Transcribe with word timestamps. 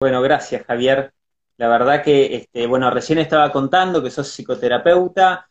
Bueno, 0.00 0.22
gracias, 0.22 0.64
Javier. 0.64 1.12
La 1.56 1.66
verdad 1.66 2.04
que, 2.04 2.36
este, 2.36 2.68
bueno, 2.68 2.88
recién 2.88 3.18
estaba 3.18 3.50
contando 3.50 4.00
que 4.00 4.10
sos 4.10 4.28
psicoterapeuta, 4.28 5.50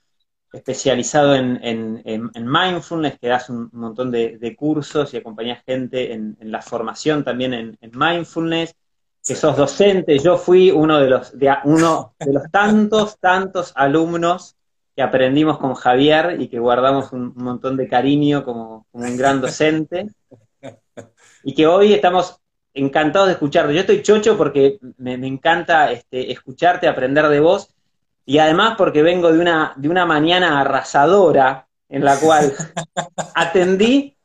especializado 0.53 1.35
en, 1.35 2.01
mindfulness, 2.33 3.19
que 3.19 3.27
das 3.27 3.49
un 3.49 3.69
montón 3.73 4.09
de, 4.09 4.55
cursos 4.57 5.13
y 5.13 5.17
acompañás 5.17 5.63
gente 5.65 6.13
en, 6.13 6.37
la 6.39 6.61
formación 6.61 7.25
también 7.25 7.53
en, 7.53 7.91
mindfulness, 7.93 8.73
que 9.25 9.35
sos 9.35 9.57
docente. 9.57 10.17
Yo 10.17 10.37
fui 10.37 10.71
uno 10.71 10.97
de 10.97 11.09
los, 11.09 11.37
de, 11.37 11.53
uno 11.65 12.15
de 12.17 12.31
los 12.31 12.49
tantos, 12.49 13.19
tantos 13.19 13.73
alumnos 13.75 14.55
que 14.95 15.01
aprendimos 15.01 15.57
con 15.57 15.73
Javier 15.73 16.37
y 16.39 16.47
que 16.47 16.59
guardamos 16.59 17.11
un, 17.11 17.33
montón 17.35 17.75
de 17.75 17.89
cariño 17.89 18.45
como, 18.45 18.87
un 18.93 19.17
gran 19.17 19.41
docente. 19.41 20.07
Y 21.43 21.53
que 21.53 21.65
hoy 21.65 21.93
estamos 21.93 22.41
encantados 22.77 23.27
de 23.27 23.33
escucharte. 23.33 23.73
Yo 23.73 23.81
estoy 23.81 24.01
chocho 24.01 24.37
porque 24.37 24.79
me, 24.97 25.13
encanta 25.13 25.91
este, 25.91 26.31
escucharte, 26.31 26.87
aprender 26.87 27.27
de 27.27 27.39
vos 27.39 27.73
y 28.25 28.39
además 28.39 28.75
porque 28.77 29.01
vengo 29.01 29.31
de 29.31 29.39
una, 29.39 29.73
de 29.75 29.89
una 29.89 30.05
mañana 30.05 30.59
arrasadora 30.59 31.67
en 31.89 32.03
la 32.03 32.19
cual 32.19 32.53
atendí, 33.35 34.16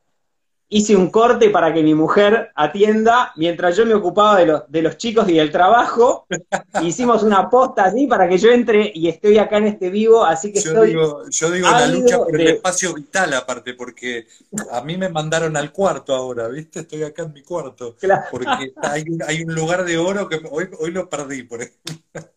hice 0.72 0.96
un 0.96 1.10
corte 1.10 1.50
para 1.50 1.72
que 1.72 1.82
mi 1.82 1.94
mujer 1.94 2.50
atienda 2.54 3.32
mientras 3.36 3.76
yo 3.76 3.84
me 3.84 3.92
ocupaba 3.92 4.38
de, 4.38 4.62
de 4.68 4.82
los 4.82 4.96
chicos 4.96 5.28
y 5.28 5.34
del 5.34 5.52
trabajo. 5.52 6.26
Hicimos 6.82 7.22
una 7.22 7.50
posta 7.50 7.84
así 7.84 8.06
para 8.06 8.26
que 8.26 8.38
yo 8.38 8.50
entre 8.50 8.90
y 8.94 9.08
estoy 9.08 9.36
acá 9.36 9.58
en 9.58 9.66
este 9.66 9.90
vivo, 9.90 10.24
así 10.24 10.50
que 10.50 10.60
yo 10.60 10.82
Digo, 10.82 11.28
yo 11.28 11.50
digo 11.50 11.70
la 11.70 11.86
lucha 11.86 12.18
por 12.18 12.40
el 12.40 12.48
espacio 12.48 12.94
vital 12.94 13.34
aparte, 13.34 13.74
porque 13.74 14.26
a 14.70 14.80
mí 14.80 14.96
me 14.96 15.10
mandaron 15.10 15.56
al 15.56 15.70
cuarto 15.72 16.14
ahora, 16.14 16.48
¿viste? 16.48 16.80
Estoy 16.80 17.02
acá 17.02 17.24
en 17.24 17.34
mi 17.34 17.42
cuarto. 17.42 17.94
Porque 18.30 18.72
hay 18.82 19.04
un, 19.08 19.22
hay 19.22 19.42
un 19.42 19.54
lugar 19.54 19.84
de 19.84 19.98
oro 19.98 20.28
que 20.28 20.40
hoy, 20.50 20.68
hoy 20.80 20.90
lo 20.90 21.08
perdí, 21.08 21.42
por 21.42 21.60
ejemplo. 21.62 22.30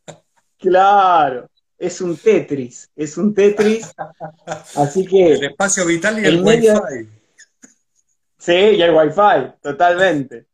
Claro 0.59 1.49
es 1.77 1.99
un 1.99 2.15
Tetris, 2.15 2.89
es 2.95 3.17
un 3.17 3.33
Tetris. 3.33 3.91
Así 4.75 5.05
que. 5.05 5.33
El 5.33 5.43
espacio 5.43 5.85
vital 5.85 6.23
y 6.23 6.25
el, 6.25 6.41
Wi-Fi. 6.41 7.14
Sí, 8.45 8.53
y 8.53 8.81
el 8.81 8.93
Wi-Fi, 8.93 9.59
totalmente. 9.61 10.45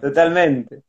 Totalmente. 0.00 0.82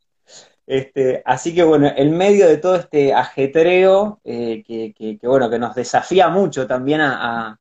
Este, 0.67 1.21
así 1.25 1.53
que 1.53 1.63
bueno, 1.63 1.91
en 1.95 2.15
medio 2.17 2.47
de 2.47 2.57
todo 2.57 2.75
este 2.75 3.13
ajetreo, 3.13 4.19
eh, 4.23 4.63
que, 4.65 5.19
bueno, 5.23 5.49
que 5.49 5.59
nos 5.59 5.75
desafía 5.75 6.29
mucho 6.29 6.65
también 6.65 7.01
a, 7.01 7.59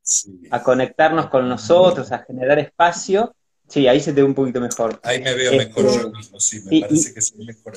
conectarnos 0.63 1.29
con 1.29 1.49
nosotros, 1.49 2.13
a 2.13 2.19
generar 2.19 2.59
espacio. 2.59 3.35
Sí, 3.69 3.89
ahí 3.89 4.01
se 4.01 4.13
te 4.13 4.21
ve 4.21 4.27
un 4.27 4.35
poquito 4.35 4.61
mejor. 4.61 5.01
Ahí 5.03 5.23
me 5.23 5.35
veo 5.35 5.53
mejor 5.53 5.87
este, 5.87 6.03
yo 6.03 6.11
mismo, 6.11 6.41
sí, 6.41 6.61
me 6.65 6.81
parece 6.83 7.15
que 7.15 7.21
se 7.21 7.37
ve 7.39 7.45
mejor 7.47 7.75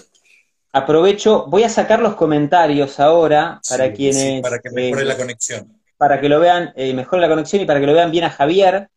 aprovecho, 0.77 1.45
voy 1.47 1.63
a 1.63 1.69
sacar 1.69 1.99
los 1.99 2.15
comentarios 2.15 2.99
ahora 2.99 3.59
para 3.69 3.91
quienes... 3.91 4.41
para 4.41 4.59
que 4.59 4.69
mejore 4.69 5.05
la 5.05 5.17
conexión. 5.17 5.81
Para 5.97 6.21
que 6.21 6.29
lo 6.29 6.39
vean, 6.39 6.73
eh, 6.75 6.93
mejore 6.93 7.21
la 7.21 7.29
conexión 7.29 7.61
y 7.61 7.65
para 7.65 7.79
que 7.79 7.87
lo 7.87 7.93
vean 7.93 8.11
bien 8.11 8.25
a 8.25 8.29
Javier. 8.29 8.89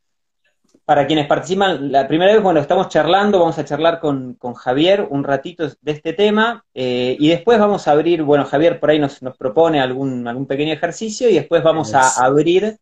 Para 0.90 1.06
quienes 1.06 1.28
participan 1.28 1.92
la 1.92 2.08
primera 2.08 2.32
vez, 2.32 2.42
bueno, 2.42 2.58
estamos 2.58 2.88
charlando, 2.88 3.38
vamos 3.38 3.56
a 3.60 3.64
charlar 3.64 4.00
con, 4.00 4.36
Javier 4.56 5.06
un 5.08 5.22
ratito 5.22 5.70
de 5.80 5.92
este 5.92 6.14
tema 6.14 6.64
eh, 6.74 7.16
y 7.16 7.28
después 7.28 7.60
vamos 7.60 7.86
a 7.86 7.92
abrir, 7.92 8.24
bueno, 8.24 8.44
Javier 8.44 8.80
por 8.80 8.90
ahí 8.90 8.98
nos, 8.98 9.22
nos 9.22 9.36
propone 9.36 9.80
algún, 9.80 10.26
algún 10.26 10.48
pequeño 10.48 10.72
ejercicio 10.72 11.30
y 11.30 11.34
después 11.34 11.62
vamos 11.62 11.94
a 11.94 12.08
abrir 12.20 12.76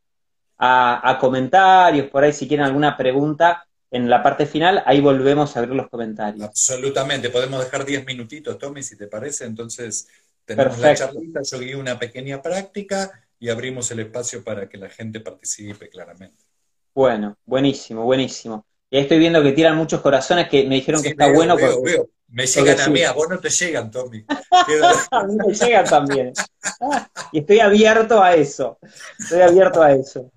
a, 0.56 1.11
a 1.11 1.19
comentarios, 1.19 2.06
por 2.06 2.25
ahí 2.25 2.33
si 2.33 2.48
quieren 2.48 2.64
alguna 2.64 2.97
pregunta 2.97 3.67
en 3.91 4.09
la 4.09 4.23
parte 4.23 4.47
final, 4.47 4.83
ahí 4.86 5.03
volvemos 5.03 5.55
a 5.55 5.61
ver 5.61 5.69
los 5.69 5.91
comentarios. 5.91 6.47
Absolutamente, 6.48 7.29
podemos 7.29 7.62
dejar 7.62 7.84
10 7.84 8.06
minutitos, 8.06 8.56
Tommy, 8.56 8.83
si 8.83 8.97
te 8.97 9.06
parece. 9.06 9.45
Entonces, 9.45 10.09
tenemos 10.47 10.79
la 10.79 10.95
charlita, 10.95 11.42
yo 11.42 11.59
guío 11.59 11.79
una 11.79 11.98
pequeña 11.98 12.41
práctica 12.41 13.20
y 13.39 13.51
abrimos 13.51 13.91
el 13.91 14.01
espacio 14.01 14.42
para 14.42 14.67
que 14.67 14.79
la 14.79 14.89
gente 14.89 15.20
participe 15.20 15.91
claramente. 15.91 16.47
Bueno, 16.98 17.36
buenísimo, 17.47 18.03
buenísimo. 18.03 18.67
Y 18.91 18.97
ahí 18.97 19.03
estoy 19.03 19.20
viendo 19.20 19.41
que 19.41 19.53
tiran 19.53 19.77
muchos 19.77 20.01
corazones 20.01 20.48
que 20.48 20.64
me 20.64 20.75
dijeron 20.75 21.01
que 21.01 21.11
está 21.11 21.33
bueno. 21.33 21.55
Veo, 21.55 21.81
veo. 21.81 22.09
Me 22.27 22.45
llegan 22.45 22.81
a 22.81 22.89
mí, 22.89 23.03
a 23.05 23.13
vos 23.13 23.29
no 23.31 23.39
te 23.39 23.51
llegan, 23.51 23.89
Tommy. 23.89 24.25
a 25.13 25.23
mí 25.25 25.36
me 25.47 25.55
llegan 25.55 25.85
también. 25.85 26.33
y 27.31 27.39
estoy 27.39 27.61
abierto 27.61 28.20
a 28.20 28.35
eso. 28.35 28.81
Estoy 29.17 29.42
abierto 29.42 29.81
a 29.81 29.92
eso 29.92 30.29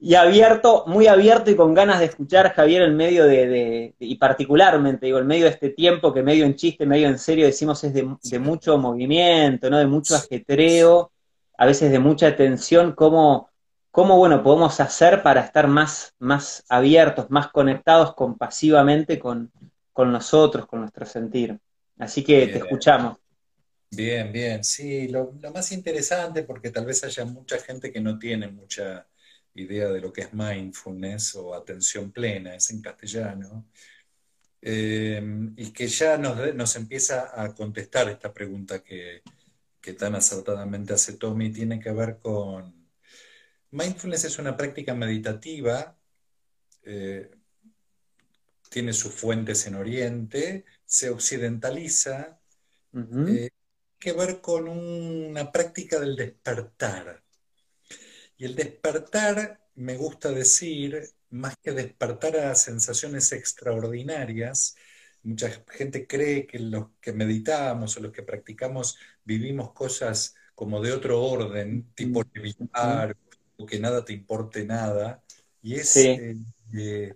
y 0.00 0.16
abierto, 0.16 0.82
muy 0.88 1.06
abierto 1.06 1.52
y 1.52 1.56
con 1.56 1.72
ganas 1.72 2.00
de 2.00 2.06
escuchar 2.06 2.52
Javier 2.52 2.82
en 2.82 2.96
medio 2.96 3.24
de, 3.24 3.94
y 3.96 4.16
particularmente, 4.16 5.06
digo, 5.06 5.18
en 5.18 5.26
medio 5.28 5.44
de 5.44 5.52
este 5.52 5.70
tiempo 5.70 6.12
que 6.12 6.24
medio 6.24 6.44
en 6.44 6.56
chiste, 6.56 6.84
medio 6.84 7.06
en 7.06 7.18
serio 7.18 7.46
decimos 7.46 7.82
es 7.84 7.94
de, 7.94 8.38
mucho 8.40 8.76
movimiento, 8.76 9.70
¿no? 9.70 9.78
De 9.78 9.86
mucho 9.86 10.16
ajetreo, 10.16 11.12
a 11.56 11.64
veces 11.64 11.92
de 11.92 12.00
mucha 12.00 12.34
tensión, 12.34 12.92
cómo, 12.92 13.48
cómo 13.96 14.18
bueno, 14.18 14.42
podemos 14.42 14.78
hacer 14.78 15.22
para 15.22 15.40
estar 15.40 15.68
más, 15.68 16.14
más 16.18 16.64
abiertos, 16.68 17.30
más 17.30 17.48
conectados 17.48 18.14
compasivamente 18.14 19.18
con, 19.18 19.50
con 19.90 20.12
nosotros, 20.12 20.66
con 20.66 20.80
nuestro 20.80 21.06
sentir. 21.06 21.58
Así 21.96 22.22
que 22.22 22.46
te 22.48 22.58
escuchamos. 22.58 23.16
Bien, 23.90 24.30
bien, 24.30 24.62
sí, 24.62 25.08
lo 25.08 25.32
más 25.54 25.72
interesante, 25.72 26.42
porque 26.42 26.70
tal 26.70 26.84
vez 26.84 27.04
haya 27.04 27.24
mucha 27.24 27.56
gente 27.58 27.90
que 27.90 28.02
no 28.02 28.18
tiene 28.18 28.48
mucha 28.48 29.06
idea 29.54 29.88
de 29.88 30.02
lo 30.02 30.12
que 30.12 30.20
es 30.20 30.34
mindfulness 30.34 31.36
o 31.36 31.54
atención 31.54 32.12
plena, 32.12 32.54
es 32.54 32.68
en 32.68 32.82
castellano, 32.82 33.64
eh, 34.60 35.22
y 35.56 35.70
que 35.70 35.88
ya 35.88 36.18
nos, 36.18 36.76
empieza 36.76 37.30
a 37.34 37.54
contestar 37.54 38.10
esta 38.10 38.30
pregunta 38.30 38.84
que, 38.84 39.22
tan 39.98 40.16
acertadamente 40.16 40.92
hace 40.92 41.14
Tommy, 41.14 41.50
tiene 41.50 41.80
que 41.80 41.92
ver 41.92 42.18
con... 42.18 42.75
Mindfulness 43.70 44.24
es 44.24 44.38
una 44.38 44.56
práctica 44.56 44.94
meditativa, 44.94 45.96
eh, 46.82 47.30
tiene 48.70 48.92
sus 48.92 49.12
fuentes 49.12 49.66
en 49.66 49.74
Oriente, 49.74 50.64
se 50.84 51.10
occidentaliza, 51.10 52.38
tiene 52.92 53.46
eh, 53.46 53.50
que 53.98 54.12
ver 54.12 54.40
con 54.40 54.68
una 54.68 55.50
práctica 55.50 55.98
del 55.98 56.16
despertar. 56.16 57.22
Y 58.36 58.44
el 58.44 58.54
despertar, 58.54 59.60
me 59.74 59.96
gusta 59.96 60.30
decir, 60.30 61.10
más 61.30 61.56
que 61.62 61.72
despertar 61.72 62.36
a 62.36 62.54
sensaciones 62.54 63.32
extraordinarias, 63.32 64.76
mucha 65.22 65.50
gente 65.68 66.06
cree 66.06 66.46
que 66.46 66.58
los 66.58 66.90
que 67.00 67.12
meditamos 67.12 67.96
o 67.96 68.00
los 68.00 68.12
que 68.12 68.22
practicamos 68.22 68.98
vivimos 69.24 69.72
cosas 69.72 70.34
como 70.54 70.80
de 70.80 70.92
otro 70.92 71.22
orden, 71.22 71.92
tipo 71.94 72.22
levitar, 72.32 73.16
que 73.64 73.78
nada 73.78 74.04
te 74.04 74.12
importe 74.12 74.66
nada, 74.66 75.22
y 75.62 75.76
es 75.76 75.96
eh, 75.96 76.36
eh, 76.74 77.14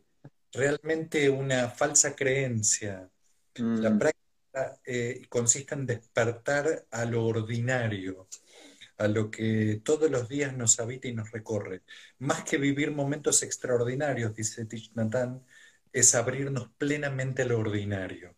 realmente 0.53 1.29
una 1.29 1.69
falsa 1.69 2.15
creencia. 2.15 3.11
La 3.55 3.91
mm. 3.91 3.99
práctica 3.99 4.81
eh, 4.85 5.27
consiste 5.29 5.75
en 5.75 5.87
despertar 5.87 6.87
a 6.91 7.05
lo 7.05 7.27
ordinario, 7.27 8.29
a 8.97 9.09
lo 9.09 9.31
que 9.31 9.81
todos 9.85 10.11
los 10.11 10.29
días 10.29 10.57
nos 10.57 10.81
habita 10.81 11.09
y 11.09 11.13
nos 11.13 11.31
recorre. 11.31 11.83
Más 12.19 12.45
que 12.45 12.57
vivir 12.57 12.91
momentos 12.93 13.43
extraordinarios, 13.43 14.35
dice 14.35 14.65
Tich 14.65 14.93
es 15.93 16.15
abrirnos 16.15 16.71
plenamente 16.79 17.43
a 17.43 17.47
lo 17.47 17.59
ordinario. 17.59 18.35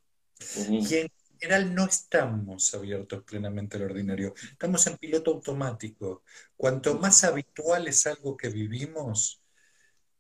Y 0.68 0.94
en 0.96 1.08
general 1.42 1.74
no 1.74 1.84
estamos 1.86 2.74
abiertos 2.74 3.24
plenamente 3.24 3.76
a 3.76 3.80
lo 3.80 3.86
ordinario, 3.86 4.34
estamos 4.52 4.86
en 4.86 4.96
piloto 4.98 5.32
automático. 5.32 6.22
Cuanto 6.56 6.98
más 6.98 7.24
habitual 7.24 7.88
es 7.88 8.06
algo 8.06 8.36
que 8.36 8.48
vivimos, 8.48 9.42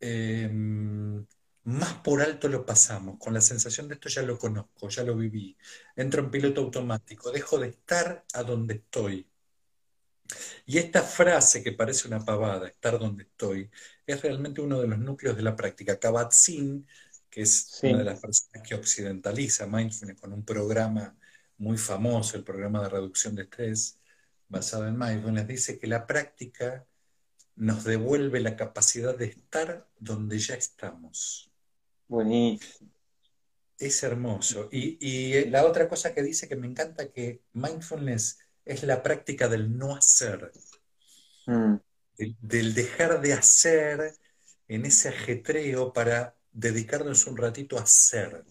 em, 0.00 1.24
más 1.64 1.94
por 2.02 2.22
alto 2.22 2.48
lo 2.48 2.66
pasamos, 2.66 3.18
con 3.18 3.34
la 3.34 3.40
sensación 3.40 3.88
de 3.88 3.94
esto 3.94 4.08
ya 4.08 4.22
lo 4.22 4.38
conozco, 4.38 4.88
ya 4.88 5.04
lo 5.04 5.16
viví. 5.16 5.56
Entro 5.96 6.22
en 6.22 6.30
piloto 6.30 6.60
automático, 6.62 7.30
dejo 7.30 7.58
de 7.58 7.68
estar 7.68 8.24
a 8.34 8.42
donde 8.42 8.74
estoy 8.74 9.32
y 10.66 10.78
esta 10.78 11.02
frase 11.02 11.62
que 11.62 11.72
parece 11.72 12.08
una 12.08 12.24
pavada, 12.24 12.68
estar 12.68 12.98
donde 12.98 13.24
estoy, 13.24 13.70
es 14.06 14.22
realmente 14.22 14.60
uno 14.60 14.80
de 14.80 14.88
los 14.88 14.98
núcleos 14.98 15.36
de 15.36 15.42
la 15.42 15.56
práctica. 15.56 15.98
Kabat-Zinn, 15.98 16.86
que 17.30 17.42
es 17.42 17.80
una 17.82 17.98
de 17.98 18.04
las 18.04 18.20
personas 18.20 18.66
que 18.66 18.74
occidentaliza 18.74 19.66
mindfulness 19.66 20.20
con 20.20 20.32
un 20.32 20.44
programa 20.44 21.16
muy 21.62 21.78
famoso, 21.78 22.36
el 22.36 22.42
programa 22.42 22.82
de 22.82 22.88
reducción 22.88 23.36
de 23.36 23.44
estrés, 23.44 24.00
basado 24.48 24.88
en 24.88 24.98
mindfulness, 24.98 25.46
dice 25.46 25.78
que 25.78 25.86
la 25.86 26.08
práctica 26.08 26.84
nos 27.54 27.84
devuelve 27.84 28.40
la 28.40 28.56
capacidad 28.56 29.16
de 29.16 29.26
estar 29.26 29.88
donde 29.96 30.40
ya 30.40 30.54
estamos. 30.54 31.52
Buenísimo. 32.08 32.90
Es 33.78 34.02
hermoso. 34.02 34.68
Y, 34.72 34.98
y 35.00 35.44
la 35.50 35.64
otra 35.64 35.88
cosa 35.88 36.12
que 36.12 36.22
dice 36.22 36.48
que 36.48 36.56
me 36.56 36.66
encanta 36.66 37.12
que 37.12 37.42
mindfulness 37.52 38.38
es 38.64 38.82
la 38.82 39.00
práctica 39.00 39.48
del 39.48 39.76
no 39.76 39.94
hacer, 39.94 40.50
mm. 41.46 41.74
del, 42.40 42.74
dejar 42.74 43.20
de 43.20 43.34
hacer 43.34 44.16
en 44.66 44.84
ese 44.84 45.10
ajetreo 45.10 45.92
para 45.92 46.34
dedicarnos 46.50 47.26
un 47.28 47.36
ratito 47.36 47.78
a 47.78 47.82
hacer. 47.82 48.44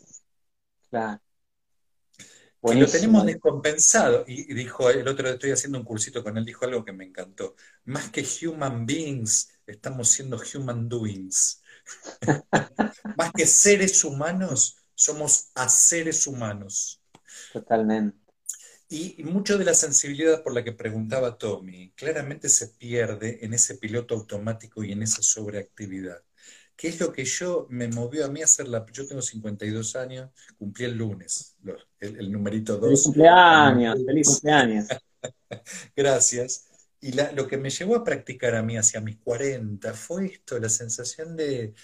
Lo 2.62 2.88
tenemos 2.88 3.26
descompensado. 3.26 4.24
Y, 4.28 4.54
dijo, 4.54 4.90
el 4.90 5.08
otro 5.08 5.26
día 5.26 5.34
estoy 5.34 5.52
haciendo 5.52 5.80
un 5.80 5.86
cursito 5.86 6.24
con 6.24 6.38
él, 6.38 6.46
dijo 6.46 6.66
algo 6.66 6.86
que 6.86 6.94
me 6.94 7.06
encantó. 7.06 7.56
Más 7.86 8.10
que 8.10 8.26
human 8.46 8.86
beings, 8.86 9.50
estamos 9.66 10.10
siendo 10.10 10.42
human 10.54 10.88
doings. 10.88 11.62
Más 13.18 13.32
que 13.34 13.46
seres 13.46 14.04
humanos, 14.04 14.78
somos 14.94 15.50
a 15.56 15.68
seres 15.68 16.28
humanos. 16.28 17.02
Totalmente. 17.52 18.18
Y, 18.90 19.24
mucho 19.24 19.58
de 19.58 19.64
la 19.66 19.74
sensibilidad 19.74 20.44
por 20.44 20.54
la 20.54 20.64
que 20.64 20.74
preguntaba 20.74 21.38
Tommy, 21.38 21.92
claramente 21.96 22.50
se 22.50 22.68
pierde 22.68 23.40
en 23.42 23.54
ese 23.54 23.76
piloto 23.78 24.16
automático 24.16 24.84
y 24.84 24.92
en 24.92 25.02
esa 25.02 25.22
sobreactividad. 25.22 26.22
¿Qué 26.82 26.88
es 26.88 27.00
lo 27.00 27.14
que 27.14 27.24
yo 27.24 27.68
me 27.70 27.88
movió 27.90 28.26
a 28.26 28.28
mí 28.28 28.42
a 28.42 28.46
hacer 28.46 28.68
la... 28.68 28.84
Yo 28.92 29.06
tengo 29.06 29.22
52 29.22 29.96
años, 29.98 30.32
cumplí 30.58 30.86
el 30.86 30.98
lunes, 30.98 31.56
el, 32.00 32.32
numerito 32.32 32.78
2. 32.78 32.82
Feliz 32.82 33.04
cumpleaños, 33.04 34.00
feliz 34.04 34.28
cumpleaños. 34.28 34.88
Gracias. 35.96 36.66
Y 37.00 37.12
lo 37.36 37.48
que 37.48 37.58
me 37.58 37.70
llevó 37.70 37.98
a 37.98 38.04
practicar 38.04 38.56
a 38.56 38.64
mí 38.64 38.78
hacia 38.78 39.00
mis 39.00 39.18
40 39.18 39.94
fue 39.94 40.26
esto, 40.26 40.58
la 40.58 40.70
sensación 40.70 41.38
de, 41.38 41.76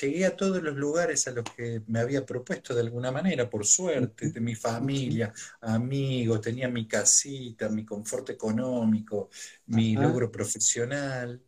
llegué 0.00 0.26
a 0.26 0.34
todos 0.34 0.60
los 0.60 0.74
lugares 0.74 1.28
a 1.28 1.30
los 1.30 1.44
que 1.44 1.82
me 1.86 2.00
había 2.00 2.26
propuesto 2.26 2.74
de 2.74 2.80
alguna 2.80 3.12
manera, 3.12 3.48
por 3.48 3.64
suerte, 3.64 4.30
de 4.30 4.40
mi 4.40 4.56
familia, 4.56 5.32
amigos, 5.60 6.40
tenía 6.40 6.68
mi 6.68 6.88
casita, 6.88 7.68
mi 7.68 7.84
confort 7.84 8.30
económico, 8.30 9.30
mi 9.66 9.94
logro 9.94 10.28
profesional, 10.28 11.40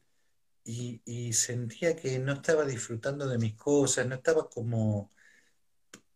y, 0.64 1.32
sentía 1.32 1.97
que 1.97 2.19
no 2.19 2.35
estaba 2.35 2.64
disfrutando 2.64 3.26
de 3.26 3.38
mis 3.38 3.55
cosas, 3.55 4.06
no 4.06 4.14
estaba 4.17 4.49
como 4.49 5.11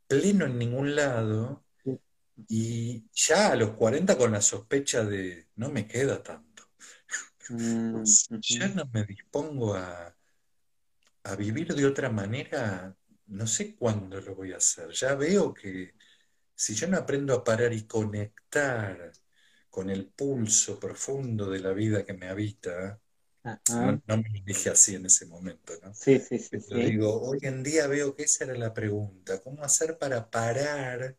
pleno 0.07 0.47
en 0.47 0.59
ningún 0.59 0.95
lado, 0.95 1.65
y 2.49 3.05
ya 3.13 3.53
a 3.53 3.57
los 3.57 3.71
40 3.71 4.17
con 4.19 4.33
la 4.33 4.43
sospecha 4.43 5.05
de 5.05 5.49
no 5.57 5.71
me 5.71 5.87
queda 5.87 6.23
tanto. 6.23 6.65
Mm, 7.49 8.03
ya 8.41 8.67
no 8.67 8.87
me 8.93 9.05
dispongo 9.05 9.77
a 9.77 10.17
a 11.27 11.37
vivir 11.37 11.75
de 11.75 11.87
otra 11.87 12.09
manera, 12.11 12.97
no 13.27 13.47
sé 13.47 13.75
cuándo 13.77 14.21
lo 14.21 14.35
voy 14.37 14.53
a 14.53 14.59
hacer. 14.59 14.91
Ya 14.93 15.15
veo 15.17 15.53
que 15.53 15.95
si 16.55 16.75
yo 16.75 16.89
no 16.89 16.99
aprendo 16.99 17.35
a 17.35 17.45
parar 17.45 17.73
y 17.73 17.87
conectar 17.87 19.13
con 19.71 19.91
el 19.91 20.07
pulso 20.09 20.79
profundo 20.79 21.51
de 21.51 21.61
la 21.61 21.73
vida 21.73 22.05
que 22.05 22.15
me 22.15 22.29
habita, 22.29 23.01
no, 24.07 24.17
me 24.17 24.43
dije 24.45 24.71
así 24.71 24.95
en 24.95 25.07
ese 25.07 25.27
momento, 25.27 25.73
¿no? 25.83 25.95
Sí, 25.95 26.19
sí, 26.19 26.39
sí. 26.39 26.59
Pero 26.69 26.81
digo, 26.81 27.23
hoy 27.23 27.39
en 27.43 27.63
día 27.63 27.87
veo 27.87 28.15
que 28.15 28.25
esa 28.25 28.45
era 28.45 28.55
la 28.55 28.75
pregunta, 28.75 29.41
¿cómo 29.41 29.63
hacer 29.63 29.99
para 29.99 30.31
parar, 30.31 31.17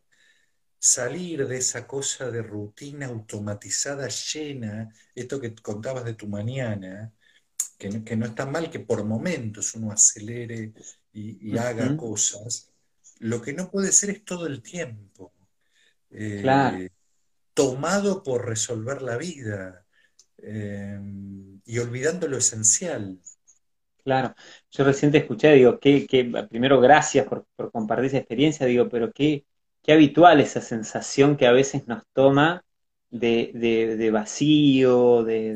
salir 0.78 1.46
de 1.46 1.58
esa 1.58 1.86
cosa 1.86 2.30
de 2.30 2.42
rutina 2.42 3.06
automatizada 3.06 4.08
llena, 4.08 4.92
esto 5.14 5.40
que 5.40 5.54
contabas 5.54 6.04
de 6.04 6.14
tu 6.14 6.28
mañana, 6.28 7.12
que 7.78 8.16
no, 8.16 8.26
está 8.26 8.44
mal 8.46 8.70
que 8.70 8.80
por 8.80 9.04
momentos 9.04 9.74
uno 9.74 9.92
acelere 9.92 10.72
y, 11.12 11.56
haga 11.56 11.96
cosas. 11.96 12.70
Lo 13.20 13.40
que 13.40 13.52
no 13.52 13.70
puede 13.70 13.92
ser 13.92 14.10
es 14.10 14.24
todo 14.24 14.46
el 14.46 14.62
tiempo. 14.62 15.32
Eh, 16.10 16.90
tomado 17.54 18.22
por 18.22 18.46
resolver 18.46 19.02
la 19.02 19.16
vida 19.16 19.84
eh, 20.42 20.98
y 21.64 21.78
olvidando 21.78 22.28
lo 22.28 22.38
esencial. 22.38 23.18
Claro, 24.04 24.34
yo 24.70 24.84
recién 24.84 25.12
te 25.12 25.18
escuché, 25.18 25.52
digo, 25.52 25.78
que, 25.78 26.06
primero 26.48 26.80
gracias 26.80 27.26
por, 27.26 27.44
compartir 27.70 28.06
esa 28.06 28.18
experiencia, 28.18 28.66
digo, 28.66 28.88
pero 28.88 29.12
qué, 29.12 29.44
qué 29.82 29.92
habitual 29.92 30.40
esa 30.40 30.60
sensación 30.60 31.36
que 31.36 31.46
a 31.46 31.52
veces 31.52 31.86
nos 31.86 32.02
toma 32.14 32.64
de, 33.10 34.10
vacío, 34.12 35.24
de, 35.24 35.54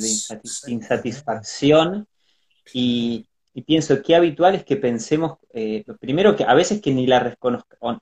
insatisfacción, 0.67 2.07
y, 2.75 3.27
pienso 3.67 4.03
qué 4.03 4.17
habitual 4.17 4.55
es 4.55 4.65
que 4.65 4.77
pensemos, 4.77 5.39
eh, 5.55 5.85
primero 6.01 6.37
que 6.37 6.45
a 6.45 6.55
veces 6.55 6.81
que 6.81 6.91
ni 6.91 7.07
la 7.07 7.21
reconozcamos, 7.21 7.99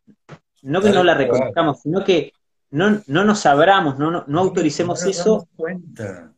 no 0.62 0.81
que 0.83 0.91
no 0.91 1.05
la 1.05 1.15
reconozcamos, 1.15 1.81
sino 1.81 2.05
que 2.05 2.33
no, 2.71 3.03
no 3.07 3.25
nos 3.25 3.47
abramos, 3.47 3.99
no, 3.99 4.25
no, 4.27 4.41
autoricemos 4.41 5.05
eso, 5.05 5.49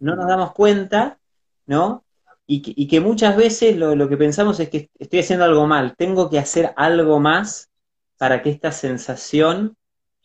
no 0.01 0.17
nos 0.17 0.27
damos 0.27 0.53
cuenta, 0.53 1.19
¿no? 1.67 2.05
Y 2.47 2.87
que, 2.87 3.01
muchas 3.01 3.37
veces 3.37 3.77
lo, 3.77 4.09
que 4.09 4.17
pensamos 4.17 4.61
es 4.61 4.69
que 4.69 4.91
estoy 4.99 5.21
haciendo 5.21 5.45
algo 5.45 5.67
mal, 5.67 5.95
tengo 5.97 6.29
que 6.29 6.39
hacer 6.39 6.73
algo 6.77 7.19
más 7.19 7.71
para 8.19 8.43
que 8.43 8.51
esta 8.51 8.73
sensación 8.73 9.77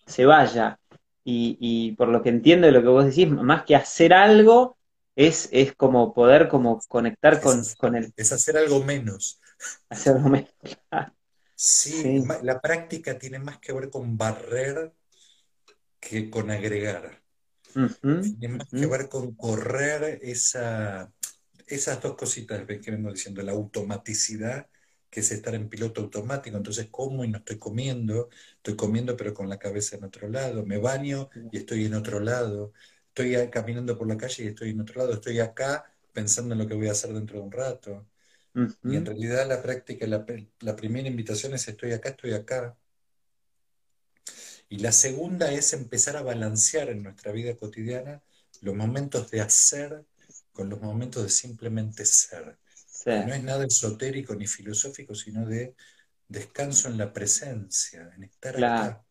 se 0.06 0.26
vaya. 0.26 0.80
Y, 1.24 1.58
y 1.60 1.92
por 1.94 2.10
lo 2.10 2.22
que 2.22 2.30
entiendo 2.30 2.68
de 2.68 2.74
lo 2.74 2.82
que 2.82 2.88
vos 2.88 3.06
decís, 3.06 3.30
más 3.30 3.64
que 3.64 3.76
hacer 3.76 4.14
algo, 4.14 4.78
es, 5.18 5.50
es 5.52 5.76
como 5.76 6.14
poder 6.14 6.48
como 6.48 6.80
conectar 6.88 7.42
con, 7.42 7.62
con 7.78 7.96
el... 7.96 8.14
Es 8.16 8.32
hacer 8.32 8.58
algo 8.58 8.84
menos. 8.84 9.42
Hacer 9.90 10.16
algo 10.16 10.30
menos. 10.30 10.52
sí, 11.56 12.24
la 12.44 12.62
práctica 12.62 13.18
tiene 13.18 13.40
más 13.40 13.58
que 13.60 13.74
ver 13.74 13.90
con 13.90 14.16
barrer 14.18 14.94
que 16.00 16.30
con 16.30 16.52
agregar. 16.52 17.22
tiene 18.40 18.50
más 18.50 18.68
que 18.70 18.86
ver 18.88 19.10
con 19.10 19.36
correr 19.36 20.20
esa, 20.24 21.14
esas 21.68 22.02
dos 22.02 22.16
cositas 22.16 22.66
que 22.66 22.92
vengo 22.92 23.12
diciendo, 23.12 23.42
la 23.44 23.52
automaticidad, 23.54 24.70
que 25.10 25.22
es 25.22 25.32
estar 25.32 25.56
en 25.56 25.70
piloto 25.70 26.02
automático, 26.02 26.58
entonces 26.58 26.88
como 26.92 27.24
y 27.24 27.30
no 27.30 27.40
estoy 27.40 27.58
comiendo, 27.58 28.30
estoy 28.58 28.76
comiendo 28.76 29.16
pero 29.18 29.34
con 29.34 29.50
la 29.50 29.60
cabeza 29.60 29.96
en 29.98 30.04
otro 30.06 30.28
lado, 30.30 30.66
me 30.66 30.78
baño 30.78 31.30
y 31.52 31.58
estoy 31.58 31.86
en 31.86 31.94
otro 31.96 32.20
lado, 32.20 32.74
estoy 33.10 33.50
caminando 33.50 33.98
por 33.98 34.08
la 34.08 34.18
calle 34.18 34.44
y 34.46 34.48
estoy 34.48 34.72
en 34.72 34.82
otro 34.82 35.00
lado, 35.02 35.14
estoy 35.14 35.40
acá 35.40 35.86
pensando 36.14 36.54
en 36.54 36.60
lo 36.60 36.68
que 36.68 36.76
voy 36.76 36.88
a 36.88 36.92
hacer 36.92 37.14
dentro 37.14 37.38
de 37.40 37.46
un 37.46 37.52
rato. 37.52 38.08
Y 38.84 38.96
en 38.96 39.06
realidad 39.06 39.48
la 39.48 39.62
práctica, 39.62 40.08
la, 40.08 40.26
la, 40.62 40.76
primera 40.76 41.08
invitación 41.08 41.54
es 41.54 41.68
estoy 41.68 41.92
acá, 41.94 42.10
estoy 42.10 42.34
acá. 42.34 42.78
Y 44.70 44.80
la 44.80 44.92
segunda 44.92 45.52
es 45.52 45.74
empezar 45.74 46.18
a 46.18 46.22
balancear 46.22 46.90
en 46.90 47.04
nuestra 47.04 47.32
vida 47.32 47.56
cotidiana 47.56 48.22
los 48.62 48.76
momentos 48.76 49.32
de 49.32 49.42
hacer 49.42 50.04
con 50.52 50.70
los 50.70 50.82
momentos 50.82 51.24
de 51.24 51.30
simplemente 51.30 52.06
ser. 52.06 52.58
No 53.06 53.34
es 53.34 53.44
nada 53.44 53.66
esotérico 53.66 54.36
ni 54.36 54.48
filosófico, 54.48 55.16
sino 55.16 55.46
de 55.46 55.76
descanso 56.28 56.90
en 56.90 56.98
la 56.98 57.14
presencia, 57.14 58.12
en 58.16 58.24
estar 58.24 58.58
acá, 58.58 59.06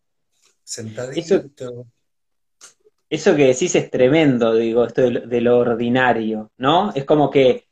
sentadito 0.62 1.50
eso 3.08 3.36
que 3.36 3.46
decís 3.46 3.74
es 3.74 3.90
tremendo, 3.90 4.54
digo, 4.54 4.84
esto 4.84 5.02
de, 5.02 5.40
lo 5.40 5.58
ordinario, 5.58 6.50
¿no? 6.58 6.92
Es 6.94 7.04
como 7.04 7.30
que, 7.30 7.64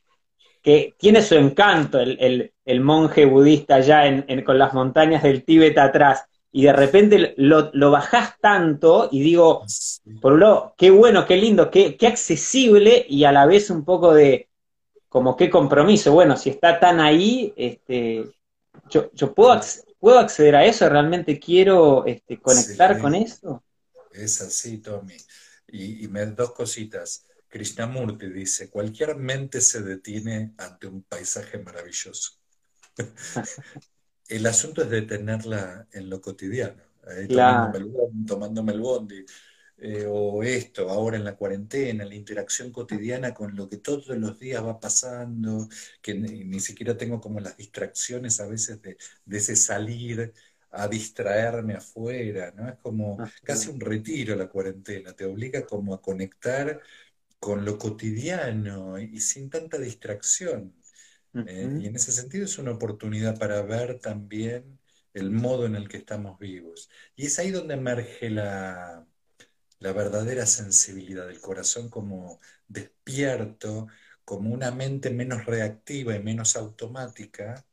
tiene 0.62 1.20
su 1.20 1.35
encanto 1.35 2.00
el, 2.00 2.52
monje 2.80 3.26
budista 3.26 3.76
allá 3.76 4.06
en, 4.06 4.42
con 4.44 4.59
las 4.59 4.73
montañas 4.73 5.23
del 5.23 5.44
Tíbet 5.44 5.76
atrás, 5.76 6.25
y 6.56 6.62
de 6.62 6.73
repente 6.73 7.34
lo, 7.37 7.73
lo 7.75 7.90
bajás 7.90 8.38
tanto 8.40 9.08
y 9.11 9.23
digo, 9.23 9.66
por 10.20 10.34
un 10.34 10.40
lado, 10.40 10.75
qué 10.78 10.88
bueno, 10.88 11.26
qué 11.26 11.37
lindo, 11.37 11.68
qué, 11.68 11.96
qué 11.96 12.06
accesible 12.06 13.04
y 13.08 13.25
a 13.25 13.32
la 13.32 13.44
vez 13.44 13.70
un 13.70 13.84
poco 13.84 14.14
de, 14.14 14.49
como 15.08 15.37
qué 15.37 15.50
compromiso. 15.50 16.12
Bueno, 16.12 16.37
si 16.37 16.50
está 16.50 16.78
tan 16.78 17.00
ahí, 17.00 17.52
este, 17.56 18.30
yo, 18.88 19.11
yo 19.12 19.34
puedo, 19.34 19.61
puedo 19.99 20.20
acceder 20.20 20.54
a 20.54 20.64
eso, 20.64 20.88
realmente 20.88 21.40
quiero 21.40 22.06
este, 22.06 22.40
conectar 22.40 23.00
con 23.00 23.16
eso. 23.16 23.64
Es 24.12 24.40
así, 24.40 24.78
Tommy. 24.78 25.16
Y, 25.66 26.06
me 26.06 26.25
dos 26.26 26.52
cositas. 26.52 27.26
Krishnamurti 27.49 28.28
dice, 28.28 28.70
cualquier 28.70 29.16
mente 29.16 29.61
se 29.61 29.82
detiene 29.82 30.52
ante 30.58 30.87
un 30.87 31.02
paisaje 31.02 31.58
maravilloso. 31.58 32.34
el 34.28 34.47
asunto 34.47 34.83
es 34.83 34.90
detenerla 34.90 35.87
en 35.93 36.11
lo 36.11 36.21
cotidiano, 36.21 36.83
tomándome, 38.26 38.73
el 38.73 38.81
bondi, 38.81 39.25
eh, 39.78 40.07
o 40.09 40.43
esto, 40.43 40.88
ahora 40.90 41.16
en 41.16 41.25
la 41.25 41.37
cuarentena, 41.37 42.04
la 42.04 42.14
interacción 42.14 42.71
cotidiana 42.73 43.35
con 43.35 43.54
lo 43.57 43.69
que 43.69 43.78
todos 43.78 44.09
los 44.09 44.38
días 44.38 44.64
va 44.64 44.81
pasando, 44.81 45.69
que 46.00 46.14
ni, 46.14 46.61
siquiera 46.61 46.97
tengo 46.97 47.21
como 47.21 47.40
las 47.40 47.57
distracciones 47.57 48.40
a 48.40 48.47
veces 48.47 48.81
de, 48.83 48.97
de 49.25 49.37
ese 49.38 49.57
salir 49.57 50.33
a 50.71 50.88
distraerme 50.88 51.75
afuera, 51.75 52.52
¿no? 52.57 52.69
Es 52.69 52.76
como 52.78 53.19
casi 53.45 53.71
un 53.71 53.81
retiro 53.81 54.35
la 54.37 54.49
cuarentena, 54.49 55.12
te 55.14 55.25
obliga 55.25 55.64
como 55.66 55.95
a 55.95 56.02
conectar 56.02 56.81
con 57.38 57.64
lo 57.64 57.78
cotidiano 57.78 58.99
y, 58.99 59.21
sin 59.21 59.50
tanta 59.50 59.78
distracción. 59.78 60.75
Eh, 61.45 61.75
y 61.79 61.87
en 61.87 61.97
ese 61.97 62.12
sentido 62.12 62.45
es 62.45 62.59
una 62.59 62.73
oportunidad 62.73 63.38
para 63.38 63.62
ver 63.62 63.99
también 64.00 64.81
el 65.12 65.31
modo 65.31 65.67
en 65.67 65.76
el 65.76 65.88
que 65.88 65.99
estamos 65.99 66.38
vivos. 66.38 66.91
Y 67.17 67.26
es 67.26 67.38
ahí 67.38 67.50
donde 67.50 67.75
emerge 67.75 68.31
la, 68.31 69.07
la 69.81 69.93
verdadera 69.93 70.47
sensibilidad 70.47 71.26
del 71.26 71.41
corazón 71.41 71.88
como 71.91 72.41
despierto, 72.69 73.88
como 74.25 74.53
una 74.55 74.71
mente 74.71 75.11
menos 75.11 75.47
reactiva 75.47 76.14
y 76.17 76.23
menos 76.23 76.57
automática, 76.57 77.67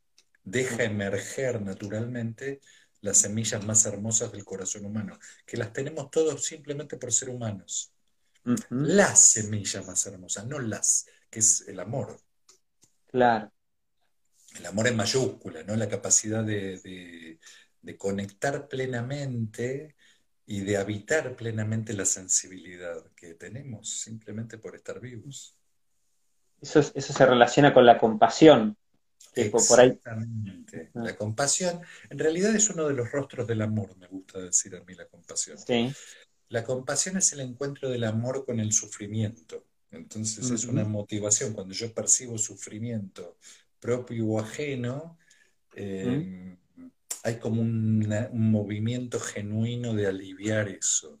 deja 0.44 0.84
emerger 0.84 1.62
naturalmente 1.62 2.60
las 3.00 3.18
semillas 3.18 3.64
más 3.64 3.84
hermosas 3.86 4.32
del 4.32 4.44
corazón 4.44 4.84
humano, 4.86 5.18
que 5.46 5.56
las 5.56 5.72
tenemos 5.72 6.10
todos 6.10 6.44
simplemente 6.44 6.96
por 6.96 7.12
ser 7.12 7.30
humanos. 7.30 7.92
Las 8.82 9.30
semillas 9.30 9.86
más 9.86 10.06
hermosas, 10.06 10.46
no 10.46 10.58
las, 10.58 11.06
que 11.30 11.40
es 11.40 11.62
el 11.68 11.80
amor. 11.80 12.20
Claro. 13.12 13.52
El 14.58 14.66
amor 14.66 14.88
en 14.88 14.96
mayúscula, 14.96 15.62
¿no? 15.62 15.76
La 15.76 15.88
capacidad 15.88 16.42
de, 16.42 17.38
de 17.80 17.96
conectar 17.96 18.68
plenamente 18.68 19.96
y 20.46 20.60
de 20.60 20.76
habitar 20.76 21.36
plenamente 21.36 21.92
la 21.92 22.04
sensibilidad 22.04 23.04
que 23.14 23.34
tenemos 23.34 24.00
simplemente 24.00 24.58
por 24.58 24.74
estar 24.74 25.00
vivos. 25.00 25.56
Eso, 26.60 26.80
eso 26.80 27.12
se 27.12 27.26
relaciona 27.26 27.72
con 27.72 27.86
la 27.86 27.98
compasión. 27.98 28.76
Exactamente. 29.34 30.90
La 30.94 31.16
compasión, 31.16 31.80
en 32.10 32.18
realidad 32.18 32.54
es 32.54 32.68
uno 32.70 32.86
de 32.86 32.94
los 32.94 33.10
rostros 33.10 33.46
del 33.46 33.62
amor, 33.62 33.96
me 33.96 34.06
gusta 34.06 34.38
decir 34.38 34.76
a 34.76 34.84
mí 34.84 34.94
la 34.94 35.06
compasión. 35.06 35.56
La 36.48 36.64
compasión 36.64 37.16
es 37.16 37.32
el 37.32 37.40
encuentro 37.40 37.88
del 37.88 38.04
amor 38.04 38.44
con 38.44 38.60
el 38.60 38.72
sufrimiento. 38.72 39.64
Entonces 39.92 40.50
es 40.50 40.64
una 40.64 40.84
motivación. 40.84 41.52
Cuando 41.52 41.74
yo 41.74 41.92
percibo 41.92 42.38
sufrimiento 42.38 43.36
propio 43.78 44.26
o 44.26 44.40
ajeno, 44.40 45.18
eh, 45.74 46.56
hay 47.22 47.38
como 47.38 47.60
un 47.60 48.06
movimiento 48.32 49.20
genuino 49.20 49.94
de 49.94 50.06
aliviar 50.06 50.68
eso. 50.68 51.20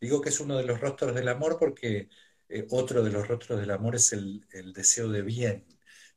Digo 0.00 0.20
que 0.20 0.30
es 0.30 0.40
uno 0.40 0.56
de 0.56 0.64
los 0.64 0.80
rostros 0.80 1.14
del 1.14 1.28
amor 1.28 1.56
porque 1.58 2.08
eh, 2.48 2.66
otro 2.70 3.02
de 3.02 3.10
los 3.10 3.26
rostros 3.26 3.60
del 3.60 3.70
amor 3.70 3.96
es 3.96 4.12
el, 4.12 4.44
deseo 4.74 5.08
de 5.08 5.22
bien, 5.22 5.64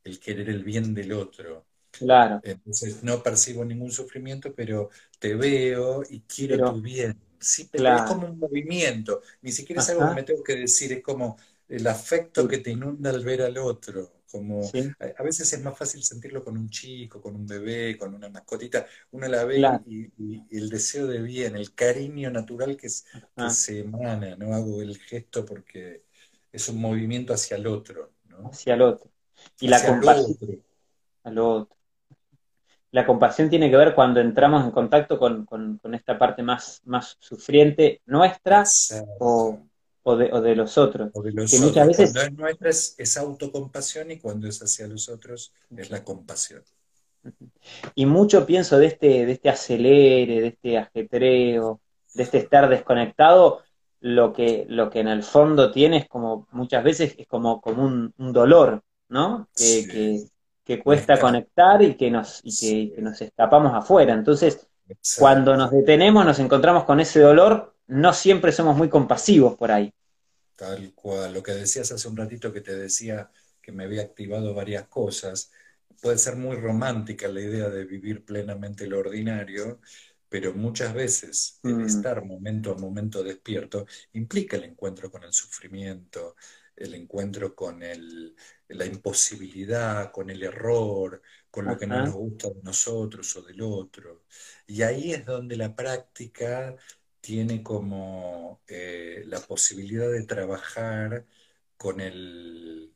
el 0.03 0.19
querer 0.19 0.49
el 0.49 0.63
bien 0.63 0.93
del 0.93 1.11
otro. 1.13 1.65
Claro. 1.91 2.39
Entonces 2.43 3.03
no 3.03 3.23
percibo 3.23 3.65
ningún 3.65 3.91
sufrimiento, 3.91 4.53
pero 4.53 4.89
te 5.19 5.35
veo 5.35 6.03
y 6.09 6.21
quiero 6.21 6.71
tu 6.71 6.81
bien. 6.81 7.19
Sí, 7.39 7.69
pero 7.71 7.95
es 7.95 8.01
como 8.03 8.27
un 8.27 8.39
movimiento, 8.39 9.21
ni 9.41 9.51
siquiera 9.51 9.81
es 9.81 9.89
algo 9.89 10.09
que 10.09 10.15
me 10.15 10.23
tengo 10.23 10.43
que 10.43 10.55
decir, 10.55 10.91
es 10.91 11.03
como 11.03 11.37
el 11.67 11.87
afecto 11.87 12.47
que 12.47 12.59
te 12.59 12.71
inunda 12.71 13.09
al 13.09 13.23
ver 13.23 13.41
al 13.41 13.57
otro. 13.57 14.13
Como 14.29 14.61
a, 14.61 15.23
veces 15.23 15.53
es 15.53 15.63
más 15.63 15.77
fácil 15.77 16.03
sentirlo 16.03 16.43
con 16.43 16.57
un 16.57 16.69
chico, 16.69 17.21
con 17.21 17.33
un 17.33 17.47
bebé, 17.47 17.97
con 17.97 18.13
una 18.13 18.29
mascotita. 18.29 18.85
Uno 19.11 19.27
la 19.27 19.45
ve 19.45 19.61
y, 19.85 20.43
el 20.51 20.69
deseo 20.69 21.07
de 21.07 21.21
bien, 21.21 21.55
el 21.55 21.73
cariño 21.73 22.29
natural 22.29 22.75
que, 22.75 22.89
se 22.89 23.79
emana, 23.79 24.35
¿no? 24.35 24.53
Hago 24.53 24.81
el 24.81 24.97
gesto 24.97 25.45
porque 25.45 26.03
es 26.51 26.67
un 26.67 26.81
movimiento 26.81 27.33
hacia 27.33 27.55
el 27.55 27.67
otro, 27.67 28.11
¿no? 28.25 28.49
Hacia 28.49 28.73
el 28.73 28.81
otro. 28.81 29.09
Y 29.61 29.69
la 29.69 29.85
compasión. 29.85 30.61
Al 31.23 31.39
otro. 31.39 31.77
La 32.91 33.05
compasión 33.05 33.49
tiene 33.49 33.69
que 33.69 33.77
ver 33.77 33.93
cuando 33.93 34.19
entramos 34.19 34.63
en 34.63 34.71
contacto 34.71 35.19
con, 35.19 35.47
esta 35.93 36.17
parte 36.17 36.41
más, 36.41 36.81
más 36.85 37.17
sufriente 37.19 38.01
nuestra 38.05 38.63
o, 39.19 39.66
o 40.07 40.41
de, 40.41 40.55
los 40.55 40.77
otros. 40.77 41.11
que 41.11 41.59
muchas 41.59 41.87
veces... 41.87 42.13
Cuando 42.13 42.21
es 42.21 42.37
nuestra 42.37 42.69
es, 42.69 43.17
autocompasión 43.17 44.11
y 44.11 44.19
cuando 44.19 44.47
es 44.47 44.61
hacia 44.61 44.87
los 44.87 45.09
otros 45.09 45.53
es 45.75 45.91
la 45.91 46.03
compasión. 46.03 46.63
Y 47.93 48.05
mucho 48.05 48.45
pienso 48.45 48.79
de 48.79 48.87
este, 48.87 49.25
de 49.25 49.31
este 49.33 49.49
acelere, 49.49 50.41
de 50.41 50.47
este 50.47 50.77
ajetreo, 50.77 51.81
de 52.13 52.23
este 52.23 52.37
estar 52.37 52.69
desconectado, 52.69 53.63
lo 53.99 54.31
que, 54.31 54.65
lo 54.69 54.89
que 54.89 55.01
en 55.01 55.09
el 55.09 55.23
fondo 55.23 55.71
tiene 55.71 55.97
es 55.97 56.07
como, 56.07 56.47
muchas 56.51 56.83
veces 56.83 57.15
es 57.17 57.27
como, 57.27 57.59
como 57.59 57.83
un, 57.83 58.13
dolor, 58.31 58.83
¿no? 59.09 59.49
Que, 59.55 60.23
que, 60.63 60.79
cuesta 60.81 61.19
conectar 61.19 61.81
y 61.81 61.95
que 61.95 62.09
nos, 62.09 62.39
y 62.43 62.93
que, 62.93 63.01
nos 63.01 63.19
escapamos 63.21 63.73
afuera. 63.73 64.13
Entonces, 64.13 64.69
cuando 65.19 65.57
nos 65.57 65.71
detenemos, 65.71 66.25
nos 66.25 66.39
encontramos 66.39 66.85
con 66.85 67.01
ese 67.01 67.19
dolor, 67.19 67.73
no 67.87 68.13
siempre 68.13 68.51
somos 68.51 68.75
muy 68.75 68.89
compasivos 68.89 69.55
por 69.55 69.71
ahí. 69.71 69.93
Tal 70.55 70.93
cual, 70.93 71.33
lo 71.33 71.43
que 71.43 71.53
decías 71.53 71.91
hace 71.91 72.07
un 72.07 72.17
ratito 72.17 72.51
que 72.51 72.61
te 72.61 72.75
decía 72.75 73.31
que 73.61 73.71
me 73.71 73.83
había 73.83 74.01
activado 74.01 74.53
varias 74.53 74.87
cosas, 74.87 75.51
puede 76.01 76.17
ser 76.17 76.35
muy 76.35 76.55
romántica 76.55 77.27
la 77.27 77.41
idea 77.41 77.69
de 77.69 77.85
vivir 77.85 78.23
plenamente 78.25 78.87
lo 78.87 78.99
ordinario, 78.99 79.79
pero 80.29 80.53
muchas 80.53 80.93
veces 80.93 81.59
el 81.63 81.75
mm. 81.75 81.85
estar 81.85 82.23
momento 82.25 82.71
a 82.71 82.77
momento 82.77 83.23
despierto 83.23 83.85
implica 84.13 84.57
el 84.57 84.65
encuentro 84.65 85.09
con 85.09 85.23
el 85.23 85.33
sufrimiento, 85.33 86.35
el 86.75 86.93
encuentro 86.93 87.55
con 87.55 87.81
el, 87.81 88.35
la 88.69 88.85
imposibilidad, 88.85 90.11
con 90.11 90.29
el 90.29 90.43
error, 90.43 91.21
con 91.49 91.65
lo 91.65 91.77
que 91.77 91.87
no 91.87 91.99
nos 92.03 92.13
gusta 92.13 92.49
de 92.49 92.61
nosotros 92.61 93.35
o 93.35 93.41
del 93.41 93.61
otro. 93.61 94.25
Y 94.67 94.81
ahí 94.83 95.13
es 95.13 95.25
donde 95.25 95.55
la 95.55 95.75
práctica 95.75 96.75
tiene 97.27 97.61
como 97.61 98.61
eh, 98.69 99.21
la 99.25 99.41
posibilidad 99.41 100.09
de 100.09 100.23
trabajar 100.23 101.25
con, 101.75 101.99
el, 101.99 102.93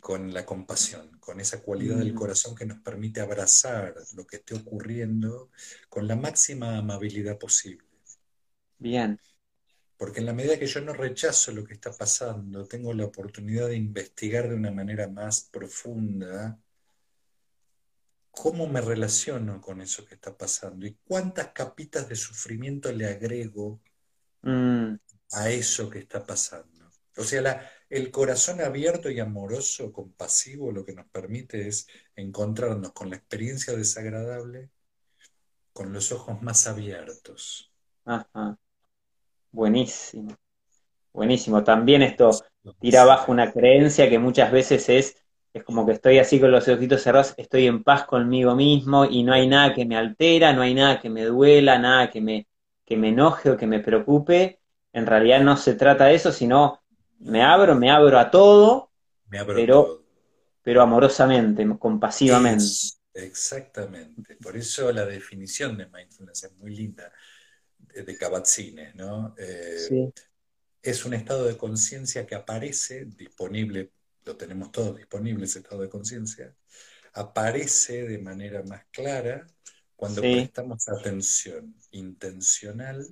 con 0.00 0.34
la 0.34 0.44
compasión, 0.44 1.16
con 1.20 1.38
esa 1.38 1.62
cualidad 1.62 1.98
del 1.98 2.12
mm. 2.12 2.16
corazón 2.16 2.56
que 2.56 2.66
nos 2.66 2.80
permite 2.80 3.20
abrazar 3.20 3.94
lo 4.16 4.26
que 4.26 4.38
esté 4.38 4.56
ocurriendo 4.56 5.52
con 5.88 6.08
la 6.08 6.16
máxima 6.16 6.76
amabilidad 6.76 7.38
posible. 7.38 7.86
Bien. 8.78 9.20
Porque 9.96 10.18
en 10.18 10.26
la 10.26 10.32
medida 10.32 10.58
que 10.58 10.66
yo 10.66 10.80
no 10.80 10.92
rechazo 10.92 11.52
lo 11.52 11.62
que 11.62 11.74
está 11.74 11.92
pasando, 11.92 12.66
tengo 12.66 12.92
la 12.92 13.04
oportunidad 13.04 13.68
de 13.68 13.76
investigar 13.76 14.48
de 14.48 14.56
una 14.56 14.72
manera 14.72 15.06
más 15.06 15.42
profunda 15.52 16.58
cómo 18.32 18.66
me 18.66 18.80
relaciono 18.80 19.60
con 19.60 19.80
eso 19.80 20.04
que 20.04 20.14
está 20.14 20.36
pasando 20.36 20.86
y 20.86 20.96
cuántas 21.04 21.48
capitas 21.48 22.08
de 22.08 22.16
sufrimiento 22.16 22.90
le 22.90 23.06
agrego 23.06 23.80
mm. 24.40 24.94
a 25.32 25.50
eso 25.50 25.88
que 25.88 26.00
está 26.00 26.26
pasando. 26.26 26.90
O 27.16 27.22
sea, 27.22 27.70
el 27.90 28.10
corazón 28.10 28.62
abierto 28.62 29.10
y 29.10 29.20
amoroso, 29.20 29.92
compasivo, 29.92 30.72
lo 30.72 30.84
que 30.84 30.94
nos 30.94 31.06
permite 31.06 31.68
es 31.68 31.86
encontrarnos 32.16 32.92
con 32.92 33.10
la 33.10 33.16
experiencia 33.16 33.76
desagradable 33.76 34.70
con 35.74 35.92
los 35.92 36.10
ojos 36.10 36.40
más 36.42 36.66
abiertos. 36.66 37.70
Ajá. 38.04 38.58
Buenísimo. 39.50 40.36
Buenísimo. 41.12 41.62
También 41.62 42.02
esto 42.02 42.30
tira 42.80 43.02
abajo 43.02 43.30
una 43.30 43.52
creencia 43.52 44.08
que 44.08 44.18
muchas 44.18 44.50
veces 44.50 44.88
es 44.88 45.21
es 45.52 45.64
como 45.64 45.84
que 45.84 45.92
estoy 45.92 46.18
así 46.18 46.40
con 46.40 46.50
los 46.50 46.66
ojitos 46.66 47.02
cerrados, 47.02 47.34
estoy 47.36 47.66
en 47.66 47.82
paz 47.82 48.04
conmigo 48.04 48.54
mismo 48.56 49.04
y 49.04 49.22
no 49.22 49.34
hay 49.34 49.46
nada 49.46 49.74
que 49.74 49.84
me 49.84 49.96
altera, 49.96 50.52
no 50.52 50.62
hay 50.62 50.74
nada 50.74 51.00
que 51.00 51.10
me 51.10 51.24
duela, 51.24 51.78
nada 51.78 52.10
que 52.10 52.20
me, 52.20 52.46
que 52.84 52.96
me 52.96 53.10
enoje 53.10 53.50
o 53.50 53.56
que 53.56 53.66
me 53.66 53.80
preocupe. 53.80 54.60
En 54.92 55.06
realidad 55.06 55.40
no 55.42 55.56
se 55.56 55.74
trata 55.74 56.06
de 56.06 56.14
eso, 56.14 56.32
sino 56.32 56.82
me 57.18 57.42
abro, 57.42 57.74
me 57.74 57.90
abro 57.90 58.18
a 58.18 58.30
todo, 58.30 58.90
pero, 59.28 60.04
pero 60.62 60.82
amorosamente, 60.82 61.66
compasivamente. 61.78 62.64
exactamente. 63.12 64.36
Por 64.36 64.56
eso 64.56 64.90
la 64.90 65.04
definición 65.04 65.76
de 65.76 65.86
mindfulness 65.86 66.44
es 66.44 66.52
muy 66.56 66.74
linda, 66.74 67.12
de 67.94 68.18
Kabat-Zinn, 68.18 68.94
¿no? 68.94 69.34
Eh, 69.36 70.10
es 70.82 71.04
un 71.04 71.14
estado 71.14 71.44
de 71.44 71.58
conciencia 71.58 72.26
que 72.26 72.34
aparece 72.34 73.04
disponible 73.04 73.92
lo 74.24 74.36
tenemos 74.36 74.72
todos 74.72 74.96
disponible, 74.96 75.44
ese 75.44 75.60
estado 75.60 75.82
de 75.82 75.88
conciencia, 75.88 76.54
aparece 77.14 78.04
de 78.04 78.18
manera 78.18 78.62
más 78.62 78.84
clara 78.90 79.46
cuando 79.96 80.20
prestamos 80.20 80.88
atención 80.88 81.74
intencional 81.90 83.06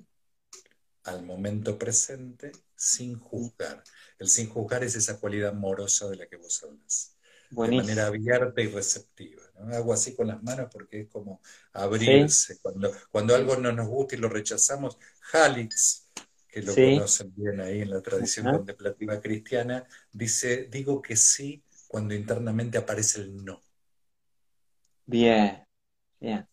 al 1.05 1.23
momento 1.23 1.79
presente 1.79 2.53
sin 2.75 3.19
juzgar. 3.19 3.83
El 4.19 4.29
sin 4.29 4.49
juzgar 4.49 4.85
es 4.85 4.97
esa 4.97 5.19
cualidad 5.19 5.51
amorosa 5.51 6.09
de 6.09 6.17
la 6.17 6.27
que 6.27 6.37
vos 6.37 6.63
hablas. 6.63 7.17
De 7.51 7.73
manera 7.73 8.07
abierta 8.07 8.61
y 8.61 8.69
receptiva. 8.69 9.43
Hago 9.73 9.93
así 9.93 10.15
con 10.15 10.29
las 10.29 10.43
manos 10.43 10.69
porque 10.73 11.01
es 11.01 11.09
como 11.09 11.41
abrirse. 11.73 12.59
Cuando, 12.61 12.93
cuando 13.11 13.35
algo 13.35 13.57
no 13.57 13.73
nos 13.73 13.89
gusta 13.89 14.15
y 14.15 14.19
lo 14.19 14.29
rechazamos, 14.29 14.99
Halix, 15.33 16.09
que 16.51 16.63
lo 16.63 16.79
conocen 16.81 17.33
bien 17.35 17.61
ahí 17.61 17.83
en 17.83 17.91
la 17.91 18.03
tradición 18.03 18.49
contemplativa 18.49 19.21
cristiana, 19.21 19.87
dice, 20.13 20.69
digo 20.71 21.01
que 21.03 21.17
sí 21.17 21.63
cuando 21.89 22.15
internamente 22.15 22.79
aparece 22.79 23.21
el 23.21 23.45
no. 23.45 23.61
Bien, 25.07 25.67
bien. 26.21 26.47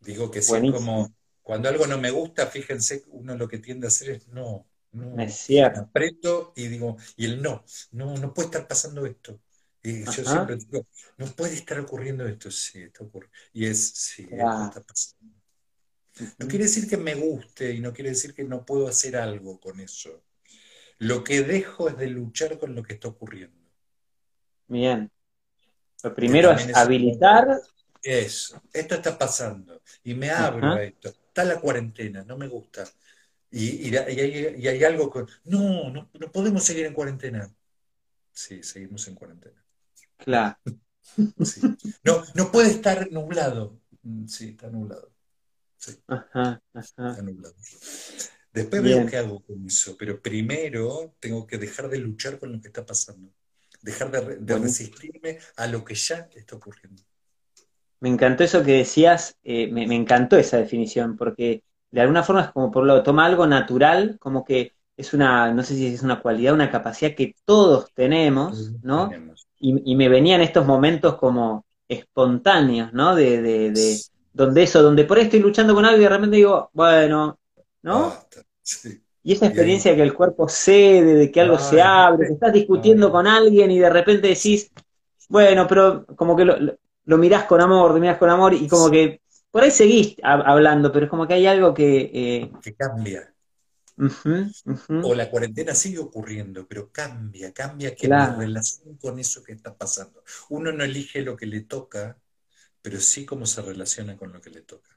Digo 0.00 0.30
que 0.30 0.42
sí, 0.42 0.66
como 0.70 1.12
cuando 1.42 1.68
algo 1.68 1.86
no 1.86 1.98
me 1.98 2.10
gusta, 2.10 2.46
fíjense, 2.46 3.04
uno 3.08 3.36
lo 3.36 3.48
que 3.48 3.58
tiende 3.58 3.86
a 3.86 3.88
hacer 3.88 4.10
es 4.10 4.28
no, 4.28 4.66
no. 4.92 5.20
Es 5.20 5.34
cierto. 5.34 5.80
Aprieto 5.80 6.52
y 6.56 6.66
digo, 6.68 6.96
y 7.16 7.26
el 7.26 7.42
no, 7.42 7.64
no, 7.92 8.16
no 8.16 8.34
puede 8.34 8.46
estar 8.46 8.66
pasando 8.66 9.06
esto. 9.06 9.40
Y 9.82 10.04
yo 10.04 10.24
siempre 10.24 10.56
digo, 10.56 10.86
no 11.18 11.26
puede 11.26 11.54
estar 11.54 11.78
ocurriendo 11.80 12.26
esto, 12.26 12.50
sí, 12.50 12.82
está 12.82 13.04
ocurriendo. 13.04 13.36
Y 13.52 13.66
es, 13.66 13.90
sí, 13.90 14.22
está 14.24 14.80
pasando. 14.82 15.41
No 16.38 16.46
quiere 16.46 16.64
decir 16.64 16.88
que 16.88 16.96
me 16.96 17.14
guste 17.14 17.72
y 17.72 17.80
no 17.80 17.92
quiere 17.92 18.10
decir 18.10 18.34
que 18.34 18.44
no 18.44 18.64
puedo 18.64 18.86
hacer 18.88 19.16
algo 19.16 19.58
con 19.58 19.80
eso. 19.80 20.22
Lo 20.98 21.24
que 21.24 21.42
dejo 21.42 21.88
es 21.88 21.96
de 21.96 22.08
luchar 22.08 22.58
con 22.58 22.74
lo 22.74 22.82
que 22.82 22.94
está 22.94 23.08
ocurriendo. 23.08 23.56
Bien. 24.68 25.10
Lo 26.02 26.14
primero 26.14 26.50
es, 26.52 26.74
habilitar 26.76 27.60
Eso, 28.02 28.60
esto 28.72 28.96
está 28.96 29.16
pasando 29.16 29.82
y 30.02 30.14
me 30.14 30.30
abro 30.30 30.72
a 30.72 30.82
esto. 30.82 31.08
Está 31.08 31.44
la 31.44 31.60
cuarentena, 31.60 32.24
no 32.24 32.36
me 32.36 32.48
gusta. 32.48 32.84
Y, 33.50 33.94
hay, 33.96 34.84
algo 34.84 35.10
con, 35.10 35.28
no, 35.44 35.90
no, 35.90 36.10
no 36.12 36.32
podemos 36.32 36.64
seguir 36.64 36.86
en 36.86 36.94
cuarentena. 36.94 37.52
Sí, 38.32 38.62
seguimos 38.62 39.06
en 39.08 39.14
cuarentena. 39.14 39.62
Claro. 40.16 40.56
No, 42.04 42.22
no 42.34 42.50
puede 42.50 42.70
estar 42.70 43.10
nublado. 43.10 43.80
Mm, 44.02 44.26
sí, 44.26 44.50
está 44.50 44.70
nublado. 44.70 45.11
Sí. 45.82 45.98
Ajá, 46.06 46.62
Está 46.74 47.22
nublado. 47.22 47.54
Después 48.52 48.82
veo 48.82 49.06
qué 49.06 49.16
hago 49.16 49.40
con 49.40 49.66
eso, 49.66 49.96
pero 49.98 50.20
primero 50.20 51.14
tengo 51.18 51.46
que 51.46 51.58
dejar 51.58 51.88
de 51.88 51.98
luchar 51.98 52.38
con 52.38 52.52
lo 52.52 52.60
que 52.60 52.68
está 52.68 52.86
pasando. 52.86 53.32
Dejar 53.80 54.10
de, 54.10 54.58
resistirme 54.58 55.38
a 55.56 55.66
lo 55.66 55.84
que 55.84 55.96
ya 55.96 56.28
está 56.34 56.54
ocurriendo. 56.54 57.02
Me 57.98 58.10
encantó 58.10 58.44
eso 58.44 58.62
que 58.62 58.72
decías, 58.72 59.36
eh, 59.42 59.66
me, 59.72 59.82
encantó 59.94 60.36
esa 60.36 60.58
definición, 60.58 61.16
porque 61.16 61.64
de 61.90 62.00
alguna 62.00 62.22
forma 62.22 62.42
es 62.42 62.50
como 62.52 62.70
por 62.70 62.84
lo 62.84 63.02
toma 63.02 63.26
algo 63.26 63.46
natural, 63.46 64.18
como 64.20 64.44
que 64.44 64.72
es 64.96 65.14
una, 65.14 65.52
no 65.52 65.64
sé 65.64 65.74
si 65.74 65.86
es 65.86 66.02
una 66.02 66.20
cualidad, 66.20 66.54
una 66.54 66.70
capacidad 66.70 67.16
que 67.16 67.34
todos 67.44 67.92
tenemos, 67.92 68.72
¿no? 68.82 69.10
Y, 69.58 69.96
me 69.96 70.08
venían 70.08 70.42
estos 70.42 70.66
momentos 70.66 71.16
como 71.16 71.64
espontáneos, 71.88 72.92
¿no? 72.92 73.16
De, 73.16 73.40
de, 73.40 74.00
donde 74.32 74.62
eso, 74.62 74.82
donde 74.82 75.04
por 75.04 75.18
ahí 75.18 75.24
estoy 75.24 75.40
luchando 75.40 75.74
con 75.74 75.84
algo 75.84 75.98
y 75.98 76.02
de 76.04 76.08
repente 76.08 76.36
digo, 76.36 76.70
bueno, 76.72 77.38
¿no? 77.82 78.14
Y 79.24 79.32
esa 79.32 79.46
experiencia 79.46 79.94
que 79.94 80.02
el 80.02 80.14
cuerpo 80.14 80.48
cede, 80.48 81.14
de 81.14 81.30
que 81.30 81.40
algo 81.40 81.58
se 81.58 81.80
abre, 81.80 82.26
que 82.26 82.32
estás 82.34 82.52
discutiendo 82.52 83.10
con 83.12 83.26
alguien 83.26 83.70
y 83.70 83.78
de 83.78 83.90
repente 83.90 84.28
decís, 84.28 84.70
bueno, 85.28 85.66
pero 85.68 86.04
como 86.16 86.36
que 86.36 86.44
lo, 86.44 86.56
lo, 87.04 87.18
mirás 87.18 87.44
con 87.44 87.60
amor, 87.60 87.92
lo 87.92 88.00
mirás 88.00 88.18
con 88.18 88.30
amor 88.30 88.54
y 88.54 88.66
como 88.66 88.90
que 88.90 89.20
por 89.50 89.62
ahí 89.62 89.70
seguís 89.70 90.16
hablando, 90.22 90.90
pero 90.90 91.06
es 91.06 91.10
como 91.10 91.26
que 91.26 91.34
hay 91.34 91.46
algo 91.46 91.74
que... 91.74 92.10
Eh, 92.12 92.52
que 92.62 92.74
cambia. 92.74 93.32
O 95.04 95.14
la 95.14 95.30
cuarentena 95.30 95.74
sigue 95.74 95.98
ocurriendo, 95.98 96.66
pero 96.66 96.90
cambia, 96.90 97.52
cambia 97.52 97.94
que 97.94 98.08
la 98.08 98.34
relación 98.34 98.96
con 98.96 99.18
eso 99.18 99.42
que 99.42 99.52
está 99.52 99.76
pasando. 99.76 100.24
Uno 100.48 100.72
no 100.72 100.82
elige 100.82 101.22
lo 101.22 101.36
que 101.36 101.46
le 101.46 101.60
toca, 101.60 102.16
pero 102.82 103.00
sí 103.00 103.24
cómo 103.24 103.46
se 103.46 103.62
relaciona 103.62 104.16
con 104.16 104.32
lo 104.32 104.40
que 104.40 104.50
le 104.50 104.62
toca. 104.62 104.90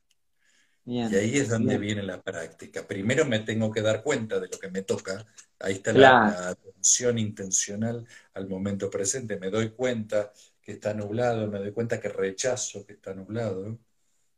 y 0.86 1.00
ahí 1.00 1.38
es 1.38 1.50
donde 1.50 1.78
viene 1.78 2.04
la 2.04 2.22
práctica. 2.22 2.86
Primero 2.86 3.26
me 3.26 3.40
tengo 3.40 3.72
que 3.72 3.82
dar 3.82 4.04
cuenta 4.04 4.40
de 4.40 4.48
lo 4.48 4.60
que 4.60 4.70
me 4.70 4.82
toca. 4.82 5.26
Ahí 5.60 5.76
está 5.76 5.94
la, 5.94 6.50
atención 6.50 7.18
intencional 7.18 8.06
al 8.34 8.48
momento 8.48 8.90
presente. 8.90 9.38
Me 9.38 9.50
doy 9.50 9.70
cuenta 9.70 10.34
que 10.62 10.74
está 10.74 10.94
nublado, 10.94 11.48
me 11.48 11.60
doy 11.60 11.72
cuenta 11.72 12.00
que 12.00 12.10
rechazo 12.10 12.86
que 12.86 12.94
está 12.94 13.14
nublado. 13.14 13.80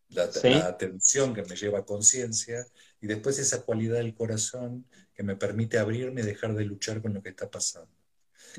La, 0.09 0.29
la 0.43 0.67
atención 0.67 1.33
que 1.33 1.43
me 1.43 1.55
lleva 1.55 1.79
a 1.79 1.85
conciencia 1.85 2.65
y 3.01 3.07
después 3.07 3.39
esa 3.39 3.63
cualidad 3.63 3.97
del 3.97 4.13
corazón 4.13 4.85
que 5.13 5.23
me 5.23 5.35
permite 5.35 5.79
abrirme 5.79 6.21
y 6.21 6.25
dejar 6.25 6.53
de 6.53 6.63
luchar 6.63 7.01
con 7.01 7.13
lo 7.13 7.21
que 7.21 7.29
está 7.29 7.49
pasando. 7.49 7.91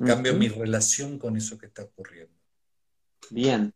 Cambio 0.05 0.35
mi 0.35 0.49
relación 0.49 1.19
con 1.19 1.37
eso 1.37 1.59
que 1.59 1.67
está 1.67 1.83
ocurriendo. 1.85 2.35
Bien. 3.31 3.73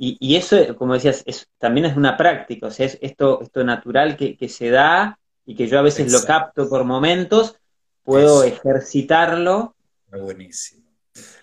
Y, 0.00 0.36
eso, 0.36 0.76
como 0.76 0.94
decías, 0.94 1.24
es, 1.26 1.48
también 1.58 1.86
es 1.86 1.96
una 1.96 2.16
práctica, 2.16 2.68
o 2.68 2.70
sea, 2.70 2.86
es 2.86 2.98
esto, 3.02 3.42
esto 3.42 3.64
natural 3.64 4.16
que, 4.16 4.48
se 4.48 4.70
da 4.70 5.18
y 5.44 5.56
que 5.56 5.66
yo 5.66 5.76
a 5.76 5.82
veces 5.82 6.12
lo 6.12 6.22
capto 6.22 6.68
por 6.68 6.84
momentos, 6.84 7.56
puedo 8.04 8.44
ejercitarlo. 8.44 9.74
Buenísimo. 10.06 10.88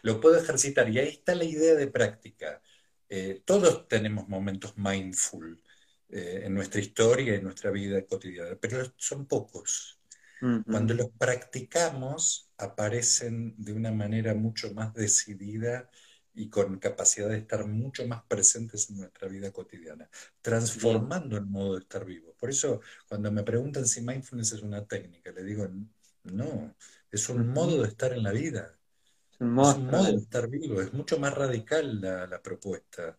Lo 0.04 0.22
puedo 0.22 0.38
ejercitar 0.38 0.88
y 0.90 1.00
ahí 1.00 1.10
está 1.10 1.36
la 1.36 1.44
idea 1.44 1.76
de 1.76 1.88
práctica. 1.88 2.62
Eh, 3.10 3.42
todos 3.44 3.90
tenemos 3.90 4.30
momentos 4.30 4.78
mindful. 4.78 5.62
Eh, 6.10 6.44
en 6.46 6.54
nuestra 6.54 6.80
historia 6.80 7.34
en 7.34 7.44
nuestra 7.44 7.72
vida 7.72 8.06
cotidiana, 8.06 8.56
pero 8.62 8.94
son 8.96 9.26
pocos. 9.26 10.00
Cuando 10.68 10.94
los 10.94 11.10
practicamos, 11.18 12.52
aparecen 12.58 13.56
de 13.58 13.74
una 13.74 13.92
manera 13.92 14.36
mucho 14.36 14.72
más 14.76 14.94
decidida 14.94 15.90
y 16.36 16.50
con 16.50 16.78
capacidad 16.80 17.30
de 17.30 17.38
estar 17.38 17.66
mucho 17.66 18.06
más 18.08 18.24
presentes 18.28 18.90
en 18.90 18.98
nuestra 18.98 19.28
vida 19.28 19.52
cotidiana, 19.52 20.10
transformando 20.42 21.38
el 21.38 21.46
modo 21.46 21.76
de 21.76 21.82
estar 21.82 22.06
vivo. 22.06 22.36
Por 22.38 22.50
eso, 22.50 22.82
cuando 23.08 23.32
me 23.32 23.44
preguntan 23.44 23.88
si 23.88 24.02
mindfulness 24.02 24.54
es 24.54 24.62
una 24.62 24.86
técnica, 24.86 25.32
le 25.32 25.44
digo, 25.44 25.68
no, 26.24 26.76
es 27.10 27.30
un 27.30 27.48
modo 27.48 27.82
de 27.82 27.88
estar 27.88 28.12
en 28.14 28.24
la 28.24 28.32
vida. 28.32 28.78
Es 29.32 29.40
un 29.40 29.88
modo, 29.88 30.04
de 30.04 30.18
estar 30.18 30.50
vivo, 30.50 30.82
es 30.82 30.94
mucho 30.94 31.20
más 31.20 31.34
radical 31.34 32.02
la, 32.02 32.28
la 32.28 32.42
propuesta. 32.42 33.18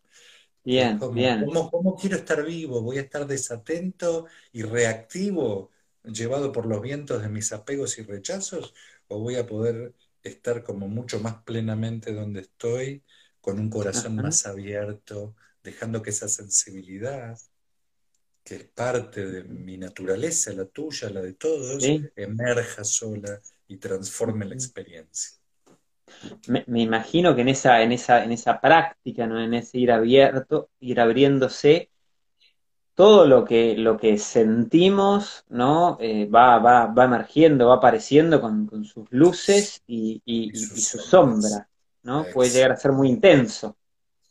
Bien, 0.65 0.99
bien. 1.13 1.47
¿cómo, 1.71 1.95
quiero 1.95 2.17
estar 2.17 2.45
vivo? 2.45 2.83
¿Voy 2.83 2.99
a 2.99 3.03
estar 3.03 3.27
desatento 3.27 4.27
y 4.53 4.63
reactivo, 4.63 5.71
llevado 6.03 6.51
por 6.51 6.67
los 6.67 6.83
vientos 6.83 7.23
de 7.23 7.29
mis 7.29 7.53
apegos 7.53 7.99
y 7.99 8.03
rechazos? 8.03 8.75
¿O 9.07 9.21
voy 9.21 9.37
a 9.37 9.47
poder 9.47 9.95
estar 10.29 10.63
como 10.63 10.89
mucho 10.89 11.21
más 11.21 11.43
plenamente 11.43 12.13
donde 12.13 12.41
estoy, 12.41 13.03
con 13.41 13.59
un 13.59 13.71
corazón 13.71 14.17
más 14.17 14.47
abierto, 14.47 15.35
dejando 15.63 16.03
que 16.03 16.11
esa 16.11 16.29
sensibilidad, 16.29 17.39
que 18.43 18.57
es 18.57 18.65
parte 18.65 19.27
de 19.27 19.45
mi 19.45 19.77
naturaleza, 19.77 20.53
la 20.53 20.67
tuya, 20.67 21.11
la 21.11 21.21
de 21.21 21.35
todos, 21.35 21.85
emerja 22.15 22.85
sola 22.85 23.41
y 23.69 23.77
transforme 23.77 24.45
la 24.45 24.55
experiencia. 24.55 25.39
Me, 26.47 26.65
imagino 26.81 27.35
que 27.35 27.43
en 27.43 27.49
esa, 27.49 27.83
en 27.83 27.93
esa, 27.93 28.23
en 28.25 28.33
esa 28.33 28.61
práctica, 28.61 29.27
¿no? 29.27 29.43
en 29.43 29.55
ese 29.55 29.79
ir 29.79 29.91
abierto, 29.91 30.71
ir 30.81 31.01
abriéndose, 31.01 31.91
todo 32.97 33.27
lo 33.27 33.45
que, 33.45 33.77
lo 33.77 33.99
que 33.99 34.17
sentimos, 34.17 35.45
¿no? 35.51 35.99
Eh, 36.01 36.27
va, 36.27 36.59
va, 36.59 36.87
va 36.87 37.05
emergiendo, 37.05 37.69
va 37.69 37.75
apareciendo 37.77 38.41
con, 38.41 38.85
sus 38.87 39.07
luces 39.11 39.83
y, 39.87 40.23
y, 40.25 40.57
su 40.57 40.99
sombra, 40.99 41.69
¿no? 42.03 42.25
Puede 42.33 42.51
llegar 42.51 42.73
a 42.73 42.77
ser 42.77 42.93
muy 42.93 43.09
intenso. 43.09 43.77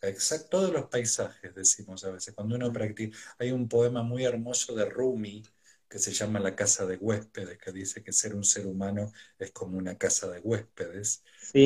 Exacto, 0.01 0.47
todos 0.49 0.73
los 0.73 0.88
paisajes 0.88 1.54
decimos 1.54 2.04
a 2.06 2.10
veces. 2.10 2.34
Cuando 2.34 2.56
uno 2.56 2.73
practica, 2.73 3.15
hay 3.38 3.51
un 3.51 3.67
poema 3.69 4.01
muy 4.01 4.25
hermoso 4.25 4.73
de 4.73 4.86
Rumi 4.86 5.43
que 5.88 5.99
se 5.99 6.12
llama 6.12 6.39
La 6.39 6.56
casa 6.56 6.88
de 6.88 6.97
huéspedes, 6.97 7.60
que 7.60 7.71
dice 7.71 8.04
que 8.04 8.12
ser 8.12 8.34
un 8.34 8.43
ser 8.43 8.65
humano 8.65 9.12
es 9.38 9.51
como 9.51 9.78
una 9.78 9.95
casa 9.95 10.28
de 10.28 10.39
huéspedes. 10.39 11.23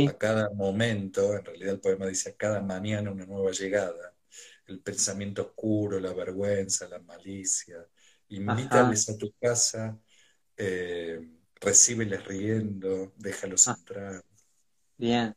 A 0.09 0.17
cada 0.17 0.49
momento, 0.49 1.33
en 1.33 1.45
realidad 1.45 1.75
el 1.75 1.79
poema 1.79 2.07
dice 2.07 2.31
a 2.31 2.35
cada 2.35 2.61
mañana 2.61 3.09
una 3.09 3.25
nueva 3.25 3.51
llegada, 3.51 4.13
el 4.69 4.79
pensamiento 4.79 5.41
oscuro, 5.41 5.99
la 5.99 6.13
vergüenza, 6.13 6.87
la 6.87 6.99
malicia. 6.99 7.85
Invítales 8.29 9.09
a 9.09 9.17
tu 9.17 9.33
casa, 9.39 9.97
eh, 10.55 11.19
recíbeles 11.59 12.23
riendo, 12.25 13.13
déjalos 13.17 13.67
ah. 13.67 13.75
entrar. 13.77 14.23
Bien. 14.97 15.35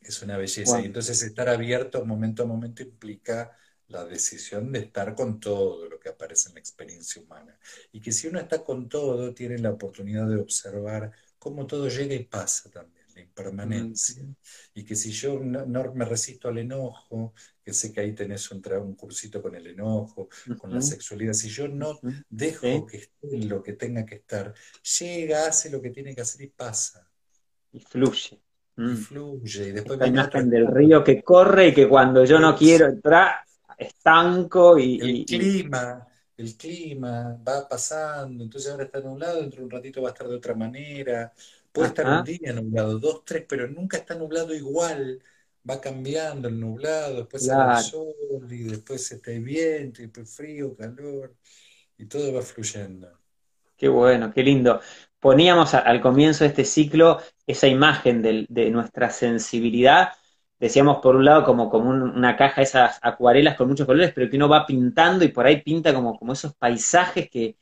Es 0.00 0.22
una 0.22 0.36
belleza. 0.36 0.80
Y 0.80 0.86
entonces 0.86 1.22
estar 1.22 1.48
abierto 1.48 2.04
momento 2.04 2.42
a 2.42 2.46
momento 2.46 2.82
implica 2.82 3.56
la 3.88 4.04
decisión 4.04 4.72
de 4.72 4.80
estar 4.80 5.14
con 5.14 5.38
todo 5.38 5.88
lo 5.88 6.00
que 6.00 6.08
aparece 6.08 6.48
en 6.48 6.54
la 6.54 6.60
experiencia 6.60 7.22
humana. 7.22 7.56
Y 7.92 8.00
que 8.00 8.10
si 8.10 8.26
uno 8.26 8.40
está 8.40 8.64
con 8.64 8.88
todo, 8.88 9.32
tiene 9.34 9.58
la 9.58 9.70
oportunidad 9.70 10.26
de 10.28 10.36
observar 10.36 11.12
cómo 11.38 11.66
todo 11.66 11.88
llega 11.88 12.14
y 12.14 12.24
pasa 12.24 12.70
también, 12.70 13.01
la 13.14 13.22
impermanencia. 13.22 14.24
Y 14.74 14.84
que 14.84 14.94
si 14.94 15.10
yo 15.10 15.38
no, 15.38 15.92
me 15.94 16.04
resisto 16.04 16.48
al 16.48 16.58
enojo, 16.58 17.34
que 17.62 17.72
sé 17.72 17.92
que 17.92 18.00
ahí 18.00 18.12
tenés 18.12 18.50
un, 18.50 18.62
un 18.80 18.94
cursito 18.94 19.40
con 19.40 19.54
el 19.54 19.66
enojo, 19.66 20.28
con 20.58 20.74
la 20.74 20.80
sexualidad, 20.80 21.32
si 21.32 21.48
yo 21.48 21.68
no 21.68 22.00
dejo 22.28 22.86
que 22.86 22.96
esté 22.98 23.38
lo 23.38 23.62
que 23.62 23.74
tenga 23.74 24.04
que 24.04 24.16
estar, 24.16 24.54
llega, 24.98 25.46
hace 25.46 25.70
lo 25.70 25.80
que 25.80 25.90
tiene 25.90 26.14
que 26.14 26.22
hacer 26.22 26.42
y 26.42 26.48
pasa. 26.48 27.08
Y 27.72 27.80
fluye. 27.80 28.42
Y 28.76 28.82
mm. 28.82 28.96
fluye. 28.96 29.68
Y 29.68 29.72
después 29.72 29.98
la 29.98 30.06
imagen 30.06 30.50
del 30.50 30.66
río 30.66 31.02
que 31.04 31.22
corre 31.22 31.68
y 31.68 31.74
que 31.74 31.88
cuando 31.88 32.24
yo 32.24 32.38
no 32.38 32.56
quiero 32.56 32.86
entrar, 32.86 33.36
estanco 33.78 34.78
y... 34.78 35.00
El 35.00 35.24
clima, 35.24 36.06
el 36.36 36.56
clima 36.56 37.38
va 37.46 37.68
pasando, 37.68 38.44
entonces 38.44 38.70
ahora 38.70 38.84
está 38.84 39.00
nublado, 39.00 39.40
dentro 39.40 39.60
de 39.60 39.64
un 39.64 39.70
ratito 39.70 40.02
va 40.02 40.08
a 40.08 40.12
estar 40.12 40.28
de 40.28 40.36
otra 40.36 40.54
manera, 40.54 41.32
puede 41.72 41.88
estar 41.88 42.06
un 42.06 42.24
día 42.24 42.52
nublado, 42.52 42.98
dos, 42.98 43.24
tres, 43.24 43.44
pero 43.48 43.68
nunca 43.68 43.96
está 43.96 44.14
nublado 44.14 44.54
igual, 44.54 45.22
va 45.68 45.80
cambiando 45.80 46.48
el 46.48 46.60
nublado, 46.60 47.16
después 47.16 47.46
sale 47.46 47.78
el 47.78 47.84
sol 47.84 48.46
y 48.50 48.64
después 48.64 49.10
está 49.10 49.32
el 49.32 49.42
viento 49.42 50.02
y 50.02 50.06
después 50.06 50.34
frío, 50.34 50.76
calor, 50.76 51.34
y 51.98 52.06
todo 52.06 52.32
va 52.32 52.42
fluyendo. 52.42 53.08
Qué 53.76 53.88
bueno, 53.88 54.32
qué 54.32 54.42
lindo. 54.42 54.80
Poníamos 55.18 55.74
al 55.74 56.00
comienzo 56.00 56.44
de 56.44 56.48
este 56.50 56.64
ciclo 56.64 57.20
esa 57.46 57.66
imagen 57.66 58.22
de 58.22 58.70
nuestra 58.70 59.10
sensibilidad 59.10 60.12
decíamos 60.62 60.98
por 60.98 61.16
un 61.16 61.24
lado 61.24 61.44
como, 61.44 61.68
como 61.68 61.90
una 61.90 62.36
caja 62.36 62.62
esas 62.62 63.00
acuarelas 63.02 63.56
con 63.56 63.66
muchos 63.66 63.84
colores, 63.84 64.12
pero 64.14 64.30
que 64.30 64.36
uno 64.36 64.48
va 64.48 64.64
pintando 64.64 65.24
y 65.24 65.28
por 65.28 65.44
ahí 65.44 65.60
pinta 65.60 65.92
como, 65.92 66.16
como 66.16 66.34
esos 66.34 66.54
paisajes 66.54 67.28
que, 67.28 67.56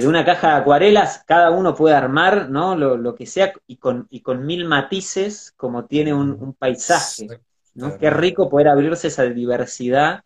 de 0.00 0.08
una 0.08 0.24
caja 0.24 0.48
de 0.48 0.60
acuarelas 0.62 1.22
cada 1.26 1.50
uno 1.50 1.74
puede 1.74 1.94
armar, 1.94 2.48
¿no? 2.48 2.76
Lo, 2.76 3.14
que 3.14 3.26
sea, 3.26 3.52
y 3.66 3.76
con, 3.76 4.06
y 4.10 4.20
con 4.20 4.46
mil 4.46 4.64
matices 4.64 5.52
como 5.56 5.84
tiene 5.84 6.14
un, 6.14 6.54
paisaje, 6.54 7.40
¿no? 7.74 7.98
Qué 7.98 8.08
rico 8.10 8.48
poder 8.48 8.68
abrirse 8.68 9.08
esa 9.08 9.24
diversidad 9.24 10.24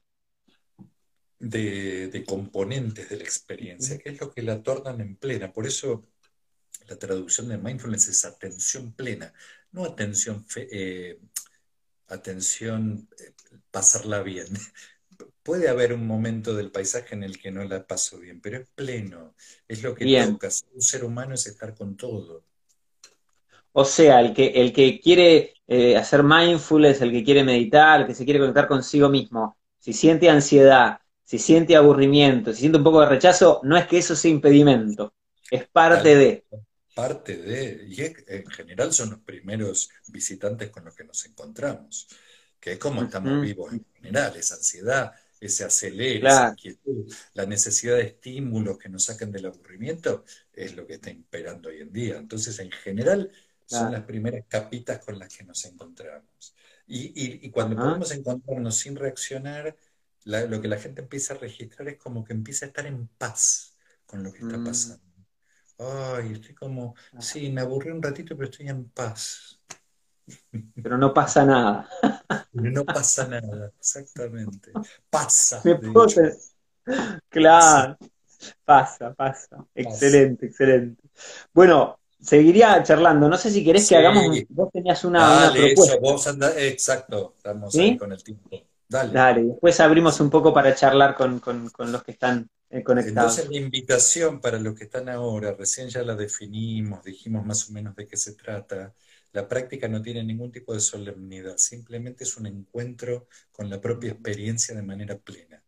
de, 1.38 2.24
componentes 2.26 3.08
de 3.08 3.16
la 3.16 3.24
experiencia, 3.24 3.98
que 3.98 4.10
es 4.10 4.20
lo 4.20 4.32
que 4.32 4.42
la 4.42 4.62
tornan 4.62 5.00
en 5.00 5.16
plena. 5.16 5.52
Por 5.52 5.66
eso 5.66 6.06
la 6.88 6.96
traducción 6.96 7.48
de 7.48 7.58
mindfulness 7.58 8.08
es 8.08 8.24
atención 8.24 8.92
plena, 8.92 9.32
no 9.72 9.84
atención, 9.84 10.46
eh, 10.56 11.18
atención, 12.08 13.08
eh, 13.18 13.32
pasarla 13.70 14.22
bien. 14.22 14.46
Puede 15.46 15.68
haber 15.68 15.92
un 15.92 16.04
momento 16.04 16.56
del 16.56 16.72
paisaje 16.72 17.14
en 17.14 17.22
el 17.22 17.38
que 17.38 17.52
no 17.52 17.62
la 17.62 17.86
paso 17.86 18.18
bien, 18.18 18.40
pero 18.40 18.58
es 18.58 18.68
pleno, 18.74 19.36
es 19.68 19.80
lo 19.80 19.94
que 19.94 20.04
toca. 20.04 20.48
un 20.74 20.82
ser 20.82 21.04
humano 21.04 21.34
es 21.34 21.46
estar 21.46 21.72
con 21.72 21.96
todo. 21.96 22.42
O 23.70 23.84
sea, 23.84 24.18
el 24.18 24.34
que, 24.34 24.48
el 24.48 24.72
que 24.72 24.98
quiere 24.98 25.54
eh, 25.68 25.96
hacer 25.96 26.24
mindfulness, 26.24 27.00
el 27.00 27.12
que 27.12 27.22
quiere 27.22 27.44
meditar, 27.44 28.00
el 28.00 28.06
que 28.08 28.14
se 28.16 28.24
quiere 28.24 28.40
conectar 28.40 28.66
consigo 28.66 29.08
mismo, 29.08 29.56
si 29.78 29.92
siente 29.92 30.28
ansiedad, 30.28 30.98
si 31.22 31.38
siente 31.38 31.76
aburrimiento, 31.76 32.52
si 32.52 32.62
siente 32.62 32.78
un 32.78 32.84
poco 32.84 33.02
de 33.02 33.08
rechazo, 33.08 33.60
no 33.62 33.76
es 33.76 33.86
que 33.86 33.98
eso 33.98 34.16
sea 34.16 34.32
impedimento, 34.32 35.14
es 35.48 35.68
parte 35.68 36.16
de. 36.16 36.44
Parte 36.92 37.36
de, 37.36 37.86
y 37.86 38.02
en 38.02 38.46
general 38.48 38.92
son 38.92 39.10
los 39.10 39.20
primeros 39.20 39.90
visitantes 40.08 40.70
con 40.70 40.86
los 40.86 40.96
que 40.96 41.04
nos 41.04 41.24
encontramos, 41.24 42.08
que 42.58 42.72
es 42.72 42.78
como 42.78 43.04
estamos 43.04 43.40
vivos 43.42 43.72
en 43.72 43.86
general, 43.94 44.34
esa 44.34 44.56
ansiedad, 44.56 45.12
ese 45.40 45.64
acelera, 45.64 46.30
esa 46.30 46.50
inquietud, 46.50 47.12
la 47.34 47.46
necesidad 47.46 47.96
de 47.96 48.02
estímulos 48.02 48.78
que 48.78 48.88
nos 48.88 49.04
saquen 49.04 49.30
del 49.32 49.46
aburrimiento, 49.46 50.24
es 50.52 50.76
lo 50.76 50.86
que 50.86 50.94
está 50.94 51.10
imperando 51.10 51.68
hoy 51.68 51.80
en 51.80 51.92
día. 51.92 52.16
Entonces, 52.16 52.58
en 52.58 52.70
general, 52.70 53.30
son 53.66 53.92
las 53.92 54.04
primeras 54.04 54.44
capitas 54.48 55.04
con 55.04 55.18
las 55.18 55.34
que 55.34 55.44
nos 55.44 55.64
encontramos. 55.64 56.54
Y, 56.86 57.50
cuando 57.50 57.76
podemos 57.76 58.12
encontrarnos 58.12 58.76
sin 58.76 58.96
reaccionar, 58.96 59.76
lo 60.24 60.60
que 60.60 60.68
la 60.68 60.78
gente 60.78 61.02
empieza 61.02 61.34
a 61.34 61.38
registrar 61.38 61.88
es 61.88 61.98
como 61.98 62.24
que 62.24 62.32
empieza 62.32 62.66
a 62.66 62.68
estar 62.68 62.86
en 62.86 63.08
paz 63.08 63.76
con 64.06 64.22
lo 64.22 64.32
que 64.32 64.40
está 64.40 64.56
mm. 64.58 64.64
pasando. 64.64 65.04
Ay, 65.78 66.32
estoy 66.32 66.54
como, 66.54 66.94
sí, 67.20 67.50
me 67.50 67.60
aburrí 67.60 67.90
un 67.90 68.02
ratito, 68.02 68.36
pero 68.36 68.48
estoy 68.48 68.68
en 68.68 68.88
paz. 68.88 69.55
Pero 70.82 70.98
no 70.98 71.14
pasa 71.14 71.44
nada. 71.44 71.88
No 72.52 72.84
pasa 72.84 73.28
nada, 73.28 73.70
exactamente. 73.78 74.72
Pasa. 75.10 75.62
Claro, 77.28 77.96
pasa, 78.64 79.12
pasa. 79.14 79.64
Excelente, 79.74 80.46
excelente. 80.46 81.02
Bueno, 81.52 81.98
seguiría 82.20 82.82
charlando. 82.82 83.28
No 83.28 83.36
sé 83.36 83.50
si 83.50 83.64
querés 83.64 83.88
que 83.88 83.96
hagamos. 83.96 84.38
Vos 84.48 84.70
tenías 84.72 85.04
una, 85.04 85.20
Dale, 85.28 85.72
Eso, 85.72 86.00
vos 86.00 86.26
exacto, 86.56 87.34
estamos 87.36 87.74
ahí 87.76 87.96
con 87.96 88.12
el 88.12 88.22
tiempo. 88.22 88.48
Dale. 88.88 89.12
Dale, 89.12 89.42
después 89.42 89.80
abrimos 89.80 90.20
un 90.20 90.30
poco 90.30 90.54
para 90.54 90.74
charlar 90.74 91.16
con, 91.16 91.42
los 91.76 92.04
que 92.04 92.12
están 92.12 92.48
eh, 92.70 92.84
conectados. 92.84 93.38
Entonces, 93.38 93.50
la 93.50 93.66
invitación 93.66 94.40
para 94.40 94.58
los 94.60 94.76
que 94.76 94.84
están 94.84 95.08
ahora, 95.08 95.52
recién 95.58 95.88
ya 95.88 96.02
la 96.02 96.14
definimos, 96.14 97.02
dijimos 97.04 97.44
más 97.44 97.68
o 97.68 97.72
menos 97.72 97.96
de 97.96 98.06
qué 98.06 98.16
se 98.16 98.34
trata. 98.34 98.94
La 99.36 99.46
práctica 99.46 99.86
no 99.86 100.00
tiene 100.00 100.24
ningún 100.24 100.50
tipo 100.50 100.72
de 100.72 100.80
solemnidad, 100.80 101.58
simplemente 101.58 102.24
es 102.24 102.38
un 102.38 102.46
encuentro 102.46 103.28
con 103.52 103.68
la 103.68 103.82
propia 103.82 104.12
experiencia 104.12 104.74
de 104.74 104.80
manera 104.80 105.18
plena. 105.18 105.62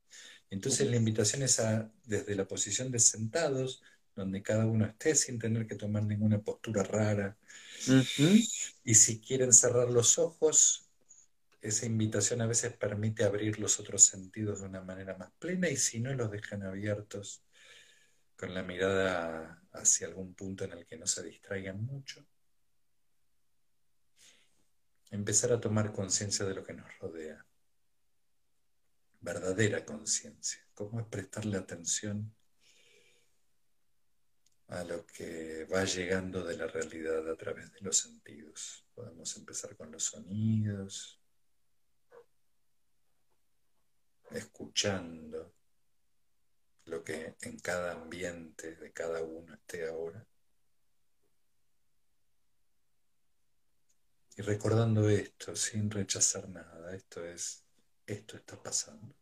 Entonces, 0.48 0.88
la 0.88 0.96
invitación 0.96 1.42
es 1.42 1.60
a, 1.60 1.92
desde 2.06 2.34
la 2.34 2.48
posición 2.48 2.90
de 2.90 2.98
sentados, 2.98 3.82
donde 4.16 4.40
cada 4.40 4.64
uno 4.64 4.86
esté 4.86 5.14
sin 5.14 5.38
tener 5.38 5.66
que 5.66 5.74
tomar 5.74 6.04
ninguna 6.04 6.40
postura 6.40 6.82
rara. 6.82 7.36
Y 8.84 8.94
si 8.94 9.20
quieren 9.20 9.52
cerrar 9.52 9.90
los 9.90 10.18
ojos, 10.18 10.88
esa 11.60 11.84
invitación 11.84 12.40
a 12.40 12.46
veces 12.46 12.72
permite 12.72 13.24
abrir 13.24 13.58
los 13.58 13.78
otros 13.80 14.02
sentidos 14.02 14.60
de 14.62 14.68
una 14.68 14.80
manera 14.80 15.14
más 15.18 15.30
plena 15.38 15.68
y 15.68 15.76
si 15.76 16.00
no 16.00 16.14
los 16.14 16.30
dejan 16.30 16.62
abiertos 16.62 17.42
con 18.34 18.54
la 18.54 18.62
mirada 18.62 19.62
hacia 19.72 20.06
algún 20.06 20.32
punto 20.32 20.64
en 20.64 20.72
el 20.72 20.86
que 20.86 20.96
no 20.96 21.06
se 21.06 21.22
distraigan 21.22 21.84
mucho. 21.84 22.24
Empezar 25.10 25.52
a 25.52 25.60
tomar 25.60 25.92
conciencia 25.92 26.44
de 26.44 26.54
lo 26.54 26.64
que 26.64 26.74
nos 26.74 26.98
rodea. 26.98 27.44
Verdadera 29.20 29.84
conciencia. 29.84 30.60
¿Cómo 30.74 31.00
es 31.00 31.06
prestarle 31.06 31.56
atención 31.56 32.34
a 34.68 34.84
lo 34.84 35.06
que 35.06 35.64
va 35.64 35.84
llegando 35.84 36.44
de 36.44 36.56
la 36.56 36.66
realidad 36.66 37.28
a 37.30 37.36
través 37.36 37.72
de 37.72 37.80
los 37.80 37.96
sentidos. 37.98 38.86
Podemos 38.94 39.34
empezar 39.36 39.76
con 39.76 39.90
los 39.90 40.04
sonidos, 40.04 41.18
escuchando 44.30 45.54
lo 46.84 47.02
que 47.02 47.36
en 47.40 47.58
cada 47.60 47.92
ambiente 47.92 48.76
de 48.76 48.92
cada 48.92 49.22
uno 49.22 49.54
esté 49.54 49.88
ahora. 49.88 50.26
Y 54.38 54.42
recordando 54.42 55.08
esto 55.10 55.56
sin 55.56 55.90
rechazar 55.90 56.48
nada, 56.48 56.94
esto 56.94 57.24
es, 57.24 57.64
esto 58.06 58.36
está 58.36 58.62
pasando. 58.62 59.14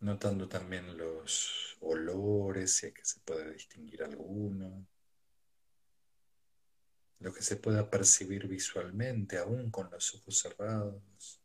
notando 0.00 0.46
también 0.48 0.98
los 0.98 1.76
olores, 1.80 2.76
si 2.76 2.86
es 2.86 2.92
que 2.94 3.04
se 3.04 3.20
puede 3.20 3.52
distinguir 3.54 4.02
alguno, 4.02 4.86
lo 7.20 7.32
que 7.32 7.42
se 7.42 7.56
pueda 7.56 7.90
percibir 7.90 8.46
visualmente, 8.46 9.38
aún 9.38 9.70
con 9.70 9.90
los 9.90 10.14
ojos 10.14 10.38
cerrados. 10.38 11.43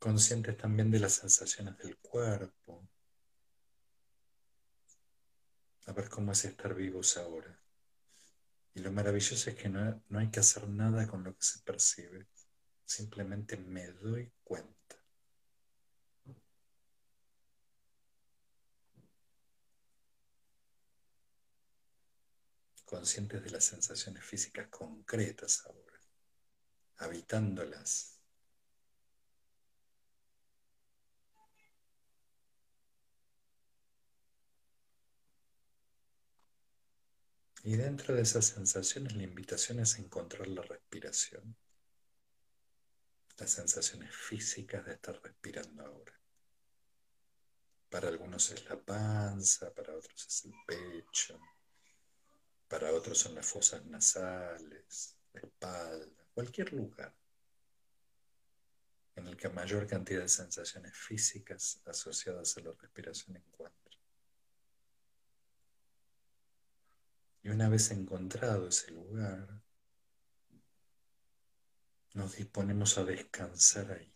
Conscientes 0.00 0.56
también 0.56 0.90
de 0.90 0.98
las 0.98 1.12
sensaciones 1.12 1.76
del 1.76 1.98
cuerpo. 1.98 2.88
A 5.84 5.92
ver 5.92 6.08
cómo 6.08 6.32
es 6.32 6.42
estar 6.46 6.74
vivos 6.74 7.18
ahora. 7.18 7.60
Y 8.72 8.80
lo 8.80 8.92
maravilloso 8.92 9.50
es 9.50 9.56
que 9.56 9.68
no, 9.68 10.02
hay 10.18 10.30
que 10.30 10.40
hacer 10.40 10.66
nada 10.68 11.06
con 11.06 11.22
lo 11.22 11.34
que 11.34 11.42
se 11.42 11.58
percibe, 11.58 12.28
simplemente 12.82 13.58
me 13.58 13.88
doy 13.88 14.32
cuenta. 14.42 14.96
Conscientes 22.86 23.44
de 23.44 23.50
las 23.50 23.64
sensaciones 23.64 24.24
físicas 24.24 24.68
concretas 24.68 25.62
ahora, 25.66 26.00
habitándolas. 26.96 28.19
Y 37.62 37.76
dentro 37.76 38.14
de 38.14 38.22
esas 38.22 38.46
sensaciones 38.46 39.14
la 39.14 39.22
invitación 39.22 39.80
es 39.80 39.98
encontrar 39.98 40.48
la 40.48 40.62
respiración, 40.62 41.54
las 43.36 43.50
sensaciones 43.50 44.14
físicas 44.14 44.84
de 44.86 44.92
estar 44.92 45.20
respirando 45.22 45.84
ahora. 45.84 46.18
Para 47.90 48.08
algunos 48.08 48.50
es 48.50 48.64
la 48.66 48.80
panza, 48.80 49.74
para 49.74 49.94
otros 49.94 50.26
es 50.26 50.44
el 50.46 50.54
pecho, 50.66 51.38
para 52.66 52.92
otros 52.92 53.18
son 53.18 53.34
las 53.34 53.46
fosas 53.46 53.84
nasales, 53.84 55.16
la 55.34 55.40
espalda, 55.40 56.24
cualquier 56.32 56.72
lugar 56.72 57.14
en 59.16 59.26
el 59.26 59.36
que 59.36 59.48
mayor 59.50 59.86
cantidad 59.86 60.22
de 60.22 60.28
sensaciones 60.28 60.96
físicas 60.96 61.82
asociadas 61.84 62.56
a 62.56 62.60
la 62.60 62.72
respiración 62.72 63.36
encuentran. 63.36 63.89
Una 67.50 67.68
vez 67.68 67.90
encontrado 67.90 68.68
ese 68.68 68.92
lugar, 68.92 69.60
nos 72.14 72.36
disponemos 72.36 72.96
a 72.96 73.02
descansar 73.02 73.90
ahí. 73.90 74.14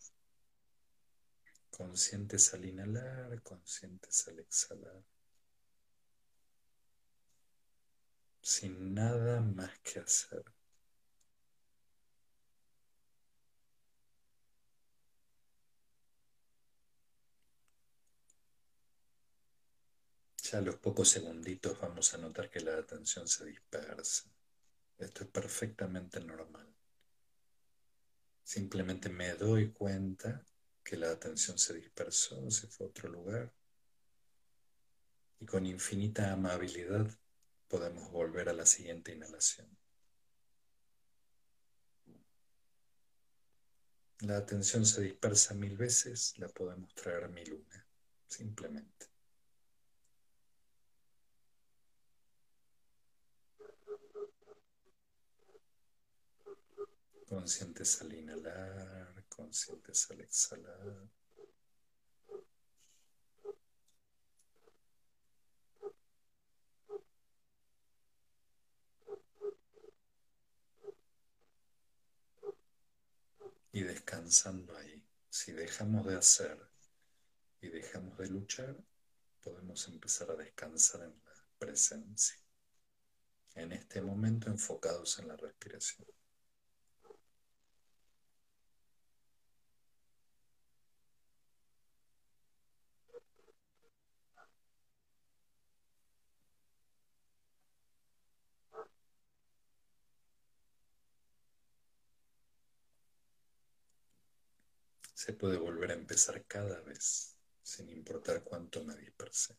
Conscientes 1.69 2.55
al 2.55 2.65
inhalar, 2.65 3.43
conscientes 3.43 4.29
al 4.29 4.39
exhalar. 4.39 5.03
Sin 8.41 8.95
nada 8.95 9.41
más 9.41 9.81
que 9.81 9.99
hacer. 9.99 10.54
A 20.55 20.61
los 20.61 20.77
pocos 20.77 21.09
segunditos 21.09 21.81
vamos 21.81 22.15
a 22.15 22.19
notar 22.19 22.49
que 22.49 22.61
la 22.61 22.79
atención 22.79 23.27
se 23.27 23.45
dispersa. 23.45 24.31
Esto 24.97 25.25
es 25.25 25.31
perfectamente 25.31 26.21
normal. 26.21 26.73
Simplemente 28.45 29.09
me 29.09 29.35
doy 29.35 29.73
cuenta 29.73 30.45
que 30.85 30.97
la 30.97 31.11
atención 31.11 31.59
se 31.59 31.75
dispersó, 31.75 32.49
se 32.53 32.69
fue 32.69 32.87
a 32.87 32.91
otro 32.91 33.09
lugar. 33.09 33.53
Y 35.41 35.45
con 35.45 35.67
infinita 35.67 36.33
amabilidad 36.33 37.11
podemos 37.67 38.09
volver 38.13 38.49
a 38.49 38.53
la 38.53 38.65
siguiente 38.65 39.13
inhalación. 39.13 39.67
La 44.21 44.37
atención 44.37 44.87
se 44.87 45.03
dispersa 45.03 45.53
mil 45.55 45.77
veces, 45.77 46.39
la 46.39 46.49
podemos 46.49 46.95
traer 46.95 47.29
mil 47.29 47.55
una, 47.55 47.87
simplemente. 48.29 49.14
Conscientes 57.35 58.01
al 58.01 58.13
inhalar, 58.13 59.25
conscientes 59.29 60.09
al 60.09 60.21
exhalar. 60.21 61.09
Y 73.73 73.83
descansando 73.83 74.77
ahí. 74.77 75.05
Si 75.29 75.51
dejamos 75.51 76.07
de 76.07 76.15
hacer 76.15 76.57
y 77.61 77.67
dejamos 77.67 78.17
de 78.17 78.29
luchar, 78.29 78.77
podemos 79.43 79.89
empezar 79.89 80.31
a 80.31 80.37
descansar 80.37 81.03
en 81.03 81.21
la 81.25 81.35
presencia. 81.59 82.37
En 83.57 83.73
este 83.73 84.01
momento 84.01 84.49
enfocados 84.49 85.19
en 85.19 85.27
la 85.27 85.37
respiración. 85.37 86.07
Se 105.25 105.33
puede 105.33 105.57
volver 105.57 105.91
a 105.91 105.95
empezar 105.95 106.45
cada 106.45 106.83
vez, 106.83 107.35
sin 107.63 107.89
importar 107.89 108.45
cuánto 108.45 108.85
me 108.85 108.95
dispersé. 108.95 109.57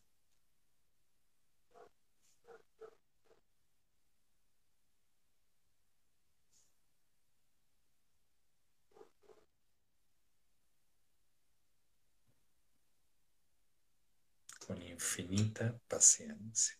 Con 14.60 14.80
infinita 14.82 15.76
paciencia. 15.88 16.76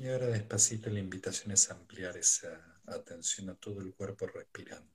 Y 0.00 0.08
ahora 0.08 0.28
despacito 0.28 0.90
la 0.90 1.00
invitación 1.00 1.50
es 1.50 1.72
ampliar 1.72 2.16
esa 2.16 2.80
atención 2.86 3.50
a 3.50 3.56
todo 3.56 3.80
el 3.80 3.92
cuerpo 3.94 4.28
respirando, 4.28 4.94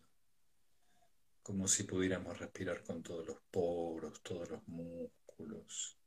como 1.41 1.67
si 1.67 1.83
pudiéramos 1.83 2.39
respirar 2.39 2.81
con 2.85 3.03
todos 3.03 3.27
los 3.27 3.37
poros, 3.51 4.23
todos 4.23 4.49
los 4.49 4.65
músculos, 4.65 5.97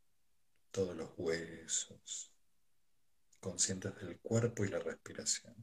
todos 0.71 0.97
los 0.97 1.11
huesos, 1.19 2.33
conscientes 3.39 3.95
del 3.97 4.19
cuerpo 4.19 4.65
y 4.65 4.69
la 4.69 4.79
respiración. 4.79 5.55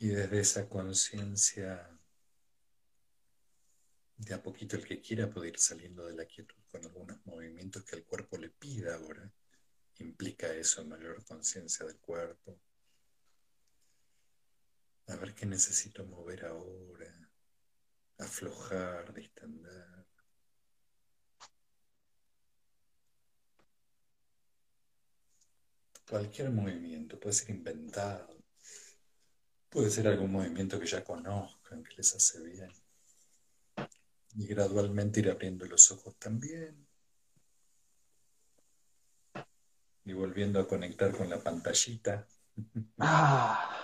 Y 0.00 0.08
desde 0.08 0.40
esa 0.40 0.68
conciencia, 0.68 1.90
de 4.16 4.34
a 4.34 4.42
poquito 4.42 4.76
el 4.76 4.84
que 4.84 5.00
quiera 5.00 5.28
puede 5.28 5.48
ir 5.48 5.58
saliendo 5.58 6.06
de 6.06 6.14
la 6.14 6.24
quietud 6.26 6.56
con 6.70 6.84
algunos 6.84 7.24
movimientos 7.26 7.84
que 7.84 7.96
el 7.96 8.04
cuerpo 8.04 8.36
le 8.36 8.50
pida 8.50 8.94
ahora. 8.94 9.28
Implica 9.98 10.52
eso, 10.52 10.84
mayor 10.84 11.24
conciencia 11.24 11.84
del 11.84 11.98
cuerpo. 11.98 12.60
A 15.08 15.16
ver 15.16 15.34
qué 15.34 15.46
necesito 15.46 16.04
mover 16.04 16.44
ahora. 16.44 17.30
Aflojar, 18.18 19.12
distender. 19.12 20.06
Cualquier 26.08 26.50
movimiento 26.50 27.18
puede 27.18 27.34
ser 27.34 27.50
inventado 27.50 28.37
Puede 29.68 29.90
ser 29.90 30.08
algún 30.08 30.32
movimiento 30.32 30.80
que 30.80 30.86
ya 30.86 31.04
conozcan, 31.04 31.82
que 31.82 31.96
les 31.96 32.14
hace 32.14 32.42
bien. 32.42 32.72
Y 34.34 34.46
gradualmente 34.46 35.20
ir 35.20 35.30
abriendo 35.30 35.66
los 35.66 35.90
ojos 35.90 36.16
también. 36.16 36.86
Y 40.04 40.12
volviendo 40.14 40.60
a 40.60 40.66
conectar 40.66 41.14
con 41.14 41.28
la 41.28 41.38
pantallita. 41.38 42.26
Ah. 42.98 43.74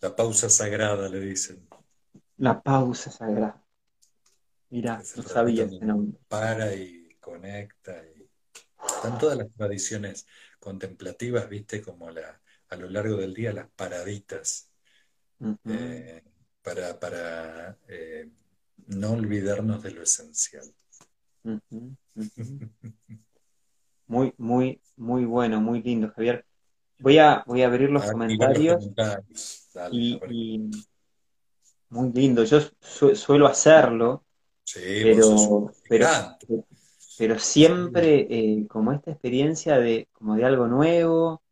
La 0.00 0.14
pausa 0.14 0.48
sagrada, 0.48 1.08
le 1.08 1.20
dicen. 1.20 1.68
La 2.38 2.62
pausa 2.62 3.10
sagrada. 3.10 3.62
Mira, 4.70 5.02
no 5.16 5.22
sabía 5.22 5.64
ese 5.64 5.84
nombre. 5.84 6.18
Para 6.28 6.74
y 6.74 7.16
conecta. 7.20 8.02
Y... 8.14 8.28
Están 8.86 9.18
todas 9.18 9.38
las 9.38 9.48
tradiciones 9.54 10.26
contemplativas, 10.66 11.48
viste, 11.48 11.80
como 11.80 12.10
la, 12.10 12.40
a 12.70 12.76
lo 12.76 12.90
largo 12.90 13.18
del 13.18 13.32
día 13.32 13.52
las 13.52 13.68
paraditas, 13.70 14.68
eh, 15.64 16.24
para, 16.60 16.98
para 16.98 17.78
eh, 17.86 18.28
no 18.88 19.12
olvidarnos 19.12 19.80
de 19.84 19.90
lo 19.92 20.02
esencial. 20.02 20.66
Muy, 24.08 24.32
muy, 24.38 24.80
muy 24.96 25.24
bueno, 25.24 25.60
muy 25.60 25.82
lindo, 25.82 26.12
Javier. 26.14 26.46
Voy 27.00 27.18
a, 27.18 27.42
voy 27.44 27.62
a 27.62 27.66
abrir 27.66 27.90
los 27.90 28.08
comentarios. 28.08 28.88
y, 29.90 30.70
muy 31.88 32.12
lindo. 32.12 32.44
Yo 32.44 32.60
suelo 32.80 33.48
hacerlo, 33.48 34.24
pero, 34.72 35.72
pero, 35.88 36.06
pero 37.18 37.38
siempre 37.38 38.26
eh, 38.28 38.66
como 38.68 38.92
esta 38.92 39.10
experiencia 39.10 39.78
de, 39.78 40.08
como 40.12 40.36
de 40.36 40.44
algo 40.44 40.66
nuevo, 40.66 41.42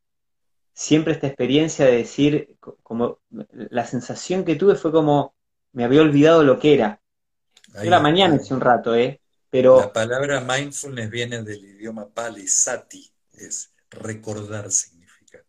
siempre 0.72 1.12
esta 1.12 1.27
experiencia 1.27 1.87
de 1.87 1.96
decir, 1.96 2.57
como 2.83 3.20
la 3.50 3.87
sensación 3.87 4.44
que 4.44 4.57
tuve 4.57 4.74
fue 4.74 4.92
como 4.92 5.35
me 5.72 5.85
había 5.85 6.03
olvidado 6.03 6.42
lo 6.42 6.59
que 6.59 6.74
era. 6.74 7.00
Yo 7.83 7.90
la 7.90 8.00
mañana 8.00 8.37
hace 8.37 8.55
un 8.55 8.61
rato, 8.61 8.94
¿eh? 8.94 9.20
Pero... 9.50 9.81
La 9.81 9.92
palabra 9.92 10.40
mindfulness 10.40 11.11
viene 11.11 11.42
del 11.42 11.64
idioma 11.64 12.09
pali, 12.09 12.46
sati, 12.46 13.11
es 13.33 13.72
recordar 13.90 14.70
significa. 14.70 15.42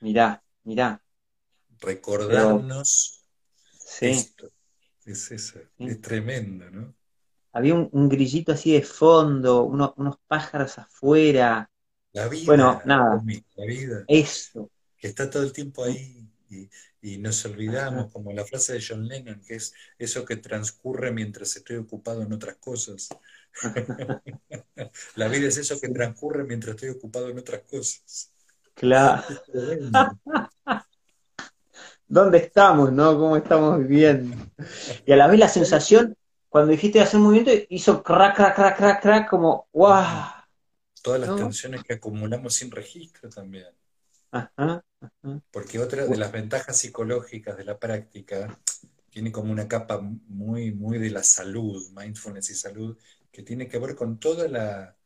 Mirá, 0.00 0.42
mirá. 0.64 1.02
Recordarnos 1.80 3.24
esto. 4.00 4.50
Es 5.04 5.30
eso, 5.30 5.60
es 5.78 6.00
tremendo, 6.00 6.68
¿no? 6.70 6.94
Había 7.56 7.74
un, 7.74 8.08
grillito 8.10 8.52
así 8.52 8.72
de 8.72 8.82
fondo, 8.82 9.64
unos 9.64 10.18
pájaros 10.26 10.78
afuera. 10.78 11.70
La 12.12 12.28
vida. 12.28 12.44
Bueno, 12.44 12.82
nada. 12.84 13.22
La 13.56 13.64
vida. 13.64 14.04
Eso. 14.08 14.70
Que 14.98 15.08
está 15.08 15.30
todo 15.30 15.42
el 15.42 15.54
tiempo 15.54 15.82
ahí 15.82 16.28
y, 17.00 17.18
nos 17.18 17.46
olvidamos, 17.46 18.12
como 18.12 18.30
la 18.32 18.44
frase 18.44 18.74
de 18.74 18.84
John 18.86 19.08
Lennon, 19.08 19.40
que 19.40 19.54
es 19.54 19.72
eso 19.98 20.24
que 20.26 20.36
transcurre 20.36 21.12
mientras 21.12 21.56
estoy 21.56 21.76
ocupado 21.76 22.22
en 22.22 22.32
otras 22.32 22.56
cosas. 22.56 23.08
la 25.14 25.28
vida 25.28 25.48
es 25.48 25.56
eso 25.56 25.80
que 25.80 25.88
transcurre 25.88 26.44
mientras 26.44 26.74
estoy 26.74 26.90
ocupado 26.90 27.30
en 27.30 27.38
otras 27.38 27.62
cosas. 27.62 28.32
Claro. 28.74 29.22
¿Dónde 32.06 32.38
estamos, 32.38 32.92
no? 32.92 33.18
¿Cómo 33.18 33.36
estamos 33.38 33.78
viviendo? 33.78 34.36
Y 35.06 35.12
a 35.12 35.16
la 35.16 35.26
vez 35.26 35.40
la 35.40 35.48
sensación 35.48 36.16
cuando 36.48 36.72
dijiste 36.72 37.00
hacer 37.00 37.18
un 37.18 37.26
movimiento, 37.26 37.50
hizo 37.68 38.02
crack, 38.02 38.36
crack, 38.36 38.54
crack, 38.54 38.76
crack, 38.76 39.02
crack, 39.02 39.28
como 39.28 39.68
¡guau! 39.72 40.32
Todas 41.02 41.20
las 41.20 41.36
tensiones 41.36 41.84
que 41.84 41.94
acumulamos 41.94 42.54
sin 42.54 42.70
registro 42.70 43.28
también. 43.28 43.66
Ajá, 44.32 44.84
Porque 45.50 45.78
otra 45.78 46.06
de 46.06 46.16
las 46.16 46.32
ventajas 46.32 46.76
psicológicas 46.76 47.56
de 47.56 47.64
la 47.64 47.78
práctica, 47.78 48.58
tiene 49.10 49.32
como 49.32 49.52
una 49.52 49.68
capa 49.68 50.00
muy, 50.00 50.72
muy 50.72 50.98
de 50.98 51.10
la 51.10 51.22
salud, 51.22 51.82
mindfulness 51.92 52.50
y 52.50 52.54
salud, 52.54 52.98
que 53.30 53.42
tiene 53.42 53.68
que 53.68 53.78
ver 53.78 53.94
con 53.94 54.18
toda 54.18 54.48
la, 54.48 54.96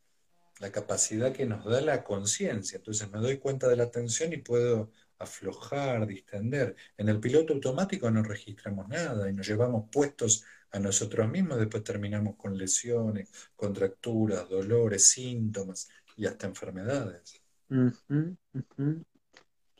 la 0.60 0.70
capacidad 0.72 1.32
que 1.32 1.46
nos 1.46 1.64
da 1.64 1.80
la 1.80 2.04
conciencia. 2.04 2.76
Entonces 2.76 3.10
me 3.10 3.18
doy 3.18 3.38
cuenta 3.38 3.68
de 3.68 3.76
la 3.76 3.84
atención 3.84 4.32
y 4.32 4.38
puedo 4.38 4.90
aflojar, 5.18 6.06
distender. 6.06 6.76
En 6.96 7.08
el 7.08 7.20
piloto 7.20 7.52
automático 7.54 8.10
no 8.10 8.22
registramos 8.22 8.88
nada 8.88 9.28
y 9.28 9.32
nos 9.32 9.46
llevamos 9.46 9.88
puestos 9.90 10.44
a 10.72 10.78
nosotros 10.78 11.28
mismos, 11.28 11.58
después 11.58 11.82
terminamos 11.82 12.36
con 12.36 12.56
lesiones, 12.56 13.30
contracturas, 13.56 14.48
dolores, 14.48 15.08
síntomas 15.08 15.88
y 16.16 16.26
hasta 16.26 16.46
enfermedades. 16.46 17.40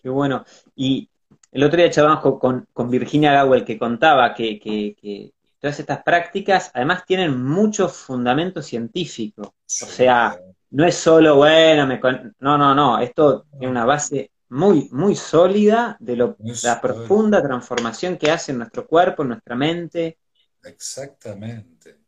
Qué 0.03 0.09
bueno. 0.09 0.45
Y 0.75 1.09
el 1.53 1.65
otro 1.65 1.79
día 1.79 1.91
charlamos 1.91 2.39
con, 2.39 2.67
con 2.73 2.91
Virginia 2.91 3.33
Gawel 3.33 3.65
que 3.65 3.79
contaba 3.79 4.35
que, 4.35 4.59
que, 4.59 5.33
todas 5.59 5.79
estas 5.79 6.03
prácticas 6.03 6.71
además 6.73 7.05
tienen 7.05 7.43
mucho 7.43 7.89
fundamento 7.89 8.63
científico. 8.63 9.43
O 9.43 9.55
sea, 9.67 10.39
no 10.71 10.85
es 10.85 10.95
solo, 10.95 11.37
bueno, 11.37 11.87
me 11.87 12.01
no, 12.39 12.57
no, 12.57 12.75
no, 12.75 12.99
esto 12.99 13.47
tiene 13.59 13.71
una 13.71 13.85
base 13.85 14.31
muy, 14.49 14.89
muy 14.91 15.15
sólida 15.15 15.97
de 16.01 16.17
lo, 16.17 16.37
la 16.65 16.81
profunda 16.81 17.43
transformación 17.43 18.17
que 18.17 18.31
hace 18.31 18.53
en 18.53 18.59
nuestro 18.59 18.87
cuerpo, 18.87 19.23
en 19.23 19.29
nuestra 19.29 19.55
mente. 19.55 20.19
Exactamente. 20.65 21.99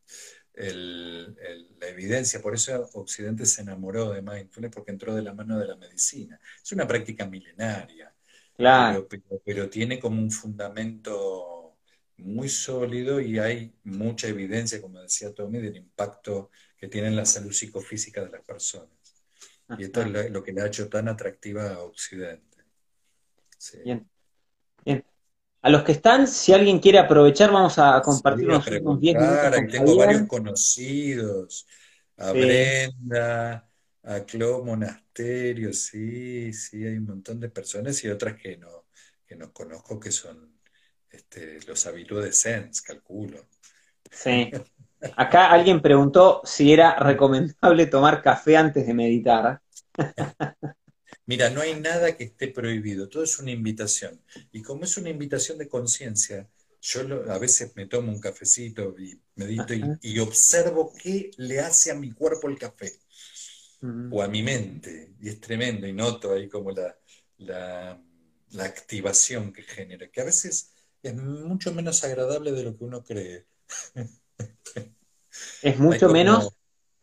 la 0.54 1.88
evidencia, 1.88 2.40
por 2.40 2.54
eso 2.54 2.88
Occidente 2.94 3.46
se 3.46 3.62
enamoró 3.62 4.10
de 4.10 4.22
mindfulness 4.22 4.72
porque 4.72 4.90
entró 4.90 5.14
de 5.14 5.22
la 5.22 5.32
mano 5.32 5.58
de 5.58 5.66
la 5.66 5.76
medicina. 5.76 6.38
Es 6.62 6.72
una 6.72 6.86
práctica 6.86 7.26
milenaria, 7.26 8.14
claro. 8.54 9.08
pero 9.44 9.68
tiene 9.70 9.98
como 9.98 10.20
un 10.20 10.30
fundamento 10.30 11.52
muy 12.18 12.48
sólido 12.48 13.20
y 13.20 13.38
hay 13.38 13.74
mucha 13.84 14.28
evidencia, 14.28 14.80
como 14.80 15.00
decía 15.00 15.34
Tommy, 15.34 15.60
del 15.60 15.76
impacto 15.76 16.50
que 16.76 16.88
tienen 16.88 17.16
la 17.16 17.24
salud 17.24 17.52
psicofísica 17.52 18.24
de 18.24 18.30
las 18.30 18.42
personas. 18.42 18.90
Y 19.78 19.84
esto 19.84 20.02
es 20.02 20.30
lo 20.30 20.42
que 20.42 20.52
le 20.52 20.60
ha 20.60 20.66
hecho 20.66 20.88
tan 20.88 21.08
atractiva 21.08 21.72
a 21.72 21.82
Occidente. 21.82 22.58
Bien. 23.84 24.08
A 25.62 25.70
los 25.70 25.84
que 25.84 25.92
están, 25.92 26.26
si 26.26 26.52
alguien 26.52 26.80
quiere 26.80 26.98
aprovechar, 26.98 27.52
vamos 27.52 27.78
a 27.78 28.02
compartir 28.02 28.48
unos, 28.48 28.66
10 28.66 28.82
minutos. 29.16 29.70
tengo 29.70 29.96
varios 29.96 30.26
conocidos. 30.26 31.66
A 32.16 32.32
Brenda, 32.32 33.68
a 34.02 34.20
Clo 34.20 34.64
Monasterio, 34.64 35.72
sí, 35.72 36.52
sí, 36.52 36.84
hay 36.84 36.98
un 36.98 37.06
montón 37.06 37.40
de 37.40 37.48
personas 37.48 38.02
y 38.04 38.08
otras 38.08 38.36
que 38.36 38.56
no, 38.56 38.86
que 39.26 39.36
no 39.36 39.52
conozco 39.52 39.98
que 39.98 40.10
son 40.10 40.58
este, 41.08 41.58
los 41.66 41.86
habituales 41.86 42.26
de 42.26 42.32
Sense, 42.32 42.82
calculo. 42.84 43.46
Sí. 44.10 44.50
Acá 45.16 45.50
alguien 45.50 45.80
preguntó 45.80 46.42
si 46.44 46.72
era 46.72 46.96
recomendable 46.96 47.86
tomar 47.86 48.22
café 48.22 48.56
antes 48.56 48.86
de 48.86 48.94
meditar. 48.94 49.60
Mira, 51.32 51.48
no 51.48 51.62
hay 51.62 51.80
nada 51.80 52.14
que 52.14 52.24
esté 52.24 52.48
prohibido, 52.48 53.08
todo 53.08 53.22
es 53.22 53.38
una 53.38 53.50
invitación. 53.50 54.20
Y 54.52 54.60
como 54.60 54.84
es 54.84 54.98
una 54.98 55.08
invitación 55.08 55.56
de 55.56 55.66
conciencia, 55.66 56.46
yo 56.82 57.00
a 57.32 57.38
veces 57.38 57.74
me 57.74 57.86
tomo 57.86 58.12
un 58.12 58.20
cafecito 58.20 58.94
y 58.98 59.18
medito 59.36 59.72
y, 60.02 60.18
observo 60.18 60.92
qué 60.92 61.30
le 61.38 61.60
hace 61.60 61.90
a 61.90 61.94
mi 61.94 62.12
cuerpo 62.12 62.50
el 62.50 62.58
café 62.58 62.92
o 64.10 64.22
a 64.22 64.28
mi 64.28 64.42
mente. 64.42 65.14
Y 65.22 65.30
es 65.30 65.40
tremendo 65.40 65.86
y 65.86 65.94
noto 65.94 66.34
ahí 66.34 66.50
como 66.50 66.70
la, 66.70 66.98
la, 67.38 67.98
la 68.50 68.64
activación 68.64 69.54
que 69.54 69.62
genera, 69.62 70.10
que 70.10 70.20
a 70.20 70.24
veces 70.24 70.74
es 71.02 71.14
mucho 71.14 71.72
menos 71.72 72.04
agradable 72.04 72.52
de 72.52 72.62
lo 72.62 72.76
que 72.76 72.84
uno 72.84 73.02
cree. 73.02 73.46
Es 75.62 75.78
mucho 75.78 76.10
menos 76.10 76.50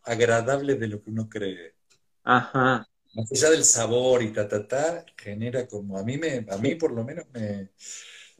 agradable 0.04 0.76
de 0.76 0.88
lo 0.88 1.02
que 1.02 1.10
uno 1.10 1.28
cree. 1.28 1.74
Ajá. 2.24 2.86
Más 3.20 3.32
allá 3.32 3.50
del 3.52 3.66
sabor 3.66 4.24
y 4.24 4.32
ta, 4.32 4.48
ta, 4.48 4.68
ta, 4.68 5.06
genera 5.18 5.68
como, 5.68 5.98
a 5.98 6.04
mí, 6.04 6.18
me, 6.18 6.46
a 6.50 6.58
mí 6.58 6.76
por 6.76 6.92
lo 6.92 7.04
menos 7.04 7.26
me, 7.34 7.72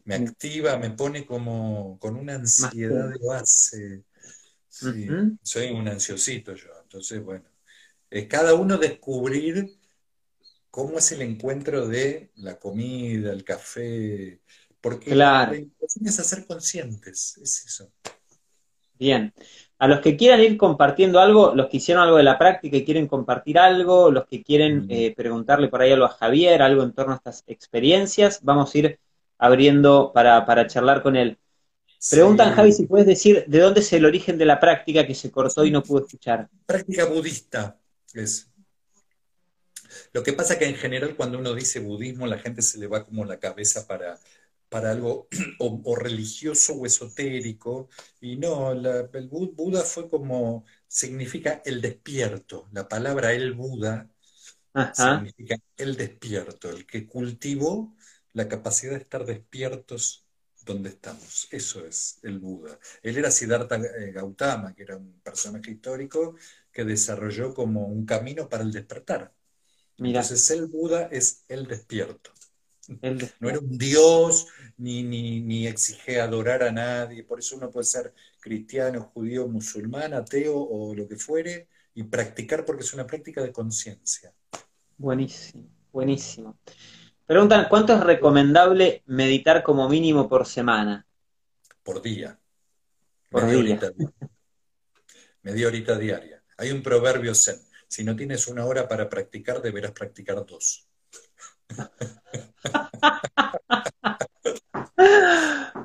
me 0.04 0.14
activa, 0.14 0.78
me 0.78 0.90
pone 0.90 1.26
como 1.26 1.98
con 1.98 2.16
una 2.16 2.36
ansiedad 2.36 3.10
de 3.10 3.26
base. 3.26 4.04
Soy 5.42 5.70
un 5.70 5.88
ansiosito 5.88 6.54
yo, 6.54 6.70
entonces 6.82 7.22
bueno, 7.22 7.44
es 8.08 8.26
cada 8.26 8.54
uno 8.54 8.78
descubrir 8.78 9.78
cómo 10.70 10.98
es 10.98 11.12
el 11.12 11.22
encuentro 11.22 11.86
de 11.86 12.30
la 12.36 12.58
comida, 12.58 13.32
el 13.32 13.44
café, 13.44 14.40
porque 14.80 15.10
claro. 15.10 15.52
la 15.52 16.08
es 16.08 16.18
hacer 16.18 16.46
conscientes, 16.46 17.36
es 17.38 17.66
eso. 17.66 17.92
Bien. 19.00 19.32
A 19.78 19.88
los 19.88 20.00
que 20.00 20.14
quieran 20.14 20.40
ir 20.40 20.58
compartiendo 20.58 21.20
algo, 21.20 21.54
los 21.54 21.68
que 21.68 21.78
hicieron 21.78 22.04
algo 22.04 22.18
de 22.18 22.22
la 22.22 22.38
práctica 22.38 22.76
y 22.76 22.84
quieren 22.84 23.06
compartir 23.06 23.58
algo, 23.58 24.10
los 24.10 24.26
que 24.26 24.42
quieren 24.42 24.86
eh, 24.90 25.14
preguntarle 25.16 25.68
por 25.68 25.80
ahí 25.80 25.90
algo 25.90 26.04
a 26.04 26.10
Javier, 26.10 26.60
algo 26.60 26.82
en 26.82 26.92
torno 26.92 27.14
a 27.14 27.16
estas 27.16 27.42
experiencias, 27.46 28.40
vamos 28.42 28.74
a 28.74 28.78
ir 28.78 29.00
abriendo 29.38 30.12
para, 30.14 30.66
charlar 30.66 31.02
con 31.02 31.16
él. 31.16 31.38
Preguntan, 32.10 32.54
Javi, 32.54 32.72
si 32.72 32.86
puedes 32.86 33.06
decir 33.06 33.44
de 33.46 33.58
dónde 33.58 33.80
es 33.80 33.90
el 33.94 34.04
origen 34.04 34.36
de 34.36 34.44
la 34.44 34.60
práctica 34.60 35.06
que 35.06 35.14
se 35.14 35.30
cortó 35.30 35.64
y 35.64 35.70
no 35.70 35.82
pudo 35.82 36.04
escuchar. 36.04 36.46
Práctica 36.66 37.06
budista 37.06 37.78
es. 38.12 38.50
Lo 40.12 40.22
que 40.22 40.34
pasa 40.34 40.58
que 40.58 40.66
en 40.66 40.74
general 40.74 41.16
cuando 41.16 41.38
uno 41.38 41.54
dice 41.54 41.80
budismo, 41.80 42.26
la 42.26 42.38
gente 42.38 42.60
se 42.60 42.78
le 42.78 42.86
va 42.86 43.06
como 43.06 43.24
la 43.24 43.38
cabeza 43.38 43.86
para 43.86 44.18
para 44.70 44.92
algo 44.92 45.28
o, 45.60 45.96
religioso 45.96 46.74
o 46.74 46.86
esotérico. 46.86 47.90
Y 48.20 48.36
no, 48.38 48.72
el 48.72 49.28
Buda 49.28 49.82
fue 49.82 50.08
como, 50.08 50.64
significa 50.88 51.62
el 51.64 51.82
despierto. 51.82 52.68
La 52.72 52.88
palabra 52.88 53.32
el 53.34 53.52
Buda 53.54 54.08
significa 54.94 55.56
el 55.76 55.96
despierto, 55.96 56.70
el 56.70 56.86
que 56.86 57.06
cultivó 57.06 57.94
la 58.32 58.48
capacidad 58.48 58.92
de 58.92 58.98
estar 58.98 59.24
despiertos 59.26 60.26
donde 60.64 60.90
estamos. 60.90 61.48
Eso 61.50 61.84
es 61.86 62.18
el 62.22 62.38
Buda. 62.38 62.78
Él 63.02 63.16
era 63.18 63.30
Siddhartha 63.30 63.76
eh, 63.76 64.12
Gautama, 64.12 64.74
que 64.74 64.82
era 64.84 64.96
un 64.96 65.20
personaje 65.20 65.72
histórico 65.72 66.36
que 66.72 66.84
desarrolló 66.84 67.54
como 67.54 67.86
un 67.86 68.06
camino 68.06 68.48
para 68.48 68.62
el 68.62 68.72
despertar. 68.72 69.32
Entonces 69.98 70.50
el 70.50 70.66
Buda 70.66 71.08
es 71.10 71.44
el 71.48 71.66
despierto. 71.66 72.32
No 73.38 73.48
era 73.48 73.60
un 73.60 73.78
dios, 73.78 74.48
ni, 74.78 75.02
ni, 75.02 75.40
ni 75.40 75.66
exige 75.66 76.20
adorar 76.20 76.62
a 76.62 76.72
nadie, 76.72 77.22
por 77.22 77.38
eso 77.38 77.56
uno 77.56 77.70
puede 77.70 77.84
ser 77.84 78.12
cristiano, 78.40 79.10
judío, 79.14 79.46
musulmán, 79.46 80.14
ateo 80.14 80.56
o 80.58 80.94
lo 80.94 81.06
que 81.06 81.16
fuere, 81.16 81.68
y 81.94 82.02
practicar 82.04 82.64
porque 82.64 82.82
es 82.82 82.92
una 82.92 83.06
práctica 83.06 83.42
de 83.42 83.52
conciencia. 83.52 84.32
Buenísimo, 84.96 85.68
buenísimo. 85.92 86.58
Preguntan, 87.26 87.66
¿cuánto 87.68 87.94
es 87.94 88.00
recomendable 88.00 89.02
meditar 89.06 89.62
como 89.62 89.88
mínimo 89.88 90.28
por 90.28 90.46
semana? 90.46 91.06
Por 91.82 92.02
día. 92.02 92.38
Por 93.28 93.44
media 93.44 93.62
día. 93.62 93.78
Horita, 93.78 94.20
media 95.42 95.68
horita 95.68 95.96
diaria. 95.96 96.42
Hay 96.56 96.72
un 96.72 96.82
proverbio 96.82 97.34
zen. 97.34 97.56
Si 97.86 98.04
no 98.04 98.16
tienes 98.16 98.48
una 98.48 98.66
hora 98.66 98.88
para 98.88 99.08
practicar, 99.08 99.62
deberás 99.62 99.92
practicar 99.92 100.44
dos. 100.44 100.88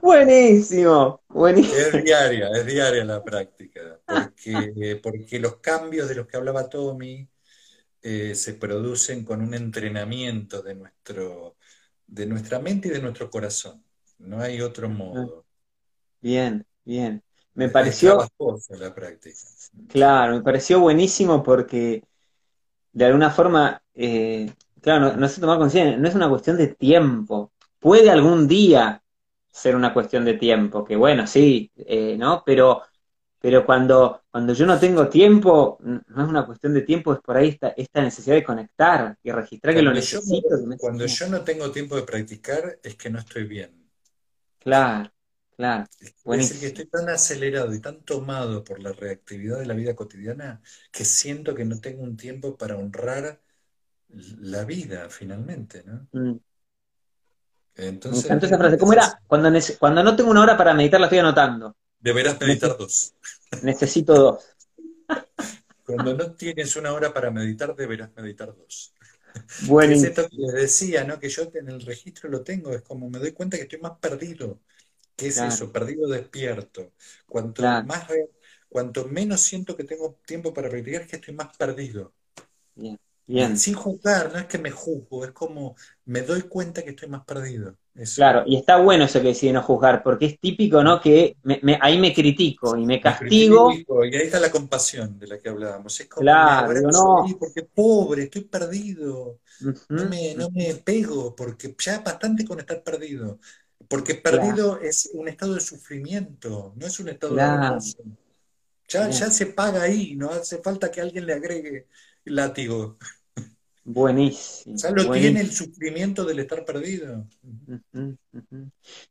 buenísimo, 0.01 1.21
buenísimo. 1.29 1.77
Es 1.77 2.03
diaria, 2.03 2.49
es 2.49 2.65
diaria 2.65 3.03
la 3.03 3.23
práctica, 3.23 3.99
porque, 4.05 4.99
porque 5.01 5.39
los 5.39 5.57
cambios 5.57 6.09
de 6.09 6.15
los 6.15 6.27
que 6.27 6.37
hablaba 6.37 6.69
Tommy 6.69 7.27
eh, 8.01 8.35
se 8.35 8.53
producen 8.53 9.25
con 9.25 9.41
un 9.41 9.53
entrenamiento 9.53 10.61
de, 10.61 10.75
nuestro, 10.75 11.57
de 12.05 12.25
nuestra 12.27 12.59
mente 12.59 12.87
y 12.87 12.91
de 12.91 13.01
nuestro 13.01 13.29
corazón. 13.29 13.83
No 14.19 14.39
hay 14.41 14.61
otro 14.61 14.89
modo. 14.89 15.45
Bien, 16.21 16.65
bien. 16.83 17.23
Me 17.55 17.69
pareció... 17.69 18.19
la 18.69 18.93
práctica. 18.93 19.37
Claro, 19.87 20.33
me 20.33 20.41
pareció 20.41 20.79
buenísimo 20.79 21.41
porque 21.41 22.03
de 22.91 23.05
alguna 23.05 23.31
forma 23.31 23.81
eh, 23.93 24.53
Claro, 24.85 25.17
no, 25.17 25.27
tomar 25.27 25.57
conciencia, 25.57 25.97
no 25.97 26.07
es 26.07 26.13
una 26.13 26.29
cuestión 26.29 26.57
de 26.57 26.67
tiempo. 26.67 27.53
Puede 27.79 28.11
algún 28.11 28.47
día 28.47 29.01
ser 29.49 29.75
una 29.75 29.91
cuestión 29.91 30.23
de 30.23 30.35
tiempo, 30.35 30.85
que 30.85 30.95
bueno, 30.95 31.25
sí, 31.25 31.71
eh, 31.75 32.15
¿no? 32.15 32.43
Pero, 32.45 32.83
pero 33.39 33.65
cuando, 33.65 34.21
cuando 34.29 34.53
yo 34.53 34.67
no 34.67 34.77
tengo 34.79 35.09
tiempo, 35.09 35.79
no 35.81 36.23
es 36.23 36.29
una 36.29 36.45
cuestión 36.45 36.75
de 36.75 36.83
tiempo, 36.83 37.13
es 37.13 37.19
por 37.19 37.35
ahí 37.35 37.47
esta, 37.47 37.69
esta 37.69 38.03
necesidad 38.03 38.35
de 38.35 38.43
conectar 38.43 39.17
y 39.23 39.31
registrar 39.31 39.73
que 39.73 39.81
lo 39.81 39.91
necesito. 39.91 40.49
cuando 40.77 41.07
yo 41.07 41.29
no 41.29 41.41
tengo 41.41 41.71
tiempo 41.71 41.95
de 41.95 42.03
practicar, 42.03 42.77
es 42.83 42.95
que 42.95 43.09
no 43.09 43.17
estoy 43.17 43.45
bien. 43.45 43.89
Claro, 44.59 45.11
claro. 45.55 45.85
Es 45.99 46.23
decir, 46.23 46.59
que 46.59 46.67
estoy 46.67 46.85
tan 46.85 47.09
acelerado 47.09 47.73
y 47.73 47.79
tan 47.79 48.03
tomado 48.03 48.63
por 48.63 48.79
la 48.79 48.91
reactividad 48.91 49.57
de 49.57 49.65
la 49.65 49.73
vida 49.73 49.95
cotidiana 49.95 50.61
que 50.91 51.05
siento 51.05 51.55
que 51.55 51.65
no 51.65 51.81
tengo 51.81 52.03
un 52.03 52.15
tiempo 52.15 52.55
para 52.55 52.77
honrar 52.77 53.41
la 54.09 54.63
vida 54.63 55.09
finalmente, 55.09 55.83
¿no? 55.85 56.07
Mm. 56.11 56.39
Entonces, 57.75 58.29
Me 58.29 58.37
esa 58.37 58.57
frase. 58.57 58.77
¿Cómo 58.77 58.93
era? 58.93 59.21
Cuando, 59.27 59.49
cuando 59.79 60.03
no 60.03 60.15
tengo 60.15 60.31
una 60.31 60.41
hora 60.41 60.57
para 60.57 60.73
meditar, 60.73 60.99
la 60.99 61.07
estoy 61.07 61.19
anotando. 61.19 61.75
Deberás 61.99 62.39
meditar 62.39 62.77
dos. 62.77 63.13
Necesito 63.63 64.13
dos. 64.13 64.43
Cuando 65.85 66.15
no 66.15 66.31
tienes 66.31 66.75
una 66.77 66.93
hora 66.93 67.13
para 67.13 67.29
meditar, 67.29 67.75
deberás 67.75 68.09
meditar 68.15 68.55
dos. 68.55 68.95
Bueno. 69.67 69.93
Es 69.93 70.03
esto 70.03 70.27
que 70.27 70.35
les 70.37 70.53
decía, 70.53 71.03
¿no? 71.03 71.19
Que 71.19 71.29
yo 71.29 71.43
en 71.53 71.69
el 71.69 71.81
registro 71.81 72.27
lo 72.27 72.41
tengo, 72.41 72.73
es 72.73 72.81
como 72.81 73.07
me 73.07 73.19
doy 73.19 73.33
cuenta 73.33 73.57
que 73.57 73.63
estoy 73.63 73.79
más 73.79 73.99
perdido. 73.99 74.59
¿Qué 75.15 75.27
es 75.27 75.37
eso? 75.37 75.71
Perdido 75.71 76.07
despierto. 76.07 76.93
Cuanto 77.27 77.61
más 77.61 78.07
cuanto 78.67 79.05
menos 79.05 79.41
siento 79.41 79.77
que 79.77 79.83
tengo 79.83 80.19
tiempo 80.25 80.53
para 80.53 80.69
practicar, 80.69 81.03
es 81.03 81.07
que 81.07 81.15
estoy 81.17 81.33
más 81.33 81.55
perdido. 81.55 82.13
Bien. 82.73 82.99
Bien. 83.27 83.57
Sin 83.57 83.73
juzgar, 83.73 84.31
no 84.31 84.39
es 84.39 84.45
que 84.45 84.57
me 84.57 84.71
juzgo, 84.71 85.25
es 85.25 85.31
como 85.31 85.75
me 86.05 86.21
doy 86.21 86.43
cuenta 86.43 86.83
que 86.83 86.91
estoy 86.91 87.09
más 87.09 87.25
perdido. 87.25 87.75
Claro, 88.15 88.43
y 88.45 88.57
está 88.57 88.77
bueno 88.77 89.05
eso 89.05 89.21
que 89.21 89.29
decide 89.29 89.53
no 89.53 89.63
juzgar, 89.63 90.03
porque 90.03 90.25
es 90.25 90.39
típico, 90.39 90.83
¿no? 90.83 90.99
Que 90.99 91.37
ahí 91.79 91.97
me 91.97 92.13
critico 92.13 92.75
y 92.75 92.85
me 92.85 92.99
castigo. 92.99 93.71
y 93.71 94.15
ahí 94.15 94.25
está 94.25 94.39
la 94.39 94.51
compasión 94.51 95.17
de 95.17 95.27
la 95.27 95.39
que 95.39 95.49
hablábamos. 95.49 95.97
Es 95.99 96.07
como, 96.07 96.21
claro, 96.21 96.73
no. 96.91 97.25
Porque 97.39 97.63
pobre, 97.63 98.23
estoy 98.23 98.43
perdido. 98.43 99.39
no, 99.89 100.05
me, 100.09 100.35
no 100.35 100.49
me 100.51 100.75
pego, 100.75 101.33
porque 101.35 101.73
ya 101.79 101.99
bastante 101.99 102.43
con 102.43 102.59
estar 102.59 102.83
perdido. 102.83 103.39
Porque 103.87 104.15
perdido 104.15 104.79
es 104.81 105.09
un 105.13 105.29
estado 105.29 105.53
de 105.53 105.61
sufrimiento, 105.61 106.73
no 106.75 106.85
es 106.85 106.99
un 106.99 107.09
estado 107.09 107.35
de 107.35 107.69
gozo. 107.69 107.97
Ya, 108.89 109.09
ya 109.09 109.31
se 109.31 109.47
paga 109.47 109.83
ahí, 109.83 110.15
no 110.15 110.29
hace 110.29 110.57
falta 110.59 110.91
que 110.91 111.01
alguien 111.01 111.25
le 111.25 111.33
agregue 111.33 111.87
látigo. 112.25 112.97
Buenísimo. 113.83 114.75
Ya 114.77 114.89
lo 114.89 115.11
tiene 115.11 115.41
el 115.41 115.51
sufrimiento 115.51 116.25
del 116.25 116.39
estar 116.39 116.65
perdido. 116.65 117.27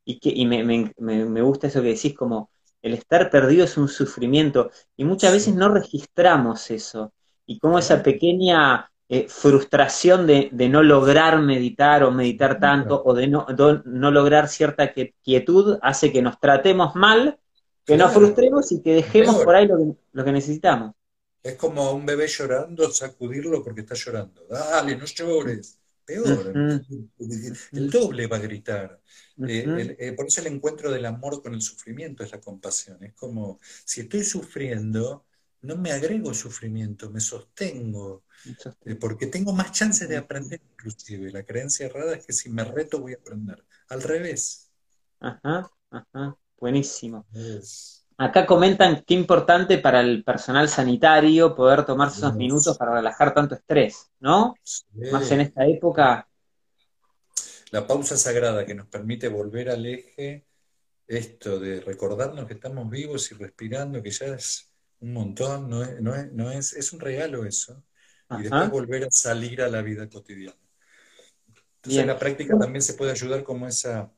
Y, 0.05 0.19
que, 0.19 0.31
y 0.31 0.47
me, 0.47 0.65
me, 0.65 0.93
me, 0.99 1.43
gusta 1.43 1.69
eso 1.69 1.81
que 1.81 1.89
decís, 1.89 2.15
como 2.15 2.51
el 2.83 2.95
estar 2.95 3.31
perdido 3.31 3.65
es 3.65 3.77
un 3.77 3.89
sufrimiento. 3.89 4.71
Y 4.97 5.05
muchas 5.05 5.33
veces 5.33 5.55
no 5.55 5.69
registramos 5.69 6.71
eso. 6.73 7.13
Y 7.47 7.61
como 7.61 7.79
esa 7.79 8.03
pequeña 8.03 8.91
eh, 9.09 9.27
frustración 9.29 10.27
de, 10.27 10.49
de, 10.51 10.69
no 10.69 10.83
lograr 10.83 11.41
meditar 11.41 12.03
o 12.03 12.11
meditar 12.11 12.59
tanto 12.59 13.01
o 13.05 13.15
de 13.15 13.29
no, 13.29 13.47
no 13.85 14.11
lograr 14.11 14.49
cierta 14.49 14.93
quietud 15.23 15.79
hace 15.83 16.11
que 16.11 16.21
nos 16.21 16.41
tratemos 16.41 16.97
mal, 16.97 17.39
que 17.85 17.97
nos 17.97 18.13
frustremos 18.13 18.73
y 18.73 18.83
que 18.83 18.95
dejemos 18.95 19.45
por 19.45 19.55
ahí 19.55 19.69
lo 19.69 19.77
que, 19.77 19.93
lo 20.13 20.25
que 20.25 20.33
necesitamos. 20.33 20.95
Es 21.45 21.57
como 21.57 21.93
un 21.93 22.07
bebé 22.07 22.27
llorando, 22.27 22.91
sacudirlo 22.91 23.63
porque 23.63 23.83
está 23.83 23.95
llorando. 23.95 24.47
Dale, 24.49 24.97
no 24.97 25.05
llores. 25.05 25.79
Peor. 26.03 26.55
El 27.73 27.91
doble 27.91 28.27
va 28.27 28.39
a 28.39 28.41
gritar. 28.41 28.99
Eh, 29.47 29.97
eh, 29.99 30.13
por 30.13 30.27
eso 30.27 30.41
el 30.41 30.47
encuentro 30.47 30.91
del 30.91 31.05
amor 31.05 31.43
con 31.43 31.53
el 31.53 31.61
sufrimiento 31.61 32.25
es 32.25 32.33
la 32.33 32.41
compasión. 32.41 33.05
Es 33.05 33.13
como, 33.13 33.61
si 33.85 34.01
estoy 34.01 34.25
sufriendo, 34.25 35.27
no 35.61 35.77
me 35.77 35.93
agrego 35.93 36.33
sufrimiento, 36.33 37.11
me 37.11 37.21
sostengo. 37.21 38.25
Eh, 38.87 38.95
porque 38.95 39.27
tengo 39.27 39.53
más 39.53 39.71
chances 39.73 40.09
de 40.09 40.17
aprender 40.17 40.63
inclusive. 40.73 41.31
La 41.31 41.45
creencia 41.45 41.85
errada 41.85 42.15
es 42.17 42.25
que 42.25 42.33
si 42.33 42.49
me 42.49 42.65
reto 42.65 43.01
voy 43.01 43.13
a 43.13 43.17
aprender. 43.17 43.63
Al 43.89 44.03
revés. 44.03 44.71
Ajá, 45.21 45.71
ajá. 45.91 46.39
Buenísimo. 46.59 47.27
Acá 48.17 48.47
comentan 48.47 49.03
qué 49.05 49.15
importante 49.15 49.79
para 49.79 50.01
el 50.01 50.23
personal 50.23 50.69
sanitario 50.69 51.55
poder 51.55 51.85
tomarse 51.85 52.19
esos 52.19 52.35
minutos 52.35 52.79
para 52.79 52.95
relajar 52.95 53.35
tanto 53.35 53.57
estrés, 53.57 54.11
¿no? 54.21 54.55
Más 55.13 55.31
en 55.33 55.41
esta 55.41 55.67
época. 55.67 56.29
La 57.73 57.87
pausa 57.87 58.17
sagrada 58.17 58.65
que 58.65 58.75
nos 58.75 58.87
permite 58.87 59.29
volver 59.29 59.69
al 59.69 59.85
eje, 59.85 60.47
esto 61.09 61.59
de 61.59 61.81
recordarnos 61.81 62.47
que 62.47 62.55
estamos 62.55 62.89
vivos 62.89 63.33
y 63.33 63.35
respirando, 63.35 64.01
que 64.01 64.11
ya 64.11 64.27
es 64.27 64.71
un 65.01 65.13
montón, 65.13 65.69
no 65.69 65.83
es, 65.83 66.01
no 66.33 66.51
es, 66.53 66.73
es, 66.73 66.93
un 66.93 67.01
regalo 67.01 67.45
eso. 67.45 67.83
Y 68.31 68.43
después 68.43 68.71
volver 68.71 69.05
a 69.05 69.11
salir 69.11 69.61
a 69.61 69.69
la 69.69 69.83
vida 69.83 70.09
cotidiana. 70.09 70.57
Entonces 71.77 72.01
en 72.01 72.07
la 72.07 72.19
práctica 72.19 72.57
también 72.57 72.81
se 72.81 72.95
puede 72.95 73.11
ayudar 73.11 73.43
como 73.43 73.67
esa 73.67 74.11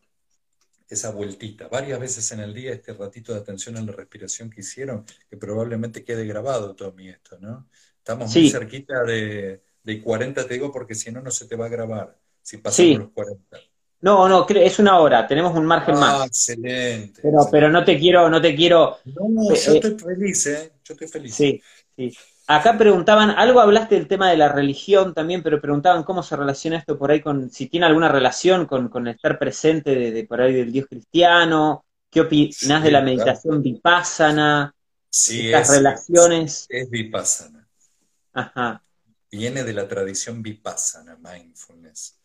esa 0.89 1.11
vueltita, 1.11 1.69
varias 1.69 1.99
veces 1.99 2.31
en 2.33 2.41
el 2.41 2.55
día, 2.55 2.73
este 2.73 2.93
ratito 2.93 3.33
de 3.33 3.41
atención 3.41 3.77
a 3.77 3.83
la 3.83 3.93
respiración 3.93 4.51
que 4.51 4.61
hicieron, 4.61 5.05
que 5.29 5.37
probablemente 5.37 6.05
quede 6.05 6.27
grabado, 6.27 6.75
Tommy, 6.75 7.09
esto, 7.09 7.39
¿no? 7.41 7.69
Estamos 7.99 8.35
muy 8.35 8.51
cerquita 8.51 9.03
de, 9.03 9.63
de, 9.83 10.03
40, 10.03 10.47
te 10.47 10.55
digo, 10.55 10.73
porque 10.73 10.95
si 10.95 11.11
no, 11.11 11.21
no 11.21 11.31
se 11.31 11.47
te 11.47 11.57
va 11.57 11.67
a 11.67 11.71
grabar, 11.71 12.17
si 12.41 12.59
pasamos 12.59 12.99
los 12.99 13.11
40. 13.11 13.59
No, 14.03 14.29
no, 14.29 14.47
es 14.49 14.79
una 14.79 15.01
hora, 15.01 15.27
tenemos 15.27 15.57
un 15.57 15.67
margen 15.67 15.97
ah, 15.97 16.01
más. 16.01 16.27
Excelente. 16.27 17.21
Pero, 17.23 17.49
pero 17.51 17.71
no 17.71 17.85
te 17.85 17.99
quiero, 17.99 18.29
no 18.29 18.41
te 18.41 18.55
quiero. 18.55 18.99
No, 19.07 19.49
yo 19.49 19.73
eh, 19.73 19.77
estoy 19.77 19.99
feliz, 19.99 20.47
¿eh? 20.47 20.73
Yo 20.85 20.95
estoy 20.95 21.09
feliz. 21.09 21.35
Sí, 21.35 21.61
sí. 21.97 22.17
Acá 22.49 22.79
preguntaban, 22.79 23.31
algo 23.31 23.61
hablaste 23.61 23.97
del 23.97 24.07
tema 24.07 24.31
de 24.31 24.37
la 24.37 24.49
religión 24.49 25.13
también, 25.15 25.43
pero 25.43 25.61
preguntaban 25.61 26.05
cómo 26.05 26.23
se 26.23 26.37
relaciona 26.37 26.79
esto 26.79 26.97
por 26.97 27.11
ahí 27.11 27.21
con, 27.21 27.51
si 27.51 27.67
tiene 27.67 27.87
alguna 27.87 28.09
relación 28.09 28.67
con, 28.67 28.89
con 28.89 29.09
estar 29.09 29.37
presente 29.37 30.13
de, 30.13 30.25
por 30.25 30.41
ahí 30.41 30.55
del 30.55 30.71
Dios 30.71 30.87
cristiano, 30.89 31.85
¿qué 32.09 32.21
opinas 32.21 32.85
de 32.85 32.91
la 32.93 33.01
meditación 33.01 33.61
vipassana? 33.63 34.73
Sí, 35.11 35.47
estas 35.47 35.71
relaciones. 35.71 36.67
Es, 36.69 36.89
vipassana. 36.89 37.67
Ajá. 38.33 38.81
Viene 39.31 39.65
de 39.65 39.73
la 39.73 39.89
tradición 39.89 40.41
vipassana, 40.41 41.17
mindfulness, 41.17 42.21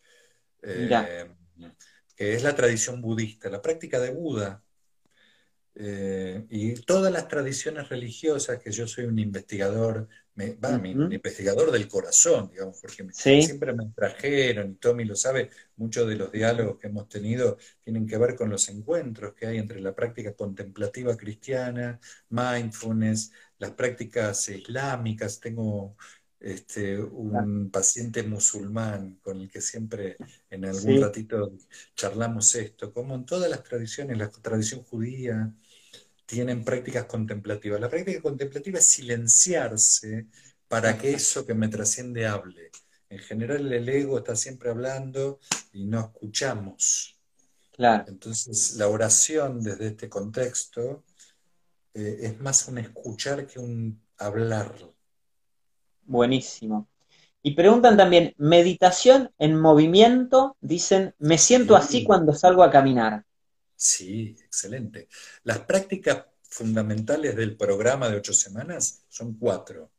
eh, 0.62 1.28
que 2.14 2.34
es 2.34 2.44
la 2.44 2.54
tradición 2.54 3.00
budista, 3.00 3.50
la 3.50 3.60
práctica 3.60 3.98
de 3.98 4.12
Buda, 4.12 4.62
eh, 5.74 6.44
y 6.50 6.74
todas 6.74 7.10
las 7.12 7.28
tradiciones 7.28 7.88
religiosas, 7.88 8.58
que 8.58 8.70
yo 8.70 8.86
soy 8.86 9.04
un 9.04 9.18
investigador, 9.18 10.06
me, 10.34 10.58
investigador 11.10 11.70
del 11.70 11.88
corazón, 11.88 12.50
digamos, 12.50 12.78
porque 12.80 13.06
siempre 13.12 13.72
me 13.72 13.90
trajeron, 13.94 14.72
y 14.72 14.74
Tommy 14.74 15.04
lo 15.04 15.16
sabe, 15.16 15.50
muchos 15.76 16.06
de 16.08 16.16
los 16.16 16.30
diálogos 16.30 16.78
que 16.78 16.88
hemos 16.88 17.08
tenido 17.08 17.56
tienen 17.82 18.06
que 18.06 18.18
ver 18.18 18.34
con 18.34 18.50
los 18.50 18.68
encuentros 18.68 19.34
que 19.34 19.46
hay 19.46 19.58
entre 19.58 19.80
la 19.80 19.94
práctica 19.94 20.34
contemplativa 20.34 21.16
cristiana, 21.16 21.98
mindfulness, 22.28 23.32
las 23.58 23.70
prácticas 23.70 24.48
islámicas. 24.48 25.40
Tengo 25.40 25.96
este, 26.42 27.00
un 27.00 27.70
paciente 27.70 28.22
musulmán 28.24 29.18
con 29.22 29.40
el 29.40 29.48
que 29.48 29.60
siempre 29.60 30.16
en 30.50 30.64
algún 30.64 31.00
ratito 31.00 31.52
charlamos 31.94 32.54
esto, 32.56 32.92
como 32.92 33.14
en 33.14 33.24
todas 33.24 33.48
las 33.48 33.62
tradiciones, 33.62 34.18
la 34.18 34.28
tradición 34.28 34.82
judía, 34.82 35.54
tienen 36.32 36.64
prácticas 36.64 37.04
contemplativas. 37.04 37.78
La 37.78 37.90
práctica 37.90 38.22
contemplativa 38.22 38.78
es 38.78 38.86
silenciarse 38.86 40.28
para 40.66 40.96
que 40.96 41.12
eso 41.12 41.44
que 41.44 41.52
me 41.52 41.68
trasciende 41.68 42.26
hable. 42.26 42.70
En 43.10 43.18
general 43.18 43.70
el 43.70 43.86
ego 43.86 44.16
está 44.16 44.34
siempre 44.34 44.70
hablando 44.70 45.40
y 45.74 45.84
no 45.84 46.00
escuchamos. 46.00 47.20
Claro. 47.70 48.04
Entonces 48.08 48.76
la 48.76 48.88
oración 48.88 49.62
desde 49.62 49.88
este 49.88 50.08
contexto 50.08 51.04
eh, 51.92 52.20
es 52.22 52.40
más 52.40 52.66
un 52.66 52.78
escuchar 52.78 53.46
que 53.46 53.58
un 53.58 54.00
hablar. 54.16 54.74
Buenísimo. 56.06 56.88
Y 57.42 57.54
preguntan 57.54 57.98
también, 57.98 58.34
meditación 58.38 59.30
en 59.38 59.60
movimiento, 59.60 60.56
dicen, 60.62 61.14
me 61.18 61.36
siento 61.36 61.76
así 61.76 62.04
cuando 62.04 62.32
salgo 62.32 62.62
a 62.62 62.70
caminar. 62.70 63.26
Sí, 63.82 64.36
excelente. 64.44 65.08
Las 65.42 65.58
prácticas 65.58 66.26
fundamentales 66.44 67.34
del 67.34 67.56
programa 67.56 68.08
de 68.08 68.16
ocho 68.16 68.32
semanas 68.32 69.02
son 69.08 69.34
cuatro. 69.34 69.90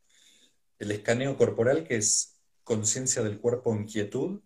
El 0.78 0.90
escaneo 0.90 1.36
corporal, 1.36 1.84
que 1.84 1.96
es 1.96 2.38
conciencia 2.64 3.22
del 3.22 3.38
cuerpo 3.38 3.74
en 3.74 3.84
quietud. 3.84 4.40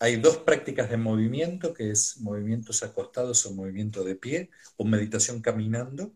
Hay 0.00 0.16
dos 0.16 0.38
prácticas 0.38 0.90
de 0.90 0.96
movimiento, 0.96 1.72
que 1.72 1.92
es 1.92 2.18
movimientos 2.22 2.82
acostados 2.82 3.46
o 3.46 3.54
movimiento 3.54 4.02
de 4.02 4.16
pie, 4.16 4.50
o 4.76 4.84
meditación 4.84 5.40
caminando. 5.40 6.12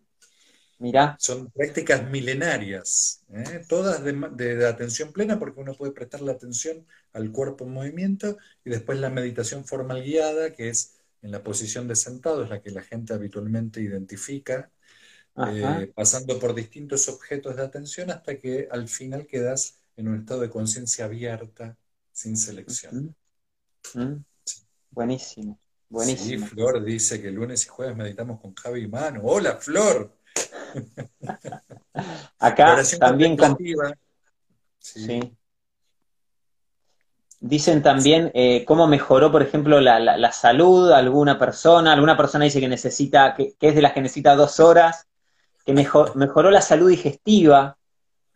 Mira. 0.80 1.16
Son 1.20 1.48
prácticas 1.52 2.10
milenarias, 2.10 3.24
¿eh? 3.32 3.64
todas 3.68 4.02
de, 4.02 4.12
de, 4.34 4.66
atención 4.66 5.12
plena, 5.12 5.38
porque 5.38 5.60
uno 5.60 5.74
puede 5.74 5.92
prestar 5.92 6.22
la 6.22 6.32
atención 6.32 6.84
al 7.12 7.30
cuerpo 7.30 7.64
en 7.64 7.74
movimiento, 7.74 8.38
y 8.64 8.70
después 8.70 8.98
la 8.98 9.08
meditación 9.08 9.64
formal 9.64 10.02
guiada, 10.02 10.52
que 10.52 10.68
es 10.68 10.97
en 11.22 11.30
la 11.30 11.42
posición 11.42 11.88
de 11.88 11.96
sentado, 11.96 12.44
es 12.44 12.50
la 12.50 12.60
que 12.60 12.70
la 12.70 12.82
gente 12.82 13.12
habitualmente 13.12 13.80
identifica, 13.80 14.70
eh, 15.36 15.92
pasando 15.94 16.38
por 16.38 16.54
distintos 16.54 17.08
objetos 17.08 17.56
de 17.56 17.62
atención 17.62 18.10
hasta 18.10 18.38
que 18.38 18.68
al 18.70 18.88
final 18.88 19.26
quedas 19.26 19.78
en 19.96 20.08
un 20.08 20.20
estado 20.20 20.40
de 20.40 20.50
conciencia 20.50 21.04
abierta, 21.04 21.76
sin 22.12 22.36
selección. 22.36 23.14
Buenísimo, 24.90 25.58
buenísimo. 25.88 26.28
Sí, 26.28 26.38
Flor 26.38 26.84
dice 26.84 27.20
que 27.20 27.30
lunes 27.30 27.66
y 27.66 27.68
jueves 27.68 27.96
meditamos 27.96 28.40
con 28.40 28.54
Javi 28.54 28.82
y 28.82 28.88
Mano. 28.88 29.20
¡Hola, 29.24 29.56
Flor! 29.56 30.16
Acá 32.38 32.82
también 32.98 33.36
con... 33.36 33.56
sí. 34.78 35.38
Dicen 37.41 37.82
también 37.82 38.30
eh, 38.34 38.64
cómo 38.64 38.86
mejoró, 38.86 39.30
por 39.30 39.43
ejemplo, 39.43 39.80
la, 39.80 39.99
la, 40.01 40.32
salud 40.32 40.91
alguna 40.91 41.39
persona. 41.39 41.93
Alguna 41.93 42.16
persona 42.16 42.45
dice 42.45 42.61
que 42.61 42.68
necesita, 42.68 43.34
que, 43.34 43.55
es 43.61 43.74
de 43.74 43.82
las 43.82 43.93
que 43.93 44.01
necesita 44.01 44.34
dos 44.34 44.61
horas, 44.61 45.07
que 45.64 45.72
mejor, 45.72 46.16
mejoró 46.16 46.51
la 46.51 46.61
salud 46.61 46.91
digestiva. 46.91 47.76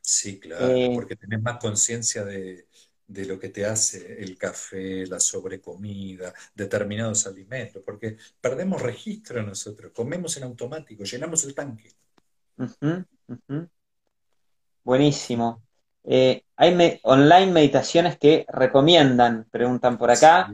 Sí, 0.01 0.41
claro, 0.41 0.69
eh, 0.69 0.91
porque 0.95 1.17
tenés 1.17 1.41
más 1.41 1.59
conciencia 1.59 2.25
de, 2.25 2.67
de 3.13 3.27
lo 3.27 3.39
que 3.39 3.51
te 3.51 3.67
hace 3.67 4.23
el 4.23 4.39
café, 4.39 5.07
la 5.07 5.21
sobrecomida, 5.21 6.33
determinados 6.55 7.27
alimentos, 7.27 7.83
porque 7.85 8.17
perdemos 8.41 8.81
registro 8.81 9.43
nosotros, 9.43 9.93
comemos 9.95 10.37
en 10.39 10.45
automático, 10.45 11.05
llenamos 11.05 11.45
el 11.45 11.55
tanque. 11.55 11.93
Buenísimo. 14.83 15.63
Eh, 16.05 16.43
hay 16.57 17.01
online 17.03 17.53
meditaciones 17.53 18.19
que 18.19 18.45
recomiendan, 18.49 19.47
preguntan 19.51 19.99
por 19.99 20.11
acá. 20.11 20.53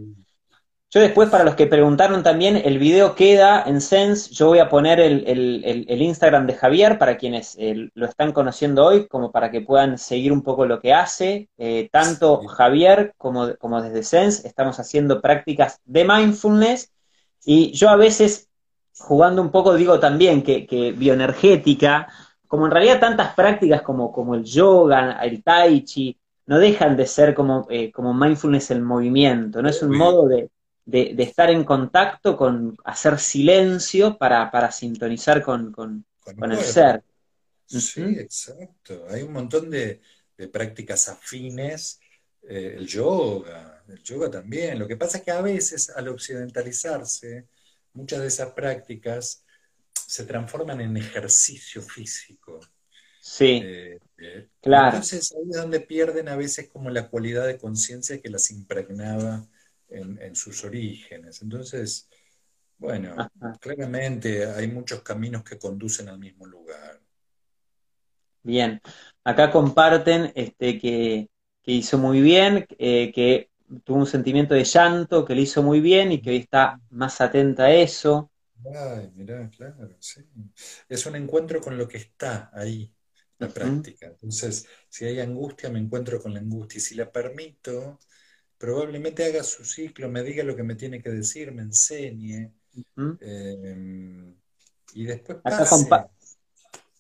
Yo 0.91 1.01
después, 1.01 1.29
para 1.29 1.45
los 1.45 1.55
que 1.55 1.67
preguntaron 1.67 2.23
también, 2.23 2.57
el 2.57 2.79
video 2.79 3.15
queda 3.15 3.63
en 3.67 3.83
Sense. 3.83 4.33
Yo 4.33 4.47
voy 4.47 4.59
a 4.59 4.71
poner 4.71 5.01
el, 5.01 5.87
Instagram 6.03 6.47
de 6.47 6.55
Javier 6.55 6.99
para 6.99 7.19
quienes 7.19 7.57
eh, 7.59 7.91
lo 7.93 8.07
están 8.07 8.33
conociendo 8.33 8.87
hoy, 8.87 9.07
como 9.07 9.31
para 9.31 9.51
que 9.51 9.61
puedan 9.61 9.99
seguir 9.99 10.33
un 10.33 10.41
poco 10.41 10.65
lo 10.65 10.81
que 10.81 10.95
hace. 10.95 11.51
Eh, 11.59 11.91
tanto 11.93 12.39
Javier 12.47 13.13
como, 13.19 13.55
como 13.57 13.83
desde 13.83 14.03
Sense 14.03 14.49
estamos 14.49 14.81
haciendo 14.81 15.21
prácticas 15.21 15.79
de 15.85 16.07
mindfulness. 16.07 16.91
Y 17.45 17.73
yo 17.73 17.91
a 17.91 17.97
veces, 17.97 18.49
jugando 18.97 19.43
un 19.43 19.51
poco, 19.51 19.75
digo 19.75 20.01
también 20.01 20.43
que, 20.43 20.67
que 20.67 20.93
bioenergética, 20.93 22.09
como 22.49 22.67
en 22.67 22.73
realidad 22.73 22.99
tantas 22.99 23.35
prácticas 23.35 23.83
como, 23.83 24.11
como 24.11 24.35
el 24.35 24.43
yoga, 24.43 25.21
el 25.23 25.43
tai 25.43 25.85
chi, 25.85 26.19
no 26.47 26.59
dejan 26.59 26.97
de 26.97 27.07
ser 27.07 27.35
como, 27.35 27.67
eh, 27.71 27.93
como 27.93 28.15
mindfulness 28.15 28.71
el 28.71 28.83
movimiento, 28.83 29.61
¿no? 29.61 29.69
Es 29.69 29.83
un 29.83 29.97
modo 29.97 30.27
de, 30.27 30.51
de, 30.87 31.23
estar 31.23 31.51
en 31.51 31.65
contacto 31.65 32.37
con 32.37 32.75
hacer 32.85 33.19
silencio 33.19 34.17
para, 34.17 34.51
para 34.51 34.73
sintonizar 34.73 35.43
con, 35.43 35.71
con, 35.71 36.05
el 36.25 36.59
ser. 36.59 37.05
Sí, 37.67 38.03
exacto. 38.03 39.05
Hay 39.11 39.23
un 39.23 39.35
montón 39.35 39.69
de, 39.69 40.01
prácticas 40.51 41.09
afines. 41.11 42.01
Eh, 42.43 42.77
el 42.79 42.87
yoga, 42.87 43.83
el 43.87 44.03
yoga 44.03 44.31
también. 44.31 44.79
Lo 44.79 44.89
que 44.89 44.97
pasa 44.97 45.19
es 45.19 45.25
que 45.25 45.31
a 45.31 45.43
veces 45.43 45.91
al 45.91 46.09
occidentalizarse, 46.09 47.47
muchas 47.93 48.21
de 48.21 48.29
esas 48.29 48.53
prácticas 48.53 49.45
se 50.07 50.25
transforman 50.25 50.81
en 50.81 50.97
ejercicio 50.97 51.83
físico. 51.83 52.61
Sí, 53.21 53.61
eh, 53.65 53.99
eh, 54.19 54.49
claro. 54.61 54.97
Entonces 54.97 55.33
ahí 55.33 55.51
es 55.51 55.57
donde 55.57 55.81
pierden 55.81 56.29
a 56.29 56.37
veces 56.37 56.69
como 56.69 56.91
la 56.91 57.09
cualidad 57.09 57.47
de 57.47 57.59
conciencia 57.59 58.21
que 58.21 58.31
las 58.31 58.51
impregnaba 58.51 59.47
en, 59.89 60.35
sus 60.37 60.65
orígenes. 60.65 61.43
Entonces, 61.43 62.09
bueno, 62.77 63.17
claramente 63.61 64.47
hay 64.47 64.69
muchos 64.69 65.03
caminos 65.03 65.43
que 65.43 65.59
conducen 65.59 66.09
al 66.09 66.19
mismo 66.19 66.47
lugar. 66.47 67.01
Bien, 68.43 68.81
acá 69.25 69.51
comparten 69.51 70.33
este, 70.35 70.79
que, 70.79 71.29
hizo 71.65 71.99
muy 71.99 72.23
bien, 72.23 72.67
eh, 72.79 73.13
que 73.13 73.51
tuvo 73.85 73.99
un 73.99 74.07
sentimiento 74.07 74.55
de 74.55 74.65
llanto, 74.65 75.25
que 75.25 75.35
le 75.35 75.43
hizo 75.43 75.63
muy 75.63 75.81
bien 75.81 76.13
y 76.13 76.23
que 76.23 76.31
hoy 76.31 76.37
está 76.37 76.81
más 76.91 77.21
atenta 77.21 77.65
a 77.65 77.75
eso. 77.75 78.31
Ay, 78.75 79.11
mirá, 79.15 79.49
claro, 79.51 79.89
sí. 80.01 80.23
Es 80.89 81.07
un 81.07 81.17
encuentro 81.17 81.61
con 81.61 81.79
lo 81.79 81.87
que 81.87 81.99
está 81.99 82.51
ahí, 82.53 82.93
la 83.39 83.49
práctica. 83.49 84.07
Entonces, 84.07 84.67
si 84.89 85.05
hay 85.05 85.21
angustia, 85.21 85.71
me 85.71 85.79
encuentro 85.79 86.21
con 86.21 86.35
la 86.35 86.41
angustia. 86.41 86.79
Y 86.79 86.81
si 86.81 86.95
la 86.95 87.11
permito, 87.11 87.99
probablemente 88.59 89.25
haga 89.25 89.43
su 89.45 89.65
ciclo, 89.65 90.09
me 90.09 90.23
diga 90.23 90.43
lo 90.45 90.57
que 90.57 90.65
me 90.65 90.75
tiene 90.75 91.03
que 91.03 91.11
decir, 91.11 91.53
me 91.53 91.63
enseñe. 91.63 92.53
Em, 93.21 94.35
y 94.95 95.05
después 95.05 95.39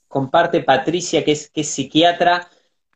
comparte 0.08 0.62
Patricia, 0.62 1.24
que 1.24 1.32
es, 1.32 1.50
que 1.50 1.60
es 1.60 1.68
psiquiatra, 1.68 2.48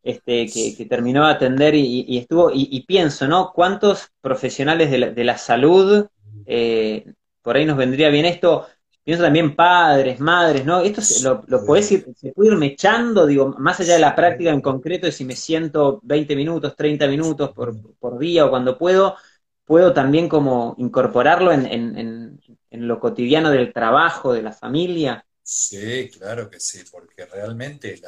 este, 0.03 0.47
que, 0.47 0.87
terminó 0.87 1.27
de 1.27 1.33
atender 1.33 1.75
y, 1.75 2.19
estuvo, 2.19 2.51
y, 2.53 2.85
pienso, 2.87 3.29
¿no? 3.29 3.53
¿Cuántos 3.53 4.11
profesionales 4.21 4.91
de 4.91 5.25
la, 5.25 5.39
salud, 5.39 6.09
eh, 6.47 7.05
por 7.43 7.57
ahí 7.57 7.64
nos 7.64 7.76
vendría 7.76 8.09
bien 8.09 8.24
esto, 8.24 8.66
pienso 9.05 9.24
también 9.24 9.57
padres, 9.57 10.20
madres, 10.20 10.64
¿no? 10.64 10.80
Esto 10.80 11.01
se, 11.01 11.22
lo, 11.24 11.43
lo 11.47 11.64
podés 11.64 11.90
ir, 11.93 12.07
se 12.16 12.32
puede 12.32 12.53
ir 12.53 12.57
mechando, 12.59 13.26
digo, 13.26 13.55
más 13.59 13.80
allá 13.80 13.95
de 13.95 14.01
la 14.01 14.14
práctica 14.14 14.51
en 14.51 14.61
concreto, 14.61 15.07
de 15.07 15.12
si 15.12 15.24
me 15.24 15.36
siento 15.36 16.01
20 16.05 16.36
minutos, 16.36 16.76
30 16.76 17.07
minutos 17.09 17.51
por, 17.53 17.74
por 17.99 18.18
día 18.18 18.47
o 18.47 18.51
cuando 18.51 18.78
puedo, 18.78 19.16
puedo 19.64 19.93
también 19.93 20.28
como 20.28 20.74
incorporarlo 20.78 21.53
en, 21.53 21.66
en, 21.66 22.40
en, 22.70 22.88
lo 22.88 22.99
cotidiano 23.01 23.51
del 23.51 23.72
trabajo, 23.72 24.32
de 24.32 24.43
la 24.43 24.53
familia. 24.53 25.24
Sí, 25.43 26.09
claro 26.18 26.49
que 26.49 26.61
sí, 26.61 26.80
porque 26.90 27.26
realmente 27.26 28.01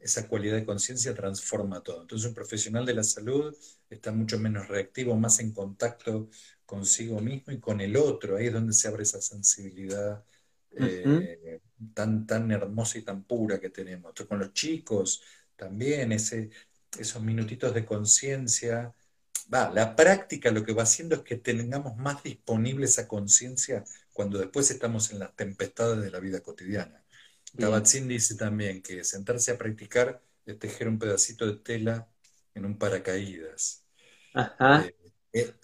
esa 0.00 0.28
cualidad 0.28 0.56
de 0.56 0.64
conciencia 0.64 1.14
transforma 1.14 1.82
todo. 1.82 2.02
Entonces 2.02 2.28
un 2.28 2.34
profesional 2.34 2.86
de 2.86 2.94
la 2.94 3.02
salud 3.02 3.54
está 3.88 4.12
mucho 4.12 4.38
menos 4.38 4.68
reactivo, 4.68 5.16
más 5.16 5.40
en 5.40 5.52
contacto 5.52 6.28
consigo 6.70 7.20
mismo 7.20 7.52
y 7.52 7.58
con 7.58 7.80
el 7.80 7.96
otro. 7.96 8.36
Ahí 8.36 8.46
es 8.46 8.52
donde 8.52 8.72
se 8.72 8.86
abre 8.86 9.02
esa 9.02 9.20
sensibilidad 9.20 10.24
eh, 10.70 11.60
tan, 11.92 12.24
tan 12.28 12.48
hermosa 12.52 12.98
y 12.98 13.02
tan 13.02 13.24
pura 13.24 13.58
que 13.58 13.70
tenemos. 13.70 14.14
con 14.28 14.38
los 14.38 14.52
chicos 14.52 15.20
también, 15.56 16.12
ese, 16.12 16.50
esos 16.96 17.20
minutitos 17.22 17.74
de 17.74 17.84
conciencia. 17.84 18.94
Va, 19.52 19.68
la 19.70 19.96
práctica 19.96 20.52
lo 20.52 20.64
que 20.64 20.72
va 20.72 20.84
haciendo 20.84 21.16
es 21.16 21.22
que 21.22 21.36
tengamos 21.36 21.96
más 21.96 22.22
disponible 22.22 22.84
esa 22.86 23.08
conciencia 23.08 23.82
cuando 24.12 24.38
después 24.38 24.70
estamos 24.70 25.10
en 25.10 25.18
las 25.18 25.34
tempestades 25.34 26.00
de 26.00 26.10
la 26.12 26.20
vida 26.20 26.40
cotidiana. 26.40 27.02
Kabat-Zinn 27.58 28.06
dice 28.06 28.36
también 28.36 28.80
que 28.80 29.02
sentarse 29.02 29.50
a 29.50 29.58
practicar 29.58 30.22
es 30.46 30.56
tejer 30.56 30.86
un 30.86 31.00
pedacito 31.00 31.46
de 31.46 31.56
tela 31.56 32.08
en 32.54 32.64
un 32.64 32.78
paracaídas. 32.78 33.84
Ajá. 34.34 34.86
Eh, 34.86 34.99
eh, 35.32 35.54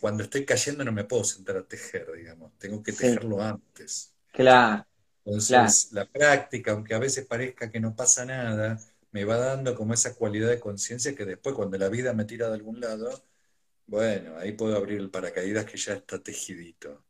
cuando 0.00 0.24
estoy 0.24 0.44
cayendo 0.44 0.84
no 0.84 0.92
me 0.92 1.04
puedo 1.04 1.24
sentar 1.24 1.56
a 1.56 1.66
tejer, 1.66 2.10
digamos, 2.16 2.52
tengo 2.58 2.82
que 2.82 2.92
tejerlo 2.92 3.42
antes. 3.42 4.14
Claro. 4.32 4.86
Entonces, 5.24 5.92
la 5.92 6.06
práctica, 6.06 6.72
aunque 6.72 6.94
a 6.94 6.98
veces 6.98 7.26
parezca 7.26 7.70
que 7.70 7.80
no 7.80 7.94
pasa 7.94 8.24
nada, 8.24 8.80
me 9.12 9.24
va 9.24 9.36
dando 9.36 9.74
como 9.74 9.94
esa 9.94 10.14
cualidad 10.14 10.48
de 10.48 10.60
conciencia 10.60 11.14
que 11.14 11.24
después, 11.24 11.54
cuando 11.54 11.76
la 11.78 11.88
vida 11.88 12.12
me 12.14 12.24
tira 12.24 12.48
de 12.48 12.54
algún 12.54 12.80
lado, 12.80 13.24
bueno, 13.86 14.38
ahí 14.38 14.52
puedo 14.52 14.76
abrir 14.76 14.98
el 15.00 15.10
paracaídas 15.10 15.64
que 15.66 15.76
ya 15.76 15.94
está 15.94 16.22
tejidito. 16.22 17.04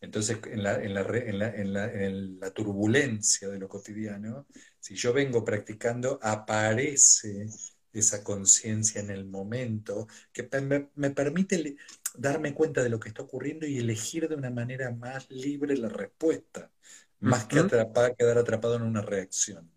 Entonces, 0.00 0.38
en 0.46 0.62
la, 0.62 0.82
en 0.82 0.94
la, 0.94 1.00
en 1.02 1.38
la, 1.72 1.84
en 1.92 2.40
la 2.40 2.50
turbulencia 2.50 3.48
de 3.48 3.58
lo 3.58 3.68
cotidiano, 3.68 4.46
si 4.78 4.94
yo 4.94 5.12
vengo 5.12 5.44
practicando, 5.44 6.18
aparece 6.22 7.46
esa 7.92 8.24
conciencia 8.24 9.00
en 9.00 9.10
el 9.10 9.24
momento, 9.24 10.08
que 10.32 10.48
me, 10.94 11.10
permite 11.10 11.76
darme 12.16 12.54
cuenta 12.54 12.82
de 12.82 12.88
lo 12.88 12.98
que 12.98 13.08
está 13.08 13.22
ocurriendo 13.22 13.66
y 13.66 13.78
elegir 13.78 14.28
de 14.28 14.34
una 14.34 14.50
manera 14.50 14.90
más 14.90 15.30
libre 15.30 15.76
la 15.76 15.88
respuesta, 15.88 16.70
más 17.20 17.44
que 17.44 17.64
quedar 18.18 18.38
atrapado 18.38 18.76
en 18.76 18.82
una 18.82 19.02
reacción. 19.02 19.70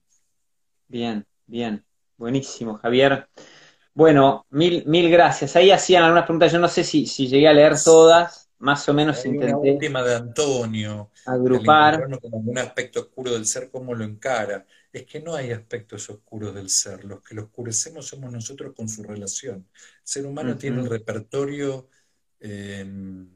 Bien, 0.88 1.26
bien, 1.45 1.84
buenísimo, 2.18 2.78
Javier. 2.78 3.28
Bueno, 3.93 4.45
mil, 4.49 4.84
mil 4.86 5.09
gracias. 5.09 5.55
Ahí 5.55 5.72
hacían 5.72 6.03
algunas 6.03 6.26
preguntas, 6.26 6.51
yo 6.51 6.59
no 6.59 6.68
sé 6.68 6.84
si, 6.84 7.05
si 7.05 7.28
llegué 7.28 7.47
a 7.47 7.53
leer 7.53 7.76
todas, 7.82 8.45
más 8.59 8.88
o 8.89 8.93
menos 8.93 9.24
Hay 9.24 9.32
intenté. 9.32 9.55
Una 9.55 9.72
última 9.72 10.03
de 10.03 10.16
Antonio. 10.16 11.11
Agrupar. 11.26 12.07
Con 12.20 12.49
un 12.49 12.57
aspecto 12.57 13.01
oscuro 13.01 13.32
del 13.32 13.45
ser, 13.45 13.70
¿cómo 13.70 13.93
lo 13.93 14.03
encara? 14.03 14.66
Es 15.00 15.06
que 15.06 15.20
no 15.20 15.36
hay 15.36 15.52
aspectos 15.52 16.10
oscuros 16.10 16.56
del 16.56 16.70
ser, 16.70 17.04
los 17.04 17.22
que 17.22 17.36
lo 17.36 17.43
oscurecemos 17.43 18.08
somos 18.08 18.32
nosotros 18.32 18.74
con 18.74 18.88
su 18.88 19.04
relación. 19.04 19.68
El 19.74 20.02
ser 20.04 20.26
humano 20.26 20.58
tiene 20.58 20.82
un 20.82 20.89
repertorio 20.89 21.89
em, 22.39 23.30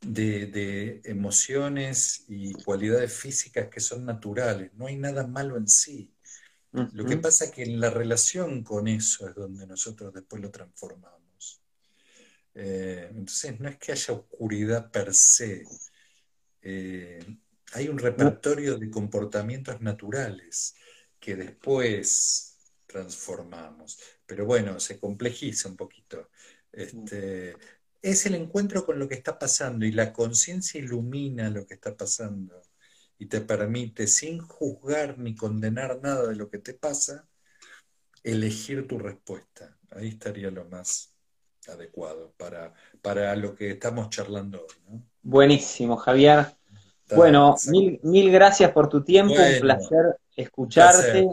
de, 0.00 1.02
emociones 1.04 2.24
y 2.28 2.52
cualidades 2.54 3.12
físicas 3.12 3.68
que 3.68 3.80
son 3.80 4.04
naturales, 4.04 4.72
no 4.74 4.86
hay 4.86 4.96
nada 4.96 5.26
malo 5.26 5.56
en 5.56 5.68
sí. 5.68 6.12
Lo 6.72 7.06
que 7.06 7.16
pasa 7.16 7.46
es 7.46 7.52
que 7.52 7.62
en 7.62 7.80
la 7.80 7.88
relación 7.88 8.62
con 8.62 8.86
eso 8.86 9.28
es 9.28 9.34
donde 9.34 9.66
nosotros 9.66 10.12
después 10.12 10.42
lo 10.42 10.50
transformamos. 10.50 11.62
Eh, 12.54 13.08
entonces 13.10 13.58
no 13.58 13.68
es 13.68 13.78
que 13.78 13.92
haya 13.92 14.14
oscuridad 14.14 14.90
per 14.90 15.14
se. 15.14 15.64
Eh, 16.60 17.18
hay 17.76 17.88
un 17.90 17.98
repertorio 17.98 18.78
de 18.78 18.90
comportamientos 18.90 19.82
naturales 19.82 20.74
que 21.20 21.36
después 21.36 22.56
transformamos. 22.86 23.98
Pero 24.24 24.46
bueno, 24.46 24.80
se 24.80 24.98
complejiza 24.98 25.68
un 25.68 25.76
poquito. 25.76 26.30
Este, 26.72 27.54
es 28.00 28.24
el 28.24 28.34
encuentro 28.34 28.86
con 28.86 28.98
lo 28.98 29.06
que 29.06 29.16
está 29.16 29.38
pasando 29.38 29.84
y 29.84 29.92
la 29.92 30.14
conciencia 30.14 30.80
ilumina 30.80 31.50
lo 31.50 31.66
que 31.66 31.74
está 31.74 31.94
pasando 31.94 32.62
y 33.18 33.26
te 33.26 33.42
permite, 33.42 34.06
sin 34.06 34.38
juzgar 34.38 35.18
ni 35.18 35.34
condenar 35.34 36.00
nada 36.02 36.28
de 36.28 36.36
lo 36.36 36.48
que 36.48 36.58
te 36.58 36.72
pasa, 36.72 37.28
elegir 38.22 38.88
tu 38.88 38.98
respuesta. 38.98 39.76
Ahí 39.90 40.08
estaría 40.08 40.50
lo 40.50 40.64
más 40.64 41.14
adecuado 41.68 42.32
para, 42.38 42.72
para 43.02 43.36
lo 43.36 43.54
que 43.54 43.72
estamos 43.72 44.08
charlando 44.08 44.62
hoy. 44.62 45.02
Buenísimo, 45.22 45.96
Javier. 45.96 46.56
Bueno, 47.14 47.54
mil, 47.68 48.00
mil, 48.02 48.32
gracias 48.32 48.72
por 48.72 48.88
tu 48.88 49.02
tiempo, 49.04 49.34
un 49.34 49.60
placer 49.60 50.16
escucharte, 50.34 51.28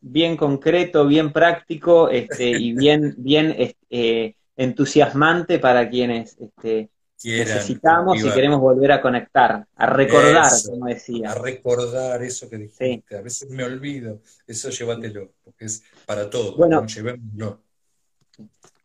bien 0.00 0.36
concreto, 0.36 1.06
bien 1.06 1.32
práctico 1.32 2.08
este, 2.08 2.48
y 2.50 2.72
bien, 2.72 3.14
bien 3.18 3.54
este, 3.58 4.36
entusiasmante 4.56 5.58
para 5.58 5.88
quienes 5.88 6.36
este, 6.38 6.90
necesitamos 7.24 8.22
y 8.22 8.30
queremos 8.30 8.60
volver 8.60 8.92
a 8.92 9.00
conectar, 9.00 9.66
a 9.74 9.86
recordar, 9.86 10.50
como 10.66 10.86
decía. 10.86 11.32
A 11.32 11.34
recordar 11.34 12.22
eso 12.22 12.48
que 12.48 12.58
dijiste. 12.58 13.16
A 13.16 13.22
veces 13.22 13.50
me 13.50 13.64
olvido, 13.64 14.20
eso 14.46 14.70
llévatelo, 14.70 15.32
porque 15.44 15.66
es 15.66 15.82
para 16.06 16.28
todos. 16.30 16.56
Bueno, 16.56 16.86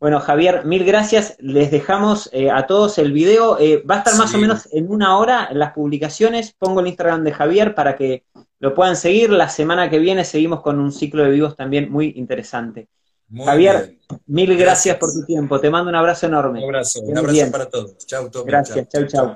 Bueno, 0.04 0.20
Javier, 0.20 0.66
mil 0.66 0.84
gracias. 0.84 1.34
Les 1.38 1.70
dejamos 1.70 2.28
eh, 2.34 2.50
a 2.50 2.66
todos 2.66 2.98
el 2.98 3.10
video. 3.10 3.58
Eh, 3.58 3.82
va 3.90 3.94
a 3.94 3.98
estar 4.00 4.14
más 4.16 4.34
o 4.34 4.36
menos 4.36 4.68
en 4.70 4.92
una 4.92 5.16
hora 5.16 5.48
en 5.50 5.58
las 5.58 5.72
publicaciones. 5.72 6.52
Pongo 6.58 6.80
el 6.80 6.88
Instagram 6.88 7.24
de 7.24 7.32
Javier 7.32 7.74
para 7.74 7.96
que 7.96 8.22
lo 8.58 8.74
puedan 8.74 8.96
seguir. 8.96 9.30
La 9.30 9.48
semana 9.48 9.88
que 9.88 9.98
viene 9.98 10.26
seguimos 10.26 10.60
con 10.60 10.78
un 10.78 10.92
ciclo 10.92 11.24
de 11.24 11.30
vivos 11.30 11.56
también 11.56 11.90
muy 11.90 12.12
interesante. 12.16 12.86
Javier, 13.34 13.96
mil 14.26 14.54
gracias, 14.58 14.98
por 14.98 15.10
tu 15.10 15.24
tiempo. 15.24 15.58
Te 15.58 15.70
mando 15.70 15.88
un 15.88 15.96
abrazo 15.96 16.26
enorme. 16.26 16.58
Un 16.58 16.64
abrazo, 16.66 17.00
un 17.00 17.16
abrazo 17.16 17.50
para 17.50 17.70
todos. 17.70 17.96
Chau, 18.06 18.30
Gracias, 18.44 18.86
chau, 18.90 19.06
chau. 19.06 19.34